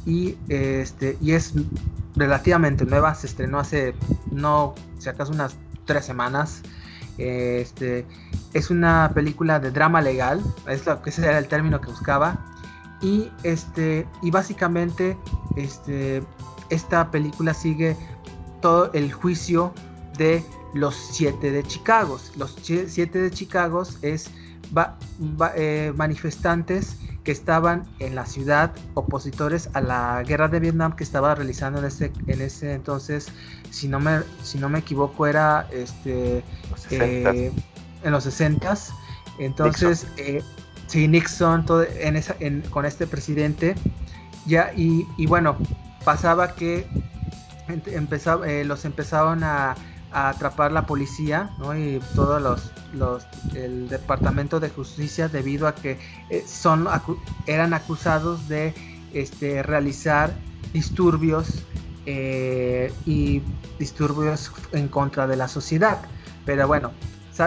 y, 0.06 0.38
este, 0.50 1.18
y 1.22 1.32
es 1.32 1.54
relativamente 2.16 2.86
nueva, 2.86 3.16
se 3.16 3.28
estrenó 3.28 3.60
hace, 3.60 3.94
no, 4.32 4.76
si 5.00 5.10
acaso 5.10 5.32
unas 5.32 5.56
tres 5.86 6.06
semanas. 6.06 6.62
Este, 7.18 8.06
es 8.54 8.70
una 8.70 9.12
película 9.14 9.60
de 9.60 9.72
drama 9.72 10.02
legal, 10.02 10.42
es 10.68 10.86
lo 10.86 11.00
ese 11.06 11.22
era 11.22 11.38
el 11.38 11.48
término 11.48 11.80
que 11.80 11.88
buscaba. 11.88 12.46
Y, 13.02 13.30
este, 13.44 14.08
y 14.22 14.32
básicamente 14.32 15.18
este, 15.56 16.24
esta 16.70 17.12
película 17.12 17.54
sigue 17.54 17.98
todo 18.62 18.92
el 18.94 19.12
juicio 19.12 19.74
de 20.18 20.44
los 20.74 20.96
siete 20.96 21.52
de 21.52 21.64
Chicago. 21.64 22.18
Los 22.38 22.56
siete 22.62 23.20
de 23.20 23.30
Chicago 23.30 23.84
es 24.02 24.30
eh, 25.56 25.94
manifestantes 25.96 26.98
que 27.24 27.32
estaban 27.32 27.86
en 28.00 28.16
la 28.16 28.26
ciudad 28.26 28.72
opositores 28.96 29.70
a 29.74 29.82
la 29.82 30.24
guerra 30.24 30.48
de 30.50 30.60
Vietnam 30.60 30.96
que 30.96 31.04
estaba 31.04 31.36
realizando 31.36 31.80
en 31.80 31.86
ese, 31.86 32.12
en 32.28 32.42
ese 32.42 32.74
entonces, 32.74 33.28
si 33.70 33.88
no 33.88 34.00
me, 34.00 34.22
si 34.44 34.58
no 34.58 34.70
me 34.70 34.80
equivoco, 34.80 35.26
era 35.26 35.68
este, 35.72 36.44
eh, 36.92 37.52
en 38.04 38.12
los 38.12 38.24
60 38.26 38.76
Entonces, 39.40 40.06
Nixon. 40.18 40.36
Eh, 40.36 40.44
sí, 40.88 41.08
Nixon 41.08 41.66
todo 41.66 41.84
en 41.84 42.18
esa, 42.18 42.36
con 42.70 42.86
este 42.86 43.08
presidente. 43.08 43.76
Ya, 44.46 44.74
y, 44.76 45.08
y 45.18 45.26
bueno, 45.26 45.58
pasaba 46.04 46.54
que 46.56 46.86
empezaba, 47.68 48.48
eh, 48.50 48.66
los 48.66 48.84
empezaban 48.86 49.44
a 49.44 49.76
a 50.14 50.30
atrapar 50.30 50.72
la 50.72 50.86
policía 50.86 51.50
¿no? 51.58 51.78
y 51.78 52.00
todos 52.16 52.42
los, 52.42 52.72
los, 52.94 53.26
el 53.56 53.90
departamento 53.90 54.60
de 54.60 54.70
justicia 54.70 55.28
debido 55.28 55.68
a 55.68 55.76
que 55.76 56.00
eh, 56.30 56.44
son 56.48 56.88
eran 57.48 57.74
acusados 57.74 58.48
de 58.48 58.74
este, 59.14 59.64
realizar 59.64 60.34
disturbios 60.72 61.64
eh, 62.06 62.94
y 63.06 63.42
disturbios 63.80 64.52
en 64.72 64.88
contra 64.88 65.28
de 65.28 65.36
la 65.36 65.48
sociedad 65.48 66.00
pero 66.46 66.68
bueno 66.68 66.92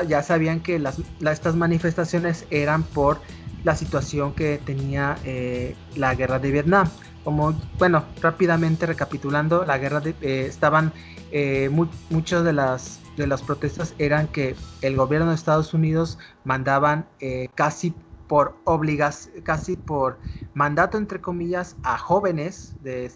ya 0.09 0.23
sabían 0.23 0.61
que 0.61 0.81
las, 0.81 0.99
estas 1.21 1.55
manifestaciones 1.55 2.47
eran 2.51 2.83
por 2.83 3.21
la 3.63 3.77
situación 3.77 4.33
que 4.33 4.61
tenía 4.65 5.17
eh, 5.25 5.77
la 5.95 6.15
guerra 6.15 6.39
de 6.39 6.51
Vietnam 6.51 6.89
como 7.23 7.53
bueno 7.79 8.05
rápidamente 8.21 8.87
recapitulando 8.87 9.65
la 9.65 9.79
guerra 9.79 10.01
de, 10.01 10.47
estaban 10.47 10.93
eh, 11.39 11.69
muchas 12.09 12.45
de 12.45 12.55
las, 12.55 12.99
de 13.19 13.27
las 13.27 13.43
protestas 13.43 13.95
eran 13.99 14.27
que 14.27 14.57
el 14.81 14.97
gobierno 14.97 15.29
de 15.29 15.35
Estados 15.35 15.75
Unidos 15.75 16.19
mandaban 16.45 17.07
eh, 17.21 17.49
casi 17.55 17.93
por 18.27 18.57
obligas, 18.65 19.29
casi 19.43 19.77
por 19.77 20.19
mandato 20.55 20.97
entre 20.97 21.21
comillas 21.21 21.77
a 21.83 21.99
jóvenes 21.99 22.75
de, 22.83 23.13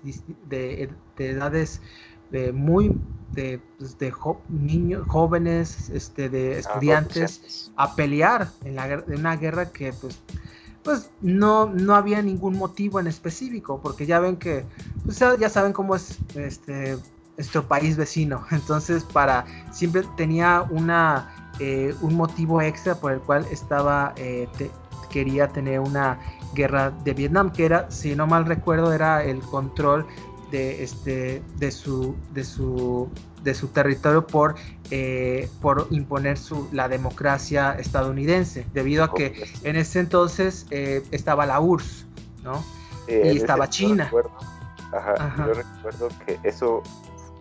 edades 1.16 1.80
de 2.30 2.52
muy 2.52 2.94
de, 3.32 3.58
pues, 3.78 3.96
niños 4.50 5.08
jóvenes 5.08 5.88
este 5.88 6.28
de 6.28 6.58
estudiantes 6.58 7.72
a 7.76 7.96
pelear 7.96 8.50
en, 8.66 8.76
la, 8.76 8.86
en 8.86 9.18
una 9.18 9.36
guerra 9.36 9.72
que 9.72 9.94
pues 9.94 10.20
pues 10.82 11.10
no, 11.22 11.66
no 11.66 11.94
había 11.94 12.20
ningún 12.20 12.56
motivo 12.56 13.00
en 13.00 13.06
específico, 13.06 13.80
porque 13.82 14.06
ya 14.06 14.18
ven 14.18 14.36
que, 14.36 14.64
pues, 15.04 15.18
ya 15.18 15.48
saben 15.50 15.74
cómo 15.74 15.94
es 15.94 16.18
este 16.34 16.96
nuestro 17.40 17.66
país 17.66 17.96
vecino. 17.96 18.44
Entonces, 18.50 19.02
para 19.04 19.44
siempre 19.72 20.02
tenía 20.16 20.66
una 20.70 21.50
eh, 21.58 21.94
un 22.00 22.14
motivo 22.14 22.62
extra 22.62 22.94
por 22.94 23.12
el 23.12 23.20
cual 23.20 23.46
estaba 23.50 24.12
eh, 24.16 24.48
quería 25.10 25.48
tener 25.48 25.80
una 25.80 26.18
guerra 26.54 26.90
de 26.90 27.12
Vietnam, 27.14 27.50
que 27.50 27.64
era, 27.64 27.90
si 27.90 28.14
no 28.14 28.26
mal 28.26 28.46
recuerdo, 28.46 28.92
era 28.92 29.24
el 29.24 29.40
control 29.40 30.06
de 30.50 30.82
este 30.82 31.42
de 31.58 31.70
su 31.70 32.16
de 32.32 32.44
su 32.44 33.08
de 33.42 33.54
su 33.54 33.68
territorio 33.68 34.26
por 34.26 34.56
eh, 34.90 35.48
por 35.60 35.86
imponer 35.90 36.38
su 36.38 36.68
la 36.72 36.88
democracia 36.88 37.76
estadounidense 37.78 38.66
debido 38.74 39.04
a 39.04 39.14
que 39.14 39.44
en 39.62 39.76
ese 39.76 40.00
entonces 40.00 40.66
estaba 40.70 41.46
la 41.46 41.60
URSS 41.60 42.06
no 42.42 42.64
y 43.06 43.36
estaba 43.36 43.68
China. 43.68 44.10
Ajá, 44.92 45.34
yo 45.46 45.54
recuerdo 45.54 46.08
que 46.26 46.38
eso 46.42 46.82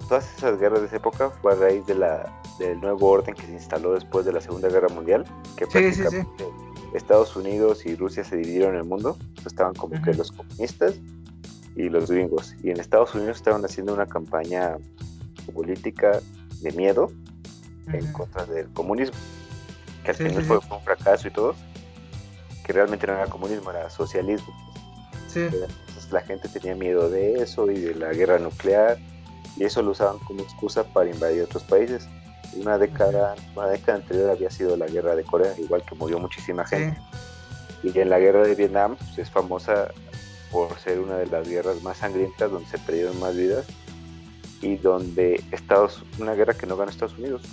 todas 0.10 0.36
esas 0.36 0.60
guerras 0.60 0.82
de 0.82 0.88
esa 0.88 0.95
época 0.97 1.30
fue 1.30 1.53
a 1.53 1.55
raíz 1.55 1.86
de 1.86 1.93
la, 1.93 2.41
del 2.57 2.82
nuevo 2.82 3.10
orden 3.10 3.36
que 3.36 3.43
se 3.43 3.53
instaló 3.53 3.93
después 3.93 4.26
de 4.26 4.34
la 4.34 4.41
Segunda 4.41 4.68
Guerra 4.68 4.89
Mundial, 4.89 5.24
que 5.55 5.68
prácticamente 5.68 6.28
Estados 6.95 7.36
Unidos 7.36 7.86
y 7.86 7.95
Rusia 7.95 8.24
se 8.24 8.36
dividieron 8.36 8.74
en 8.74 8.82
el 8.82 8.88
mundo, 8.88 9.18
estaban 9.45 9.76
como 9.76 10.01
que 10.01 10.14
los 10.16 10.32
comunistas 10.32 10.95
y 11.76 11.89
los 11.89 12.10
gringos, 12.10 12.55
y 12.64 12.72
en 12.72 12.80
Estados 12.80 13.14
Unidos 13.14 13.38
estaban 13.38 13.64
haciendo 13.64 13.93
una 13.93 14.07
campaña 14.07 14.78
política 15.53 16.20
de 16.62 16.72
miedo 16.72 17.12
en 17.93 18.12
contra 18.12 18.45
del 18.45 18.68
comunismo, 18.70 19.16
que 20.03 20.12
al 20.12 20.18
final 20.18 20.43
fue 20.43 20.57
un 20.57 20.82
fracaso 20.84 21.28
y 21.28 21.32
todo, 21.32 21.53
que 22.66 22.74
realmente 22.74 23.05
no 23.05 23.14
era 23.14 23.28
comunismo, 23.28 23.70
era 23.70 23.91
socialismo. 23.91 24.53
Entonces 25.36 26.12
la 26.12 26.22
gente 26.22 26.49
tenía 26.49 26.74
miedo 26.74 27.12
de 27.12 27.43
eso 27.43 27.70
y 27.70 27.80
de 27.80 27.93
la 27.93 28.12
guerra 28.12 28.39
nuclear 28.39 28.97
y 29.60 29.66
eso 29.66 29.82
lo 29.82 29.91
usaban 29.91 30.18
como 30.20 30.41
excusa 30.41 30.86
para 30.86 31.10
invadir 31.10 31.43
otros 31.43 31.64
países. 31.64 32.07
Una 32.55 32.78
década, 32.78 33.36
una 33.55 33.68
década 33.68 33.97
anterior 33.97 34.32
había 34.32 34.49
sido 34.49 34.78
la 34.78 34.88
guerra 34.88 35.16
de 35.16 35.24
Corea, 35.24 35.53
igual 35.60 35.84
que 35.84 35.95
murió 35.95 36.18
muchísima 36.18 36.66
gente. 36.66 36.99
Y 37.84 37.97
en 37.97 38.10
la 38.10 38.20
guerra 38.20 38.43
de 38.43 38.55
Vietnam 38.55 38.95
pues, 38.95 39.20
es 39.20 39.30
famosa 39.30 39.89
por 40.49 40.78
ser 40.80 40.99
una 40.99 41.18
de 41.18 41.28
las 41.28 41.47
guerras 41.47 41.84
más 41.84 41.97
sangrientas, 41.97 42.49
donde 42.49 42.68
se 42.70 42.80
perdieron 42.80 43.20
más 43.20 43.36
vidas 43.36 43.68
y 44.62 44.78
donde 44.78 45.43
Estados, 45.51 46.03
una 46.20 46.34
guerra 46.34 46.53
que 46.53 46.66
no 46.66 46.76
ganó 46.76 46.89
Estados 46.89 47.18
Unidos, 47.18 47.43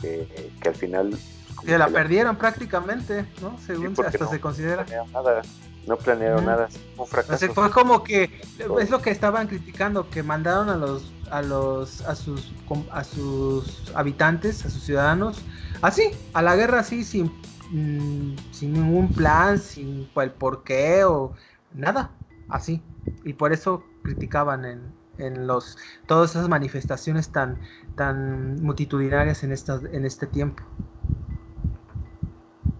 que, 0.00 0.52
que 0.60 0.68
al 0.68 0.74
final... 0.74 1.18
Que 1.64 1.76
la, 1.76 1.88
perdieron 1.88 2.36
prácticamente, 2.36 3.26
¿no? 3.42 3.58
Según 3.58 3.94
hasta 4.04 4.28
se 4.28 4.40
considera. 4.40 4.86
Nada, 5.12 5.42
no 5.88 5.96
planearon 5.96 6.44
nada, 6.44 6.68
un 6.96 7.06
fracaso. 7.06 7.52
fue 7.52 7.70
como 7.70 8.04
que 8.04 8.40
es 8.78 8.90
lo 8.90 9.02
que 9.02 9.10
estaban 9.10 9.48
criticando, 9.48 10.08
que 10.08 10.22
mandaron 10.22 10.68
a 10.68 10.76
los 10.76 11.12
a 11.30 11.42
los 11.42 12.00
a 12.02 12.14
sus 12.14 12.52
a 12.90 13.04
sus 13.04 13.92
habitantes, 13.94 14.64
a 14.64 14.70
sus 14.70 14.82
ciudadanos, 14.82 15.42
así, 15.82 16.10
a 16.34 16.42
la 16.42 16.56
guerra 16.56 16.80
así 16.80 17.04
sin 17.04 17.26
mm, 17.70 18.36
sin 18.52 18.72
ningún 18.72 19.12
plan, 19.12 19.58
sin 19.58 20.08
el 20.16 20.30
porqué 20.32 21.04
o 21.04 21.32
nada, 21.74 22.10
así. 22.48 22.82
Y 23.24 23.34
por 23.34 23.52
eso 23.52 23.84
criticaban 24.02 24.64
en, 24.64 24.92
en 25.18 25.46
los 25.46 25.76
todas 26.06 26.30
esas 26.30 26.48
manifestaciones 26.48 27.30
tan 27.30 27.60
tan 27.96 28.62
multitudinarias 28.62 29.42
en 29.44 29.52
estas 29.52 29.84
en 29.84 30.04
este 30.04 30.26
tiempo. 30.26 30.62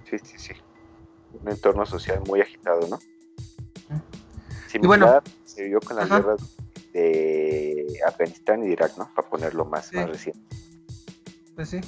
Sí, 0.05 0.18
sí, 0.22 0.38
sí. 0.38 0.53
Un 1.42 1.51
entorno 1.51 1.84
social 1.84 2.22
muy 2.26 2.40
agitado, 2.40 2.86
¿no? 2.88 2.99
y 4.74 4.86
bueno, 4.86 5.22
se 5.44 5.64
vio 5.64 5.80
con 5.80 5.96
las 5.96 6.09
guerras 6.09 6.57
de 6.99 8.01
Afganistán 8.07 8.64
y 8.64 8.72
Irak, 8.72 8.92
¿no? 8.96 9.09
Para 9.14 9.28
ponerlo 9.28 9.64
más, 9.64 9.92
más 9.92 10.09
reciente. 10.09 10.40
Pues 11.55 11.70
sí. 11.70 11.80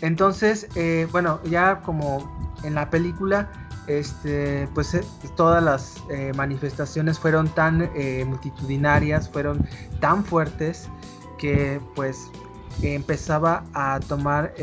Entonces, 0.00 0.68
eh, 0.76 1.08
bueno, 1.10 1.40
ya 1.44 1.80
como 1.80 2.56
en 2.62 2.74
la 2.74 2.90
película, 2.90 3.50
este, 3.86 4.68
pues 4.74 4.94
eh, 4.94 5.02
todas 5.36 5.62
las 5.62 5.96
eh, 6.10 6.32
manifestaciones 6.36 7.18
fueron 7.18 7.48
tan 7.48 7.90
multitudinarias, 8.26 9.28
fueron 9.28 9.66
tan 10.00 10.24
fuertes 10.24 10.88
que 11.38 11.80
pues 11.94 12.30
empezaba 12.82 13.64
a 13.74 13.98
tomar, 14.06 14.54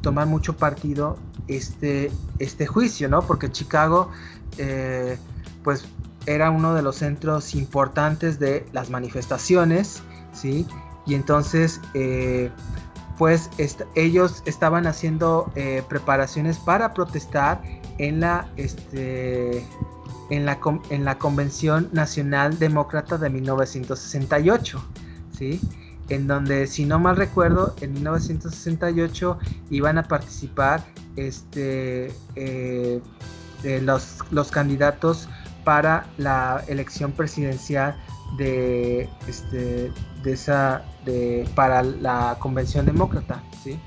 tomar 0.00 0.26
mucho 0.26 0.56
partido 0.56 1.18
este, 1.48 2.10
este 2.38 2.66
juicio, 2.66 3.08
¿no? 3.08 3.22
Porque 3.22 3.50
Chicago, 3.50 4.10
pues 5.62 5.84
era 6.28 6.50
uno 6.50 6.74
de 6.74 6.82
los 6.82 6.96
centros 6.96 7.54
importantes 7.54 8.38
de 8.38 8.66
las 8.72 8.90
manifestaciones, 8.90 10.02
¿sí? 10.32 10.66
Y 11.06 11.14
entonces, 11.14 11.80
eh, 11.94 12.50
pues 13.16 13.48
ellos 13.94 14.42
estaban 14.44 14.86
haciendo 14.86 15.50
eh, 15.56 15.82
preparaciones 15.88 16.58
para 16.58 16.92
protestar 16.92 17.62
en 17.96 18.20
la, 18.20 18.46
este, 18.56 19.66
en, 20.28 20.44
la, 20.44 20.58
en 20.90 21.04
la 21.06 21.18
Convención 21.18 21.88
Nacional 21.92 22.58
Demócrata 22.58 23.16
de 23.16 23.30
1968, 23.30 24.84
¿sí? 25.36 25.60
En 26.10 26.26
donde, 26.26 26.66
si 26.66 26.84
no 26.84 26.98
mal 26.98 27.16
recuerdo, 27.16 27.74
en 27.80 27.94
1968 27.94 29.38
iban 29.70 29.96
a 29.96 30.02
participar 30.02 30.84
este, 31.16 32.12
eh, 32.36 33.00
los, 33.82 34.18
los 34.30 34.50
candidatos 34.50 35.28
para 35.68 36.06
la 36.16 36.64
elección 36.66 37.12
presidencial 37.12 37.94
de, 38.38 39.06
este, 39.26 39.92
de 40.22 40.32
esa, 40.32 40.82
de, 41.04 41.46
para 41.54 41.82
la 41.82 42.38
convención 42.38 42.86
demócrata, 42.86 43.42
¿sí? 43.62 43.78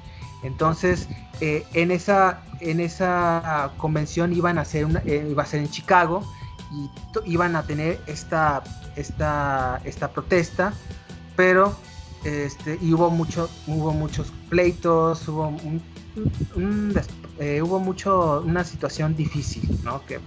Entonces, 0.43 1.07
eh, 1.39 1.65
en, 1.73 1.89
esa, 1.89 2.43
en 2.59 2.82
esa 2.82 3.71
convención 3.77 4.32
iban 4.32 4.59
a 4.59 4.63
ser 4.63 4.86
una, 4.86 4.99
eh, 5.07 5.27
iba 5.27 5.41
a 5.41 5.45
ser 5.47 5.61
en 5.61 5.71
Chicago 5.71 6.23
y 6.71 6.88
iban 7.25 7.55
a 7.55 7.63
tener 7.63 7.99
esta, 8.05 8.63
esta, 8.95 9.82
esta 9.84 10.11
protesta, 10.11 10.73
pero 11.36 11.75
este, 12.23 12.77
hubo, 12.93 13.09
mucho, 13.09 13.49
hubo 13.65 13.91
muchos 13.91 14.32
pleitos, 14.49 15.27
hubo, 15.27 15.47
un, 15.47 16.93
eh, 17.39 17.59
hubo 17.63 17.79
mucho, 17.79 18.43
una 18.45 18.63
situación 18.63 19.15
difícil, 19.15 19.79
¿no? 19.84 20.05
Que 20.05 20.19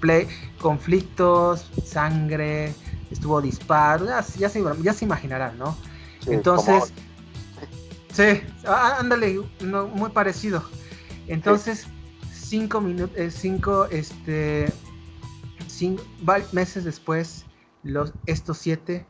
play, 0.00 0.28
conflictos, 0.60 1.70
sangre, 1.84 2.74
estuvo 3.10 3.40
disparo, 3.40 4.06
ya, 4.06 4.22
se, 4.22 4.38
ya 4.38 4.92
se 4.92 5.04
imaginarán, 5.04 5.58
¿no? 5.58 5.76
Entonces, 6.26 6.92
sí, 8.12 8.42
ándale, 8.66 9.40
muy 9.94 10.10
parecido. 10.10 10.62
Entonces, 11.26 11.86
cinco 12.32 12.80
minutos, 12.80 13.16
eh, 13.16 13.30
cinco, 13.30 13.86
este, 13.86 14.72
cinco, 15.68 16.02
meses 16.52 16.84
después, 16.84 17.44
los, 17.82 18.12
estos 18.26 18.58
siete 18.58 19.06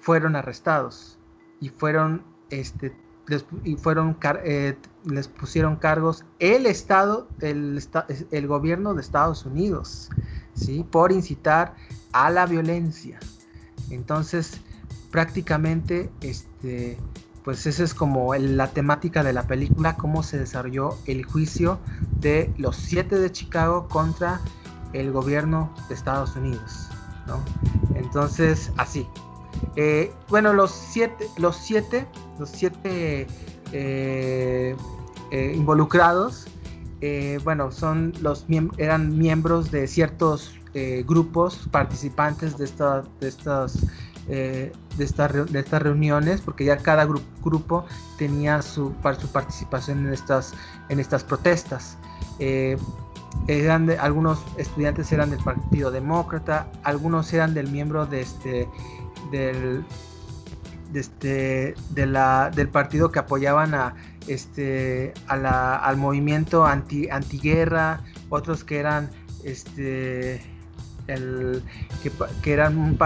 fueron 0.00 0.36
arrestados 0.36 1.18
y 1.60 1.68
fueron, 1.68 2.24
este, 2.50 2.94
y 3.64 3.76
fueron, 3.76 4.16
eh, 4.44 4.76
les 5.04 5.28
pusieron 5.28 5.76
cargos 5.76 6.24
el 6.38 6.66
Estado, 6.66 7.28
el, 7.40 7.82
el 8.30 8.46
gobierno 8.46 8.94
de 8.94 9.00
Estados 9.00 9.46
Unidos, 9.46 10.10
¿sí? 10.54 10.84
Por 10.90 11.12
incitar 11.12 11.74
a 12.12 12.30
la 12.30 12.46
violencia. 12.46 13.18
Entonces, 13.90 14.60
prácticamente, 15.10 16.10
este, 16.20 16.98
pues 17.44 17.66
esa 17.66 17.84
es 17.84 17.94
como 17.94 18.34
la 18.34 18.68
temática 18.68 19.22
de 19.22 19.32
la 19.32 19.46
película, 19.46 19.96
cómo 19.96 20.22
se 20.22 20.38
desarrolló 20.38 20.96
el 21.06 21.24
juicio 21.24 21.78
de 22.20 22.52
los 22.56 22.76
siete 22.76 23.18
de 23.18 23.30
Chicago 23.30 23.88
contra 23.88 24.40
el 24.92 25.12
gobierno 25.12 25.74
de 25.88 25.94
Estados 25.94 26.36
Unidos, 26.36 26.88
Entonces, 27.94 28.70
así. 28.76 29.06
Eh, 29.76 30.12
bueno, 30.28 30.52
los 30.52 30.70
siete, 30.70 31.28
los 31.38 31.56
siete, 31.56 32.06
los 32.38 32.50
siete 32.50 33.26
eh, 33.72 34.76
eh, 35.30 35.52
involucrados, 35.54 36.46
bueno, 37.42 37.72
son 37.72 38.12
los 38.20 38.46
eran 38.76 39.18
miembros 39.18 39.72
de 39.72 39.88
ciertos 39.88 40.54
grupos 41.04 41.68
participantes 41.72 42.56
de, 42.56 42.64
esta, 42.64 43.02
de 43.18 43.26
estas 43.26 43.84
de, 44.28 44.72
de 44.96 45.58
estas 45.58 45.82
reuniones, 45.82 46.40
porque 46.42 46.64
ya 46.64 46.76
cada 46.76 47.04
grupo 47.42 47.86
tenía 48.18 48.62
su, 48.62 48.94
su 49.18 49.32
participación 49.32 50.06
en 50.06 50.12
estas, 50.12 50.54
en 50.90 51.00
estas 51.00 51.24
protestas. 51.24 51.98
eran 53.48 53.86
de, 53.86 53.98
algunos 53.98 54.38
estudiantes 54.56 55.10
eran 55.10 55.30
del 55.30 55.42
Partido 55.42 55.90
Demócrata, 55.90 56.68
algunos 56.84 57.32
eran 57.32 57.52
del 57.52 57.68
miembro 57.68 58.06
de 58.06 58.20
este, 58.20 58.68
del, 59.32 59.84
este, 60.94 61.74
de 61.90 62.06
la, 62.06 62.50
del 62.54 62.68
partido 62.68 63.10
que 63.10 63.18
apoyaban 63.18 63.74
a, 63.74 63.94
este, 64.28 65.12
al 65.26 65.96
movimiento 65.96 66.64
anti, 66.64 67.08
antiguerra, 67.08 68.00
otros 68.28 68.62
que 68.62 68.78
eran 68.78 69.10
este, 69.44 70.40
el, 71.06 71.62
que, 72.42 72.52
eran 72.52 72.78
un, 72.78 72.98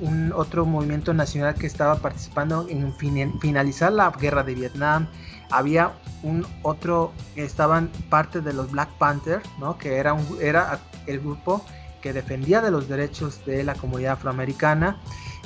un, 0.00 0.32
otro 0.34 0.66
movimiento 0.66 1.14
nacional 1.14 1.54
que 1.54 1.66
estaba 1.66 1.96
participando 1.96 2.66
en 2.68 2.92
finalizar 3.40 3.92
la 3.92 4.10
guerra 4.10 4.42
de 4.42 4.54
Vietnam. 4.54 5.08
Había 5.50 5.92
un 6.22 6.46
otro, 6.62 7.12
estaban 7.36 7.90
parte 8.08 8.40
de 8.40 8.52
los 8.52 8.70
Black 8.70 8.90
Panther, 8.98 9.42
¿no? 9.58 9.78
que 9.78 9.96
era, 9.96 10.12
un, 10.12 10.26
era 10.40 10.80
el 11.06 11.20
grupo 11.20 11.64
que 12.02 12.12
defendía 12.12 12.60
de 12.60 12.70
los 12.70 12.88
derechos 12.88 13.44
de 13.44 13.64
la 13.64 13.74
comunidad 13.74 14.12
afroamericana. 14.12 15.00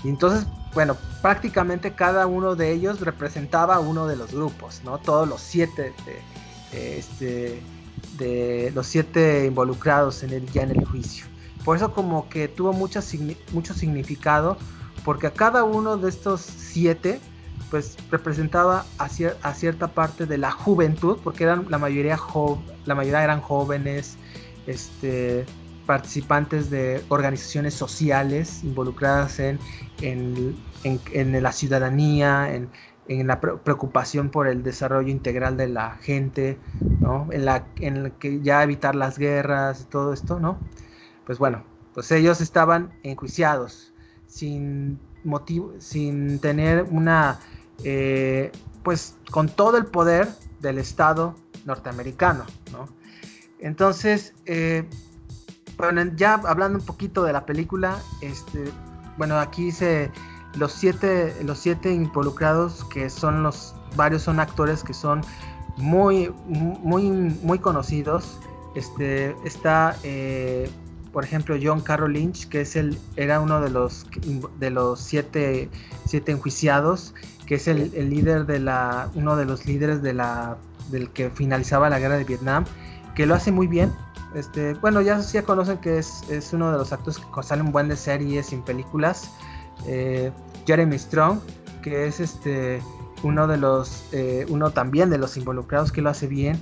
Y 0.05 0.11
entonces 0.11 0.47
bueno, 0.75 0.97
prácticamente 1.23 1.93
cada 1.93 2.27
uno 2.27 2.57
de 2.57 2.73
ellos 2.73 3.01
representaba 3.01 3.79
uno 3.79 4.07
de 4.07 4.17
los 4.17 4.33
grupos, 4.33 4.83
¿no? 4.85 4.99
Todos 4.99 5.29
los 5.29 5.41
siete 5.41 5.95
de, 6.73 6.99
este, 6.99 7.63
de 8.19 8.73
los 8.75 8.89
siete 8.89 9.47
involucrados 9.47 10.25
en 10.25 10.31
el, 10.31 10.51
ya 10.51 10.63
en 10.63 10.73
el 10.73 10.85
juicio. 10.85 11.27
Por 11.65 11.77
eso 11.77 11.93
como 11.95 12.29
que 12.29 12.49
tuvo 12.49 12.73
mucho, 12.73 13.01
mucho 13.53 13.73
significado, 13.73 14.59
porque 15.05 15.29
a 15.29 15.33
cada 15.33 15.63
uno 15.63 15.97
de 15.97 16.09
estos 16.09 16.41
siete, 16.41 17.21
pues 17.71 17.97
representaba 18.11 18.85
a, 18.99 19.09
cierta 19.09 19.89
parte 19.89 20.27
de 20.27 20.39
la 20.39 20.51
juventud, 20.51 21.19
porque 21.23 21.45
eran 21.45 21.67
la 21.71 21.79
mayoría, 21.79 22.19
la 22.85 22.95
mayoría 22.97 23.23
eran 23.23 23.41
jóvenes, 23.41 24.17
este, 24.67 25.47
participantes 25.87 26.71
de 26.71 27.05
organizaciones 27.09 27.75
sociales 27.75 28.65
involucradas 28.65 29.39
en, 29.39 29.59
en, 30.03 31.43
la 31.43 31.53
ciudadanía, 31.53 32.55
en, 32.55 32.71
la 33.27 33.41
preocupación 33.41 34.31
por 34.31 34.49
el 34.49 34.63
desarrollo 34.63 35.09
integral 35.09 35.57
de 35.57 35.69
la 35.69 35.97
gente, 35.97 36.59
¿no? 37.01 37.29
en, 37.33 37.45
la, 37.45 37.67
en 37.77 38.13
que 38.19 38.41
ya 38.41 38.63
evitar 38.63 38.95
las 38.95 39.19
guerras 39.19 39.83
y 39.83 39.85
todo 39.85 40.13
esto, 40.13 40.41
¿no? 40.41 40.59
Pues 41.27 41.39
bueno, 41.39 41.65
pues 41.93 42.11
ellos 42.13 42.41
estaban 42.41 42.93
enjuiciados 43.03 43.93
sin 44.27 44.99
motivo, 45.23 45.73
sin 45.79 46.39
tener 46.39 46.85
una, 46.91 47.41
eh, 47.85 48.51
pues 48.83 49.17
con 49.31 49.49
todo 49.49 49.77
el 49.77 49.87
poder 49.87 50.29
del 50.61 50.79
Estado 50.79 51.35
norteamericano, 51.65 52.45
¿no? 52.73 52.89
Entonces, 53.59 54.35
eh, 54.45 54.85
bueno, 55.77 56.13
ya 56.17 56.35
hablando 56.35 56.79
un 56.79 56.85
poquito 56.85 57.25
de 57.25 57.33
la 57.33 57.47
película, 57.47 57.99
este, 58.21 58.65
bueno, 59.17 59.39
aquí 59.39 59.73
se 59.73 60.11
los 60.57 60.73
siete, 60.73 61.35
los 61.43 61.59
siete 61.59 61.93
involucrados 61.93 62.85
que 62.85 63.11
son 63.11 63.43
los 63.43 63.75
varios 63.97 64.23
son 64.23 64.39
actores 64.39 64.85
que 64.85 64.95
son 64.95 65.23
muy, 65.77 66.33
muy, 66.47 67.11
muy 67.11 67.59
conocidos. 67.59 68.39
Este 68.75 69.37
está 69.45 69.97
eh, 70.03 70.71
por 71.15 71.23
ejemplo, 71.23 71.57
John 71.63 71.81
Carroll 71.81 72.13
Lynch, 72.13 72.49
que 72.49 72.63
es 72.63 72.75
el, 72.75 72.99
era 73.15 73.41
uno 73.41 73.61
de 73.61 73.71
los, 73.71 74.05
de 74.59 74.71
los 74.71 74.99
siete, 74.99 75.71
siete 76.07 76.33
enjuiciados, 76.33 77.15
que 77.47 77.55
es 77.55 77.69
el, 77.69 77.93
líder 78.11 78.47
de 78.47 78.59
la, 78.59 79.11
uno 79.15 79.37
de 79.37 79.45
los 79.45 79.65
líderes 79.65 80.03
de 80.03 80.13
la, 80.13 80.57
del 80.91 81.11
que 81.11 81.31
finalizaba 81.31 81.89
la 81.89 82.01
guerra 82.01 82.19
de 82.19 82.25
Vietnam, 82.25 82.65
que 83.15 83.27
lo 83.27 83.37
hace 83.37 83.53
muy 83.53 83.69
bien. 83.69 83.93
Este, 84.35 84.75
bueno, 84.75 85.01
ya, 85.01 85.21
ya 85.21 85.43
conocen 85.43 85.79
que 85.79 85.99
es, 85.99 86.29
es 86.29 86.53
uno 86.53 86.73
de 86.73 86.79
los 86.79 86.93
actores 86.93 87.19
que 87.19 87.43
salen 87.43 87.71
buen 87.71 87.89
de 87.89 87.97
series 87.97 88.53
y 88.53 88.57
películas. 88.57 89.31
Eh, 89.87 90.33
Jeremy 90.67 90.99
Strong, 90.99 91.41
que 91.83 92.07
es 92.07 92.21
este 92.21 92.83
uno 93.23 93.47
de 93.47 93.57
los, 93.57 94.05
eh, 94.13 94.45
uno 94.49 94.71
también 94.71 95.09
de 95.09 95.19
los 95.19 95.37
involucrados 95.37 95.93
que 95.93 96.03
lo 96.03 96.11
hace 96.11 96.27
bien. 96.27 96.61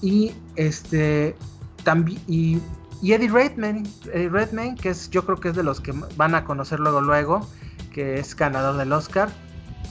Y 0.00 0.34
este 0.56 1.36
también 1.84 2.20
y, 2.26 2.60
Eddie 3.02 3.28
Redmayne, 3.28 3.88
Redmayne, 4.04 4.74
que 4.74 4.88
es 4.88 5.10
yo 5.10 5.24
creo 5.24 5.38
que 5.38 5.50
es 5.50 5.56
de 5.56 5.62
los 5.62 5.80
que 5.80 5.92
van 6.16 6.34
a 6.34 6.44
conocer 6.44 6.80
luego 6.80 7.00
luego, 7.00 7.46
que 7.92 8.18
es 8.18 8.34
ganador 8.34 8.76
del 8.78 8.92
Oscar, 8.92 9.28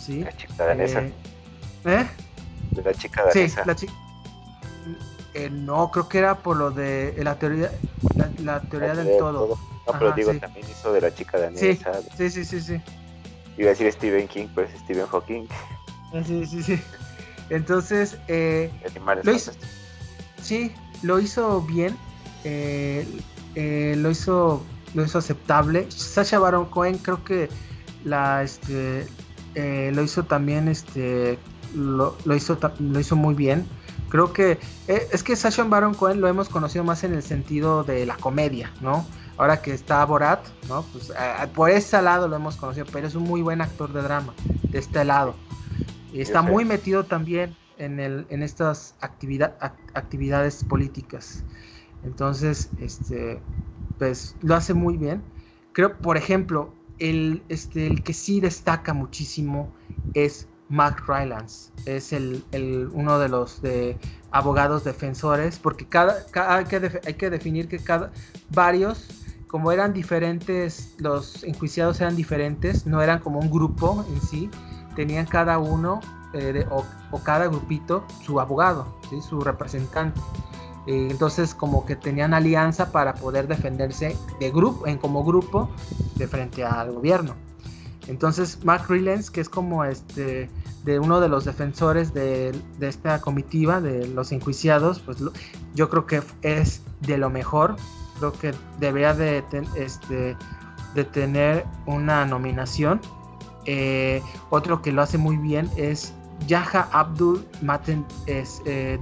sí. 0.05 0.23
La 0.23 0.35
chica 0.35 0.65
danesa. 0.65 1.01
Eh, 1.01 1.13
¿eh? 1.85 2.07
La 2.83 2.93
chica 2.93 3.23
danesa. 3.23 3.61
Sí, 3.61 3.67
la 3.67 3.75
chica. 3.75 3.93
Eh, 5.35 5.49
no, 5.49 5.91
creo 5.91 6.07
que 6.07 6.17
era 6.17 6.37
por 6.37 6.55
lo 6.55 6.71
de 6.71 7.13
la 7.21 7.37
teoría, 7.37 7.69
la, 8.41 8.61
teoría 8.61 8.95
del 8.95 9.17
todo. 9.17 9.59
No, 9.85 9.99
pero 9.99 10.13
digo, 10.13 10.33
también 10.35 10.65
hizo 10.69 10.93
de 10.93 11.01
la 11.01 11.13
chica 11.13 11.37
danesa. 11.37 11.91
Sí, 12.17 12.29
sí, 12.29 12.45
sí, 12.45 12.61
sí. 12.61 12.81
Iba 13.57 13.67
a 13.67 13.69
decir 13.71 13.91
Stephen 13.91 14.29
King, 14.29 14.47
pues 14.55 14.69
Stephen 14.79 15.05
Hawking. 15.07 15.45
Ah, 16.13 16.21
sí, 16.25 16.45
sí, 16.45 16.63
sí. 16.63 16.81
Entonces, 17.49 18.17
eh, 18.29 18.71
lo 19.23 19.33
hizo, 19.33 19.51
sí, 20.41 20.71
lo 21.01 21.19
hizo 21.19 21.61
bien. 21.61 21.97
Eh, 22.45 23.05
eh, 23.55 23.95
lo 23.97 24.11
hizo 24.11 24.63
lo 24.93 25.03
hizo 25.03 25.17
aceptable. 25.17 25.85
Sasha 25.91 26.39
Baron 26.39 26.65
Cohen 26.67 26.97
creo 26.97 27.25
que 27.25 27.49
la 28.05 28.41
este 28.41 29.05
lo 29.55 30.01
hizo 30.01 30.23
también 30.23 30.69
este 30.69 31.37
lo, 31.73 32.15
hizo 32.33 32.57
lo 32.79 32.99
hizo 33.01 33.15
muy 33.17 33.35
bien. 33.35 33.67
Creo 34.09 34.33
que 34.33 34.59
es 34.87 35.23
que 35.23 35.35
Sasha 35.35 35.63
Baron 35.63 35.93
Cohen 35.93 36.21
lo 36.21 36.27
hemos 36.27 36.49
conocido 36.49 36.83
más 36.83 37.03
en 37.03 37.13
el 37.13 37.23
sentido 37.23 37.83
de 37.83 38.05
la 38.05 38.15
comedia, 38.17 38.71
¿no? 38.81 39.05
Ahora 39.37 39.61
que 39.61 39.73
está 39.73 40.05
Borat, 40.05 40.45
¿no? 40.69 40.83
Pues 40.93 41.11
por 41.53 41.69
ese 41.69 42.01
lado 42.01 42.27
lo 42.27 42.35
hemos 42.35 42.55
conocido, 42.55 42.85
pero 42.91 43.07
es 43.07 43.15
un 43.15 43.23
muy 43.23 43.41
buen 43.41 43.61
actor 43.61 43.91
de 43.91 44.01
drama, 44.01 44.33
de 44.69 44.79
este 44.79 45.03
lado. 45.03 45.35
Y 46.13 46.21
está 46.21 46.41
muy 46.41 46.63
metido 46.63 47.03
también 47.03 47.55
en, 47.77 47.99
el, 47.99 48.25
en 48.29 48.43
estas 48.43 48.95
actividad, 49.01 49.55
actividades 49.93 50.63
políticas. 50.63 51.43
Entonces, 52.05 52.69
este, 52.79 53.41
pues 53.97 54.35
lo 54.41 54.55
hace 54.55 54.73
muy 54.73 54.95
bien. 54.95 55.21
Creo, 55.73 55.97
por 55.97 56.15
ejemplo, 56.15 56.73
el, 56.99 57.43
este, 57.49 57.87
el 57.87 58.03
que 58.03 58.13
sí 58.13 58.39
destaca 58.39 58.93
muchísimo 58.93 59.73
es 60.13 60.47
Mark 60.69 61.03
Rylance. 61.07 61.71
Es 61.85 62.13
el, 62.13 62.43
el, 62.51 62.89
uno 62.93 63.19
de 63.19 63.29
los 63.29 63.61
de 63.61 63.97
abogados 64.31 64.83
defensores, 64.83 65.59
porque 65.59 65.85
cada, 65.85 66.25
hay, 66.33 66.65
que 66.65 66.99
hay, 67.05 67.13
que 67.13 67.29
definir 67.29 67.67
que 67.67 67.79
cada 67.79 68.11
varios, 68.49 69.07
como 69.47 69.71
eran 69.71 69.93
diferentes, 69.93 70.95
los 70.97 71.43
enjuiciados 71.43 72.01
eran 72.01 72.15
diferentes, 72.15 72.85
no 72.85 73.01
eran 73.01 73.19
como 73.19 73.39
un 73.39 73.49
grupo 73.49 74.05
en 74.09 74.21
sí, 74.21 74.49
tenían 74.95 75.25
cada 75.25 75.57
uno 75.59 76.01
eh, 76.33 76.65
o, 76.69 76.83
cada 77.19 77.47
grupito 77.47 78.05
su 78.25 78.39
abogado, 78.39 78.97
su 79.27 79.39
representante. 79.39 80.19
Eh, 80.87 81.07
entonces 81.09 81.55
como 81.55 81.85
que 81.85 81.95
tenían 81.95 82.33
alianza 82.33 82.91
para 82.91 83.15
poder 83.15 83.47
defenderse 83.47 84.17
de 84.39 84.51
grupo, 84.51 84.85
en 84.85 84.97
como 84.97 85.23
grupo 85.23 85.69
de 86.15 86.27
frente 86.27 86.63
al 86.63 86.91
gobierno. 86.91 87.35
Entonces 88.07 88.63
Mark 88.63 88.85
Rylance, 88.87 89.31
que 89.31 89.41
es 89.41 89.49
como 89.49 89.83
este 89.83 90.49
de 90.83 90.99
uno 90.99 91.19
de 91.19 91.29
los 91.29 91.45
defensores 91.45 92.13
de, 92.13 92.55
esta 92.79 93.19
comitiva 93.19 93.81
de 93.81 94.07
los 94.07 94.31
enjuiciados, 94.31 94.99
pues 94.99 95.17
yo 95.73 95.89
creo 95.89 96.05
que 96.05 96.21
es 96.43 96.81
de 97.01 97.17
lo 97.17 97.29
mejor. 97.29 97.75
Creo 98.19 98.31
que 98.31 98.53
debería 98.79 99.13
de, 99.13 99.43
este, 99.75 100.37
de 100.93 101.03
tener 101.03 101.65
una 101.85 102.25
nominación 102.25 103.01
eh, 103.65 104.21
otro 104.49 104.81
que 104.81 104.91
lo 104.91 105.01
hace 105.01 105.17
muy 105.17 105.37
bien 105.37 105.69
es 105.75 106.13
Yaha 106.47 106.87
Abdul 106.91 107.45
Maten 107.61 108.05
es, 108.27 108.61
eh, 108.65 108.99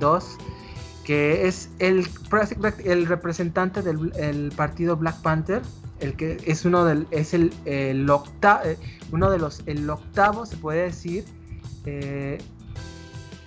que 1.04 1.47
es 1.47 1.70
el, 1.80 2.08
el 2.86 3.06
representante 3.06 3.82
del 3.82 4.51
partido 4.56 4.95
Black 4.95 5.22
Panther, 5.22 5.62
el 5.99 6.16
que 6.16 6.41
es 6.45 6.66
uno 6.66 6.86
del, 6.86 7.08
es 7.12 7.34
el, 7.34 8.10
octavo, 8.10 8.66
eh, 8.66 8.78
uno 9.12 9.30
de 9.30 9.39
los, 9.39 9.64
el 9.66 9.89
octavo 9.89 10.45
se 10.45 10.58
puede 10.58 10.84
decir. 10.84 11.26
Eh, 11.86 12.39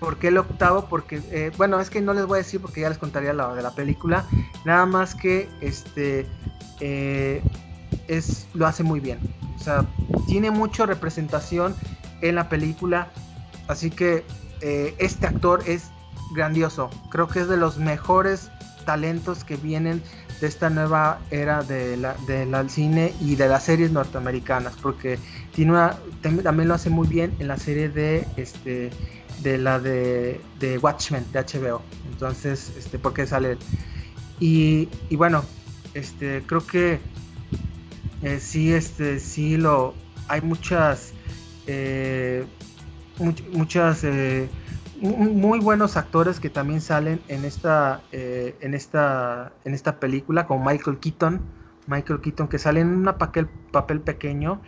¿Por 0.01 0.19
qué 0.19 0.29
el 0.29 0.37
octavo? 0.37 0.87
Porque, 0.91 1.51
bueno, 1.57 1.81
es 1.81 1.89
que 1.89 2.03
no 2.03 2.13
les 2.13 2.27
voy 2.27 2.37
a 2.37 2.43
decir 2.43 2.61
porque 2.61 2.83
ya 2.83 2.91
les 2.91 2.99
contaría 2.99 3.33
la 3.33 3.55
de 3.55 3.63
la 3.63 3.75
película. 3.75 4.27
Nada 4.67 4.85
más 4.85 5.15
que 5.15 5.49
este 5.63 6.27
es, 8.09 8.47
lo 8.53 8.67
hace 8.67 8.83
muy 8.83 9.01
bien. 9.01 9.19
O 9.55 9.59
sea, 9.59 9.87
tiene 10.27 10.51
mucha 10.51 10.85
representación 10.85 11.75
en 12.21 12.35
la 12.35 12.49
película. 12.49 13.09
Así 13.69 13.91
que 13.91 14.25
eh, 14.61 14.95
este 14.99 15.27
actor 15.27 15.63
es 15.67 15.91
grandioso. 16.33 16.91
Creo 17.11 17.29
que 17.29 17.41
es 17.41 17.49
de 17.49 17.57
los 17.57 17.79
mejores 17.79 18.51
talentos 18.85 19.45
que 19.45 19.57
vienen 19.57 20.03
de 20.41 20.47
esta 20.47 20.69
nueva 20.71 21.19
era 21.31 21.63
de 21.63 21.97
del 22.27 22.71
cine 22.71 23.15
y 23.21 23.37
de 23.37 23.49
las 23.49 23.65
series 23.65 23.91
norteamericanas. 23.91 24.75
Porque 24.81 25.19
tiene 25.55 25.73
una, 25.73 25.97
también 26.23 26.69
lo 26.69 26.75
hace 26.75 26.91
muy 26.91 27.09
bien 27.09 27.35
en 27.39 27.49
la 27.49 27.57
serie 27.57 27.89
de 27.89 28.27
este 28.37 28.91
de 29.43 29.59
la 29.59 29.79
de, 29.79 30.41
de 30.59 30.79
Watchmen 30.79 31.25
de 31.33 31.41
HBO. 31.41 31.83
Entonces, 32.11 32.73
este, 32.77 32.99
porque 32.99 33.27
sale. 33.27 33.59
Y, 34.41 34.89
y 35.09 35.17
bueno, 35.17 35.45
este, 35.95 36.43
creo 36.47 36.67
que 36.67 37.01
eh, 38.23 38.39
sí, 38.41 38.73
este, 38.73 39.19
sí 39.19 39.57
lo, 39.57 39.95
hay 40.29 40.41
muchas, 40.41 41.13
eh, 41.67 42.45
muchas, 43.53 44.05
eh, 44.05 44.49
muy 45.01 45.61
buenos 45.61 45.97
actores 45.97 46.41
que 46.41 46.51
también 46.51 46.81
salen 46.81 47.21
en 47.29 47.45
esta, 47.45 48.03
en 48.13 48.75
esta, 48.75 49.53
en 49.65 49.75
esta 49.75 50.01
película, 50.01 50.47
como 50.47 50.65
Michael 50.65 50.99
Keaton, 50.99 51.41
Michael 51.87 52.21
Keaton 52.21 52.49
que 52.49 52.59
sale 52.59 52.81
en 52.81 52.89
un 52.89 53.05
papel, 53.05 53.49
papel 53.71 54.01
pequeño, 54.01 54.61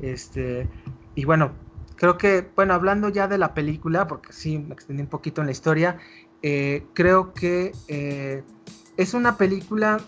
este, 0.00 0.68
y 1.14 1.24
bueno, 1.24 1.52
creo 1.96 2.18
que, 2.18 2.48
bueno, 2.56 2.74
hablando 2.74 3.08
ya 3.08 3.28
de 3.28 3.38
la 3.38 3.54
película, 3.54 4.06
porque 4.06 4.32
sí 4.32 4.58
me 4.58 4.74
extendí 4.74 5.02
un 5.02 5.08
poquito 5.08 5.40
en 5.40 5.46
la 5.46 5.52
historia, 5.52 5.98
creo 6.94 7.32
que 7.32 7.72
es 8.96 9.14
una 9.14 9.36
película 9.36 9.98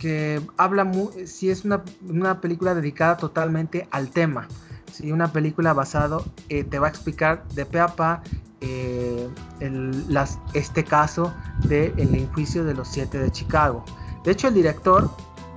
que 0.00 0.40
habla, 0.56 0.84
muy, 0.84 1.26
si 1.26 1.50
es 1.50 1.64
una, 1.64 1.84
una, 2.08 2.40
película 2.40 2.74
dedicada 2.74 3.18
totalmente 3.18 3.86
al 3.90 4.10
tema, 4.10 4.48
si 4.90 5.12
una 5.12 5.30
película 5.30 5.74
basado, 5.74 6.24
eh, 6.48 6.64
te 6.64 6.78
va 6.78 6.86
a 6.86 6.90
explicar 6.90 7.46
de 7.48 7.66
pe 7.66 7.78
a 7.78 7.88
pa 7.88 8.22
eh, 8.60 9.28
el, 9.60 10.12
las, 10.12 10.38
este 10.54 10.84
caso 10.84 11.32
del 11.64 11.92
el 11.98 12.14
enjuicio 12.14 12.64
de 12.64 12.74
los 12.74 12.88
siete 12.88 13.18
de 13.18 13.30
Chicago. 13.30 13.84
De 14.24 14.32
hecho, 14.32 14.48
el 14.48 14.54
director 14.54 15.10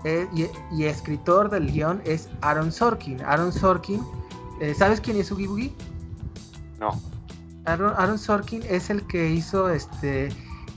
eh, 0.03 0.27
y, 0.71 0.83
escritor 0.83 1.49
del 1.49 1.71
guion 1.71 2.01
es 2.05 2.29
Aaron 2.41 2.71
Sorkin. 2.71 3.21
Aaron 3.21 3.51
Sorkin, 3.51 4.01
¿sabes 4.77 5.01
quién 5.01 5.17
es 5.17 5.31
Oogie 5.31 5.47
Boogie? 5.47 5.73
No. 6.79 6.91
Aaron, 7.65 7.93
Aaron 7.97 8.19
Sorkin 8.19 8.63
es 8.69 8.89
el 8.89 9.05
que 9.07 9.29
hizo 9.29 9.69
este 9.69 10.29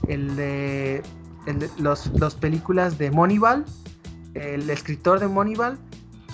el 0.07 0.35
de 0.35 1.03
los, 1.77 2.07
los 2.19 2.35
películas 2.35 2.97
de 2.97 3.11
Moneyball, 3.11 3.65
el 4.33 4.69
escritor 4.69 5.19
de 5.19 5.27
Moneyball 5.27 5.77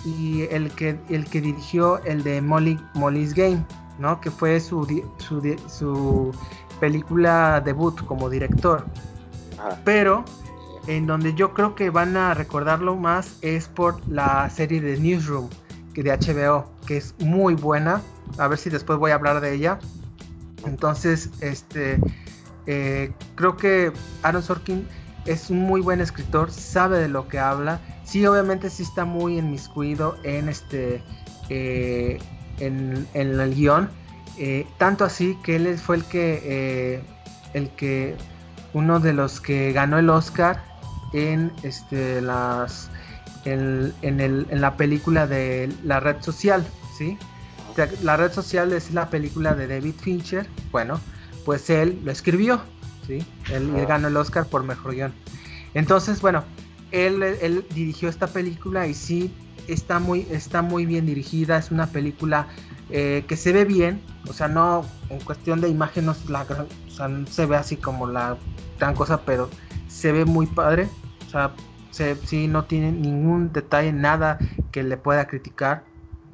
y 0.06 0.42
el 0.52 0.72
que, 0.72 0.98
el 1.10 1.26
que 1.26 1.42
dirigió 1.42 2.04
el 2.04 2.24
de 2.24 2.42
Molly, 2.42 2.80
Molly's 2.96 3.34
Game, 3.34 3.66
¿no? 4.00 4.20
que 4.22 4.32
fue 4.32 4.60
su, 4.60 4.86
su, 5.18 5.58
su 5.68 6.32
película 6.80 7.62
debut 7.64 8.04
como 8.06 8.30
director. 8.30 8.86
Pero 9.86 10.26
en 10.88 11.08
donde 11.08 11.34
yo 11.34 11.54
creo 11.54 11.76
que 11.76 11.90
van 11.90 12.18
a 12.18 12.34
recordarlo 12.34 12.96
más 12.96 13.38
es 13.42 13.68
por 13.68 14.06
la 14.10 14.50
serie 14.50 14.82
de 14.82 14.98
Newsroom 14.98 15.50
que 15.94 16.04
de 16.04 16.12
HBO, 16.12 16.66
que 16.86 16.98
es 16.98 17.16
muy 17.20 17.56
buena. 17.56 18.02
A 18.38 18.48
ver 18.48 18.58
si 18.58 18.70
después 18.70 19.00
voy 19.00 19.12
a 19.12 19.16
hablar 19.16 19.42
de 19.42 19.54
ella. 19.54 19.80
Entonces, 20.66 21.30
este, 21.40 22.00
eh, 22.66 23.14
creo 23.36 23.56
que 23.56 23.92
Aaron 24.24 24.42
Sorkin 24.42 24.88
es 25.26 25.50
un 25.50 25.60
muy 25.60 25.82
buen 25.82 26.02
escritor, 26.02 26.52
sabe 26.52 27.00
de 27.00 27.08
lo 27.08 27.28
que 27.28 27.40
habla. 27.40 27.80
Sí, 28.04 28.26
obviamente 28.26 28.70
sí 28.70 28.84
está 28.84 29.06
muy 29.06 29.38
inmiscuido 29.38 30.18
en 30.24 30.50
este 30.50 31.04
eh, 31.50 32.20
en, 32.60 33.08
el 33.14 33.54
guion. 33.56 33.90
Eh, 34.38 34.66
tanto 34.78 35.06
así 35.06 35.38
que 35.44 35.58
él 35.58 35.78
fue 35.78 35.98
el 35.98 36.06
que 36.06 36.42
eh, 36.44 37.04
el 37.54 37.70
que 37.72 38.16
uno 38.74 39.00
de 39.00 39.14
los 39.14 39.40
que 39.40 39.72
ganó 39.72 40.00
el 40.00 40.10
Oscar 40.10 40.64
en 41.14 41.52
este, 41.62 42.22
las, 42.22 42.90
en, 43.46 43.94
el, 44.02 44.48
en 44.50 44.62
la 44.62 44.76
película 44.76 45.28
de 45.28 45.72
La 45.84 46.00
Red 46.00 46.22
Social, 46.22 46.66
¿sí? 46.98 47.18
La 48.02 48.18
Red 48.18 48.34
Social 48.34 48.74
es 48.74 48.92
la 48.92 49.10
película 49.10 49.56
de 49.56 49.68
David 49.68 49.96
Fincher, 50.00 50.48
bueno, 50.72 51.00
pues 51.46 51.70
él 51.70 52.00
lo 52.04 52.12
escribió, 52.12 52.62
¿sí? 53.08 53.26
Él, 53.52 53.72
ganó 53.88 54.08
el 54.08 54.18
Oscar 54.18 54.46
por 54.46 54.64
mejor 54.64 54.94
guion. 54.96 55.14
Entonces, 55.74 56.22
bueno, 56.22 56.44
él, 56.92 57.24
él, 57.24 57.66
dirigió 57.74 58.10
esta 58.10 58.28
película 58.28 58.88
y 58.88 58.94
sí, 58.94 59.34
está 59.68 60.00
muy, 60.00 60.28
está 60.32 60.62
muy 60.62 60.86
bien 60.86 61.06
dirigida, 61.06 61.58
es 61.58 61.72
una 61.72 61.88
película 61.88 62.48
eh, 62.90 63.24
que 63.28 63.38
se 63.38 63.54
ve 63.54 63.66
bien, 63.66 64.02
o 64.28 64.34
sea, 64.34 64.48
no 64.48 64.86
en 65.10 65.20
cuestión 65.20 65.62
de 65.62 65.70
imagen, 65.70 66.06
no, 66.06 66.16
la, 66.30 66.42
o 66.42 66.92
sea, 66.92 67.08
no 67.08 67.26
se 67.28 67.46
ve 67.46 67.56
así 67.56 67.78
como 67.78 68.08
la 68.08 68.38
gran 68.80 68.96
cosa, 68.96 69.22
pero 69.26 69.50
se 69.88 70.12
ve 70.12 70.26
muy 70.26 70.48
padre, 70.48 70.90
o 71.28 71.30
sea, 71.30 71.52
se, 71.92 72.16
sí, 72.26 72.48
no 72.48 72.66
tiene 72.66 72.92
ningún 72.92 73.54
detalle, 73.54 73.94
nada 73.94 74.38
que 74.72 74.84
le 74.84 74.98
pueda 74.98 75.28
criticar 75.28 75.84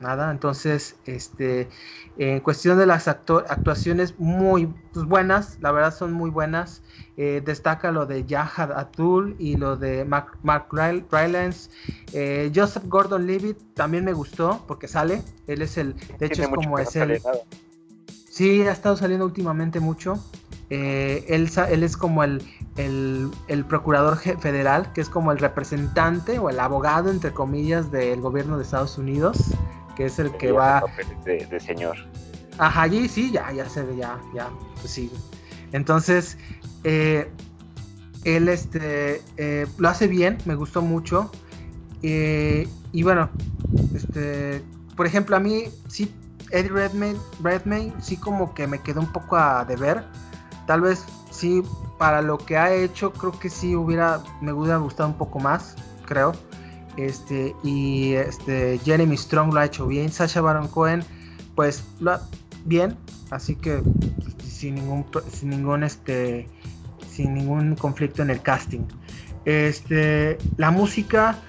nada. 0.02 0.32
Entonces, 0.32 0.96
este, 1.06 1.70
en 2.18 2.42
cuestión 2.42 2.78
de 2.78 2.86
las 2.86 3.08
actuaciones 3.08 4.20
muy 4.20 4.68
pues, 4.94 5.06
buenas, 5.06 5.58
la 5.62 5.72
verdad 5.72 5.96
son 5.96 6.12
muy 6.12 6.30
buenas. 6.30 6.82
Eh, 7.16 7.42
destaca 7.44 7.92
lo 7.92 8.06
de 8.06 8.26
Yahad 8.26 8.72
Atul 8.72 9.36
y 9.40 9.56
lo 9.56 9.78
de 9.78 10.06
Mark, 10.06 10.68
Rylance. 11.12 11.70
Eh, 12.14 12.52
Joseph 12.54 12.84
Gordon-Levitt 12.88 13.58
también 13.74 14.06
me 14.06 14.14
gustó 14.14 14.64
porque 14.68 14.88
sale. 14.88 15.22
Él 15.48 15.62
es 15.62 15.78
el, 15.78 15.96
de 16.18 16.26
hecho 16.26 16.44
es 16.44 16.50
como 16.50 16.80
es 16.80 16.96
el. 16.96 17.22
Sí, 18.30 18.62
ha 18.62 18.72
estado 18.72 18.96
saliendo 18.96 19.26
últimamente 19.26 19.80
mucho. 19.80 20.24
Eh, 20.70 21.26
él, 21.28 21.50
él, 21.72 21.84
es 21.84 21.98
como 21.98 22.24
el, 22.24 22.44
el, 22.78 23.32
el, 23.48 23.66
procurador 23.66 24.18
federal, 24.18 24.94
que 24.94 25.02
es 25.02 25.10
como 25.10 25.32
el 25.32 25.40
representante 25.40 26.38
o 26.38 26.50
el 26.50 26.60
abogado, 26.60 27.10
entre 27.10 27.34
comillas, 27.34 27.92
del 27.92 28.22
gobierno 28.22 28.58
de 28.58 28.64
Estados 28.64 28.98
Unidos 28.98 29.54
que 30.00 30.06
es 30.06 30.18
el 30.18 30.32
que 30.38 30.54
va... 30.54 30.82
De, 31.26 31.60
señor. 31.60 31.98
Ajá, 32.58 32.84
allí 32.84 33.10
sí, 33.10 33.32
ya, 33.32 33.52
ya 33.52 33.68
se 33.68 33.84
ve, 33.84 33.98
ya, 33.98 34.18
ya, 34.34 34.50
pues 34.80 34.94
sí. 34.94 35.12
Entonces, 35.74 36.38
eh, 36.86 37.30
él 38.24 38.48
este, 38.48 39.22
eh, 39.36 39.68
lo 39.78 39.90
hace 39.90 40.08
bien, 40.08 40.38
me 40.46 40.56
gustó 40.56 40.82
mucho. 40.82 41.30
Eh, 42.02 42.66
y 42.94 43.04
bueno, 43.04 43.30
este, 43.94 44.64
por 44.96 45.06
ejemplo, 45.06 45.36
a 45.36 45.42
mí 45.42 45.66
sí, 45.90 46.16
Eddie 46.52 46.70
Redmayne, 46.70 47.20
Redmayne 47.44 47.94
sí 48.00 48.16
como 48.16 48.54
que 48.54 48.68
me 48.68 48.80
quedó 48.80 49.02
un 49.02 49.12
poco 49.12 49.36
a 49.36 49.66
deber. 49.66 50.06
Tal 50.66 50.80
vez 50.80 51.04
sí, 51.30 51.62
para 51.98 52.22
lo 52.22 52.38
que 52.38 52.56
ha 52.56 52.74
hecho, 52.74 53.12
creo 53.12 53.38
que 53.38 53.50
sí 53.50 53.76
hubiera, 53.76 54.24
me 54.40 54.54
hubiera 54.54 54.78
gustado 54.78 55.10
un 55.10 55.18
poco 55.18 55.40
más, 55.40 55.76
creo. 56.06 56.32
Este, 57.00 57.56
y 57.64 58.14
este, 58.16 58.78
Jeremy 58.84 59.16
Strong 59.16 59.54
lo 59.54 59.62
ha 59.62 59.66
hecho 59.66 59.88
bien. 59.88 60.12
Sasha 60.12 60.42
Baron 60.42 60.68
Cohen, 60.68 61.04
pues 61.56 61.84
lo 62.02 62.20
bien. 62.66 62.98
Así 63.32 63.56
que 63.56 63.82
sin 64.44 64.76
ningún, 64.76 65.06
sin 65.32 65.50
ningún, 65.52 65.84
este, 65.84 66.50
sin 67.10 67.36
ningún 67.36 67.76
conflicto 67.76 68.22
en 68.22 68.32
el 68.32 68.42
casting. 68.42 68.82
Este, 69.46 70.38
la 70.58 70.72
música, 70.72 71.40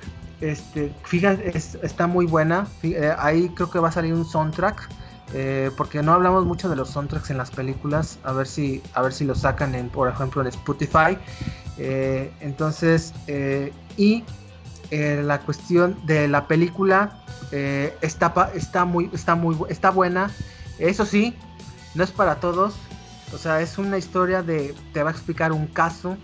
este, 0.40 0.94
fíjate, 1.02 1.52
está 1.82 2.06
muy 2.06 2.26
buena. 2.26 2.68
Eh, 2.84 3.12
ahí 3.18 3.48
creo 3.56 3.70
que 3.70 3.80
va 3.80 3.88
a 3.88 3.92
salir 3.92 4.14
un 4.14 4.24
soundtrack. 4.24 4.88
Eh, 5.32 5.70
porque 5.76 6.02
no 6.02 6.12
hablamos 6.12 6.44
mucho 6.44 6.68
de 6.68 6.74
los 6.74 6.90
soundtracks 6.90 7.30
en 7.30 7.38
las 7.38 7.52
películas, 7.52 8.18
a 8.24 8.32
ver 8.32 8.48
si, 8.48 8.82
a 8.94 9.02
ver 9.02 9.12
si 9.12 9.24
lo 9.24 9.36
sacan 9.36 9.76
en, 9.76 9.88
por 9.88 10.08
ejemplo, 10.08 10.42
en 10.42 10.48
Spotify. 10.48 11.16
Eh, 11.78 12.32
entonces, 12.40 13.14
y 13.96 14.24
eh, 14.90 15.22
la 15.24 15.40
cuestión 15.40 15.96
de 16.04 16.26
la 16.26 16.48
película 16.48 17.22
eh, 17.52 17.96
está, 18.00 18.50
está, 18.54 18.84
muy, 18.84 19.10
está, 19.12 19.34
muy, 19.34 19.56
está 19.68 19.90
buena. 19.90 20.30
Eso 20.78 21.04
sí, 21.04 21.36
no 21.94 22.04
es 22.04 22.10
para 22.10 22.36
todos. 22.36 22.74
O 23.32 23.38
sea, 23.38 23.60
es 23.60 23.78
una 23.78 23.98
historia 23.98 24.42
de. 24.42 24.74
Te 24.92 25.02
va 25.02 25.10
a 25.10 25.12
explicar 25.12 25.52
un 25.52 25.66
caso 25.66 26.16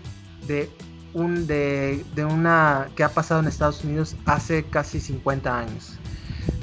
de 0.47 0.69
un 1.13 1.47
de, 1.47 2.03
de 2.15 2.25
una 2.25 2.89
que 2.95 3.03
ha 3.03 3.09
pasado 3.09 3.39
en 3.39 3.47
Estados 3.47 3.83
Unidos 3.83 4.15
hace 4.25 4.63
casi 4.65 4.99
50 4.99 5.57
años. 5.57 5.97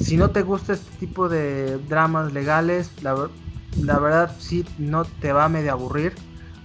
Si 0.01 0.17
no 0.17 0.31
te 0.31 0.43
gusta 0.43 0.75
este 0.75 0.97
tipo 0.99 1.29
de 1.29 1.79
dramas 1.79 2.33
legales, 2.33 2.91
la, 3.03 3.29
la 3.81 3.99
verdad 3.99 4.35
sí 4.39 4.65
no 4.79 5.05
te 5.05 5.33
va 5.33 5.47
a 5.47 5.49
medio 5.49 5.73
aburrir. 5.73 6.13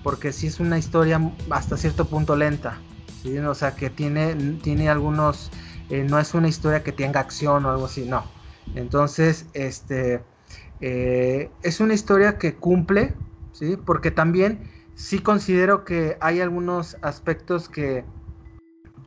Porque 0.03 0.31
sí 0.31 0.47
es 0.47 0.59
una 0.59 0.77
historia 0.77 1.19
hasta 1.49 1.75
cierto 1.75 2.05
punto 2.05 2.35
lenta. 2.35 2.77
O 3.47 3.55
sea, 3.55 3.75
que 3.75 3.89
tiene, 3.89 4.35
tiene 4.61 4.89
algunos, 4.89 5.51
eh, 5.89 6.05
no 6.07 6.19
es 6.19 6.33
una 6.33 6.47
historia 6.47 6.83
que 6.83 6.91
tenga 6.91 7.19
acción 7.19 7.65
o 7.65 7.71
algo 7.71 7.85
así, 7.85 8.05
no. 8.05 8.23
Entonces, 8.75 9.45
este, 9.53 10.21
eh, 10.81 11.49
es 11.63 11.79
una 11.79 11.93
historia 11.93 12.37
que 12.37 12.55
cumple, 12.55 13.13
¿sí? 13.51 13.77
Porque 13.77 14.11
también 14.11 14.63
sí 14.95 15.19
considero 15.19 15.83
que 15.83 16.17
hay 16.21 16.39
algunos 16.41 16.97
aspectos 17.01 17.67
que, 17.67 18.05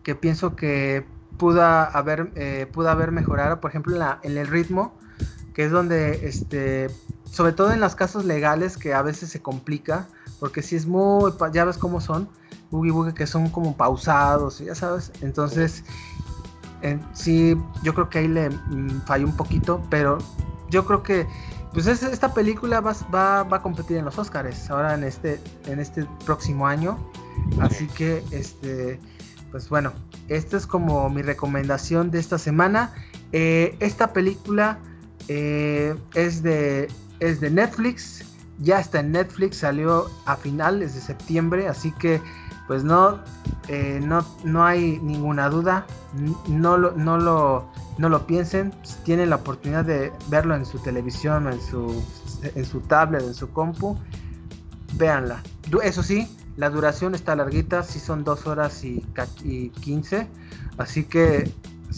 que 0.02 0.14
pienso 0.14 0.56
que 0.56 1.06
pudo 1.38 1.62
haber, 1.62 2.30
eh, 2.34 2.66
pudo 2.70 2.90
haber 2.90 3.12
mejorado, 3.12 3.60
por 3.60 3.70
ejemplo, 3.70 3.94
en, 3.94 4.00
la, 4.00 4.20
en 4.22 4.36
el 4.36 4.46
ritmo, 4.46 4.94
que 5.54 5.64
es 5.64 5.70
donde, 5.70 6.26
este, 6.26 6.88
sobre 7.24 7.52
todo 7.52 7.72
en 7.72 7.80
los 7.80 7.94
casos 7.94 8.24
legales, 8.24 8.76
que 8.76 8.94
a 8.94 9.02
veces 9.02 9.30
se 9.30 9.40
complica, 9.40 10.08
porque 10.38 10.62
si 10.62 10.76
es 10.76 10.86
muy, 10.86 11.32
ya 11.52 11.64
ves 11.64 11.78
cómo 11.78 12.00
son, 12.00 12.28
boogie 12.72 12.90
boogie 12.90 13.14
que 13.14 13.26
son 13.28 13.48
como 13.50 13.76
pausados, 13.76 14.58
ya 14.58 14.74
sabes. 14.74 15.12
Entonces, 15.20 15.84
sí, 17.12 17.56
yo 17.84 17.94
creo 17.94 18.08
que 18.10 18.18
ahí 18.18 18.28
le 18.28 18.50
mm, 18.50 19.02
falló 19.06 19.26
un 19.26 19.36
poquito, 19.36 19.80
pero 19.90 20.18
yo 20.70 20.84
creo 20.84 21.04
que 21.04 21.28
pues 21.72 21.86
esta 21.86 22.34
película 22.34 22.80
va, 22.80 22.94
va, 23.14 23.44
va, 23.44 23.56
a 23.56 23.62
competir 23.62 23.96
en 23.96 24.04
los 24.04 24.18
Oscars 24.18 24.68
ahora 24.70 24.94
en 24.94 25.04
este, 25.04 25.40
en 25.66 25.80
este 25.80 26.04
próximo 26.26 26.66
año. 26.66 26.98
Así 27.60 27.86
que, 27.86 28.22
este, 28.30 29.00
pues 29.50 29.70
bueno, 29.70 29.92
esta 30.28 30.58
es 30.58 30.66
como 30.66 31.08
mi 31.08 31.22
recomendación 31.22 32.10
de 32.10 32.18
esta 32.18 32.36
semana. 32.36 32.92
Eh, 33.32 33.74
esta 33.80 34.12
película 34.12 34.78
eh, 35.28 35.94
es, 36.14 36.42
de, 36.42 36.88
es 37.20 37.40
de 37.40 37.50
Netflix. 37.50 38.22
Ya 38.58 38.78
está 38.78 39.00
en 39.00 39.12
Netflix, 39.12 39.58
salió 39.58 40.10
a 40.26 40.36
finales 40.36 40.94
de 40.94 41.00
septiembre, 41.00 41.68
así 41.68 41.90
que 41.92 42.20
pues 42.66 42.84
no, 42.84 43.20
eh, 43.68 44.00
no, 44.02 44.24
no 44.44 44.64
hay 44.64 44.98
ninguna 45.02 45.48
duda, 45.48 45.86
no 46.48 46.76
lo, 46.78 46.92
no 46.92 47.18
lo, 47.18 47.68
no 47.98 48.08
lo 48.08 48.26
piensen, 48.26 48.72
si 48.82 48.94
tienen 49.04 49.30
la 49.30 49.36
oportunidad 49.36 49.84
de 49.84 50.12
verlo 50.28 50.54
en 50.54 50.64
su 50.64 50.78
televisión, 50.78 51.48
en 51.52 51.60
su, 51.60 52.02
en 52.42 52.64
su 52.64 52.80
tablet, 52.80 53.22
en 53.22 53.34
su 53.34 53.50
compu, 53.50 53.98
véanla. 54.94 55.42
Eso 55.82 56.02
sí, 56.02 56.28
la 56.56 56.70
duración 56.70 57.14
está 57.14 57.34
larguita, 57.34 57.82
sí 57.82 57.98
son 57.98 58.24
dos 58.24 58.46
horas 58.46 58.84
y, 58.84 59.04
y 59.42 59.70
15, 59.70 60.28
así 60.78 61.04
que 61.04 61.52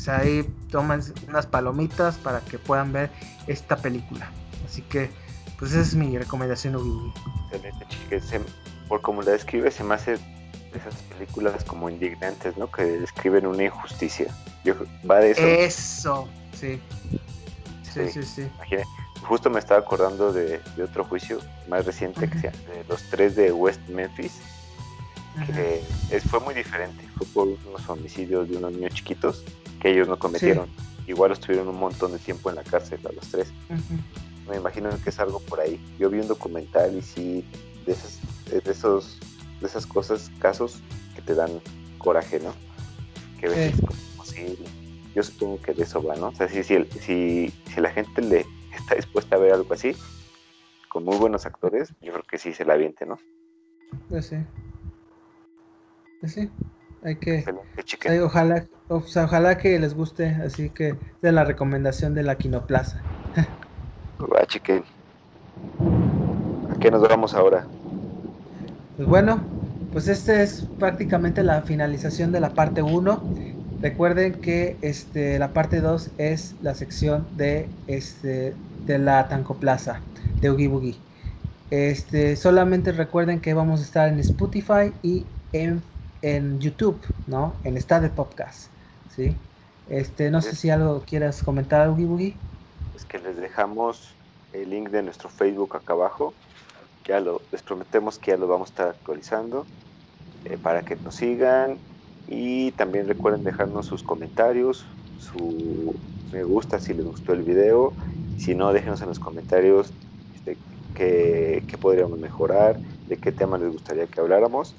ahí 0.09 0.49
toman 0.71 1.03
unas 1.29 1.47
palomitas 1.47 2.17
para 2.17 2.41
que 2.41 2.59
puedan 2.59 2.93
ver 2.93 3.11
esta 3.47 3.77
película. 3.77 4.31
Así 4.67 4.83
que, 4.83 5.11
pues 5.59 5.73
esa 5.73 5.81
es 5.81 5.95
mi 5.95 6.17
recomendación. 6.19 7.12
Excelente, 7.53 7.87
por 8.89 9.01
como 9.01 9.23
la 9.23 9.33
describe, 9.33 9.71
se 9.71 9.85
me 9.85 9.95
hace 9.95 10.19
esas 10.75 10.95
películas 11.03 11.64
como 11.64 11.89
indignantes, 11.89 12.57
¿no? 12.57 12.70
Que 12.70 12.85
describen 12.85 13.47
una 13.47 13.64
injusticia. 13.64 14.27
Yo, 14.64 14.75
va 15.09 15.20
de 15.20 15.33
eso. 15.33 15.47
Eso, 15.47 16.29
sí. 16.59 16.81
Sí, 17.83 18.09
sí, 18.11 18.22
sí. 18.22 18.49
Justo 19.22 19.49
me 19.49 19.59
estaba 19.59 19.81
acordando 19.81 20.33
de, 20.33 20.61
otro 20.83 21.05
juicio 21.05 21.39
más 21.68 21.87
reciente, 21.87 22.29
que 22.29 22.39
sea 22.39 22.51
de 22.51 22.85
los 22.89 23.03
tres 23.05 23.37
de 23.37 23.53
West 23.53 23.81
Memphis, 23.89 24.33
que 25.47 26.20
fue 26.29 26.41
muy 26.41 26.55
diferente. 26.55 27.05
Fue 27.16 27.27
por 27.29 27.49
unos 27.49 27.89
homicidios 27.89 28.49
de 28.49 28.57
unos 28.57 28.72
niños 28.72 28.95
chiquitos 28.95 29.45
que 29.81 29.91
ellos 29.91 30.09
no 30.09 30.18
cometieron. 30.18 30.68
Igual 31.07 31.33
estuvieron 31.33 31.68
un 31.68 31.79
montón 31.79 32.12
de 32.12 32.18
tiempo 32.18 32.51
en 32.51 32.57
la 32.57 32.64
cárcel 32.64 33.01
a 33.09 33.12
los 33.12 33.29
tres. 33.31 33.53
Me 34.49 34.57
imagino 34.57 34.91
que 35.03 35.11
es 35.11 35.18
algo 35.18 35.41
por 35.41 35.61
ahí. 35.61 35.81
Yo 35.99 36.11
vi 36.11 36.20
un 36.20 36.29
documental 36.29 36.95
y 36.97 37.03
sí, 37.03 37.45
de, 37.87 37.93
esos, 37.93 38.18
de 38.51 38.70
esos 38.70 39.18
de 39.65 39.69
esas 39.69 39.87
cosas, 39.87 40.31
casos 40.39 40.83
que 41.17 41.23
te 41.23 41.35
dan 41.35 41.51
coraje, 41.99 42.39
¿no? 42.39 42.53
Que 43.41 43.49
ves 43.49 43.75
yo 45.15 45.23
supongo 45.23 45.61
que 45.61 45.73
de 45.73 45.85
eso 45.85 46.03
va, 46.03 46.17
¿no? 46.17 46.29
O 46.29 46.35
sea, 46.35 46.49
si, 46.49 46.62
si, 46.65 46.85
si, 47.01 47.49
si 47.49 47.81
la 47.81 47.91
gente 47.91 48.21
le 48.21 48.45
está 48.75 48.97
dispuesta 48.97 49.37
a 49.37 49.39
ver 49.39 49.53
algo 49.53 49.73
así, 49.73 49.95
con 50.89 51.05
muy 51.05 51.17
buenos 51.17 51.47
actores, 51.47 51.95
yo 52.03 52.12
creo 52.12 52.25
que 52.29 52.39
sí 52.39 52.53
se 52.53 52.65
la 52.65 52.75
aviente, 52.75 53.07
¿no? 53.07 53.19
Pues 54.09 54.27
sí. 54.27 54.37
Pues 56.21 56.33
sí. 56.33 56.51
Hay 57.03 57.17
que. 57.17 57.45
ojalá, 58.23 58.67
o 58.89 59.03
sea, 59.03 59.25
ojalá 59.25 59.59
que 59.59 59.79
les 59.79 59.95
guste, 59.95 60.27
así 60.27 60.71
que 60.71 60.97
de 61.21 61.33
la 61.33 61.45
recomendación 61.45 62.15
de 62.15 62.23
la 62.23 62.37
Quinoplaza. 62.37 63.03
Va, 64.21 64.47
chiquen. 64.47 64.83
¿A 66.75 66.79
qué 66.79 66.91
nos 66.91 67.03
vamos 67.03 67.35
ahora? 67.35 67.67
Pues 68.97 69.09
bueno, 69.09 69.45
pues 69.95 70.09
esta 70.09 70.42
es 70.42 70.64
prácticamente 70.80 71.45
la 71.45 71.62
finalización 71.62 72.32
de 72.32 72.40
la 72.40 72.51
parte 72.51 72.82
1. 72.82 73.22
Recuerden 73.80 74.32
que 74.40 74.76
este, 74.82 75.38
la 75.38 75.53
parte 75.53 75.80
2 75.80 76.11
es 76.18 76.57
la 76.62 76.74
sección 76.74 77.24
de, 77.36 77.68
este, 77.86 78.57
de 78.86 78.99
la 78.99 79.28
Tancoplaza 79.28 80.01
de 80.40 80.51
Oogie 80.51 80.66
Boogie. 80.66 80.97
Este, 81.70 82.34
solamente 82.34 82.90
recuerden 82.90 83.40
que 83.40 83.55
vamos 83.55 83.78
a 83.78 83.82
estar 83.84 84.09
en 84.09 84.18
Spotify 84.18 84.92
y 85.05 85.24
en, 85.53 85.80
en 86.22 86.59
YouTube, 86.59 86.99
¿no? 87.28 87.55
En 87.62 87.74
de 87.74 88.09
Podcast, 88.09 88.66
¿sí? 89.14 89.36
Este, 89.88 90.28
no 90.28 90.42
sé 90.42 90.57
si 90.57 90.70
algo 90.70 91.05
quieras 91.07 91.40
comentar, 91.45 91.88
Oogie 91.88 92.07
Boogie. 92.07 92.36
Es 92.97 93.05
que 93.05 93.20
les 93.20 93.36
dejamos 93.36 94.12
el 94.53 94.70
link 94.70 94.88
de 94.88 95.05
nuestro 95.05 95.28
Facebook 95.28 95.76
acá 95.76 95.92
abajo. 95.92 96.34
Ya 97.07 97.20
lo, 97.20 97.40
les 97.53 97.62
prometemos 97.62 98.18
que 98.18 98.32
ya 98.32 98.36
lo 98.36 98.49
vamos 98.49 98.70
a 98.70 98.72
estar 98.72 98.88
actualizando 98.88 99.64
eh, 100.45 100.59
para 100.62 100.82
que 100.82 100.97
nos 100.97 101.16
sigan 101.16 101.78
y 102.28 102.72
también 102.72 103.07
recuerden 103.07 103.45
dejarnos 103.45 103.86
sus 103.86 104.03
comentarios, 104.03 104.84
su 105.18 105.95
me 106.34 106.42
gusta 106.42 106.80
si 106.80 106.92
les 106.92 107.07
gustó 107.07 107.32
el 107.32 107.42
video. 107.42 107.92
Si 108.38 108.57
no, 108.57 108.72
déjenos 108.72 109.01
en 109.03 109.09
los 109.09 109.20
comentarios 109.20 109.92
este, 110.34 110.57
qué, 110.95 111.62
podríamos 111.80 112.18
mejorar, 112.18 112.76
de 113.09 113.16
qué 113.16 113.30
tema 113.30 113.57
les 113.57 113.72
gustaría 113.72 114.07
que 114.07 114.20
habláramos 114.20 114.74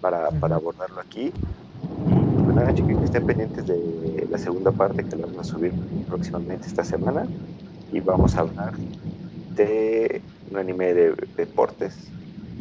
para, 0.00 0.30
para 0.30 0.56
abordarlo 0.56 1.00
aquí. 1.00 1.26
Y 1.26 2.42
pues 2.42 2.56
nada, 2.56 2.74
chicos, 2.74 2.98
que 2.98 3.04
estén 3.04 3.26
pendientes 3.26 3.66
de 3.68 4.26
la 4.28 4.38
segunda 4.38 4.72
parte 4.72 5.04
que 5.04 5.14
la 5.14 5.26
vamos 5.26 5.48
a 5.48 5.52
subir 5.52 5.72
próximamente 6.08 6.66
esta 6.66 6.82
semana. 6.82 7.26
Y 7.92 8.00
vamos 8.00 8.34
a 8.34 8.40
hablar 8.40 8.72
de 9.54 10.20
un 10.50 10.58
anime 10.58 10.94
de 10.94 11.14
deportes 11.36 12.08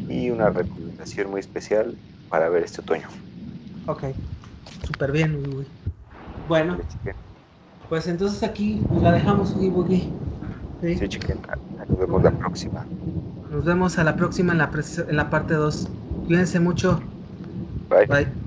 y 0.07 0.29
una 0.29 0.51
recomendación 0.51 1.31
muy 1.31 1.39
especial 1.39 1.95
para 2.29 2.49
ver 2.49 2.63
este 2.63 2.81
otoño. 2.81 3.07
Ok, 3.85 4.03
súper 4.85 5.11
bien, 5.11 5.41
Bueno, 6.45 6.77
pues 7.87 8.07
entonces 8.07 8.43
aquí 8.43 8.85
la 9.01 9.11
dejamos, 9.11 9.55
Uy 9.55 9.69
Boogie. 9.69 10.11
Sí, 10.81 10.95
sí 10.97 11.07
Nos 11.89 11.99
vemos 11.99 12.23
la 12.23 12.31
próxima. 12.31 12.87
Nos 13.49 13.65
vemos 13.65 13.97
a 13.97 14.03
la 14.03 14.15
próxima 14.15 14.51
en 14.53 14.59
la, 14.59 14.71
en 15.07 15.15
la 15.15 15.29
parte 15.29 15.53
2. 15.55 15.87
Cuídense 16.25 16.59
mucho. 16.59 17.01
Bye. 17.89 18.07
Bye. 18.07 18.46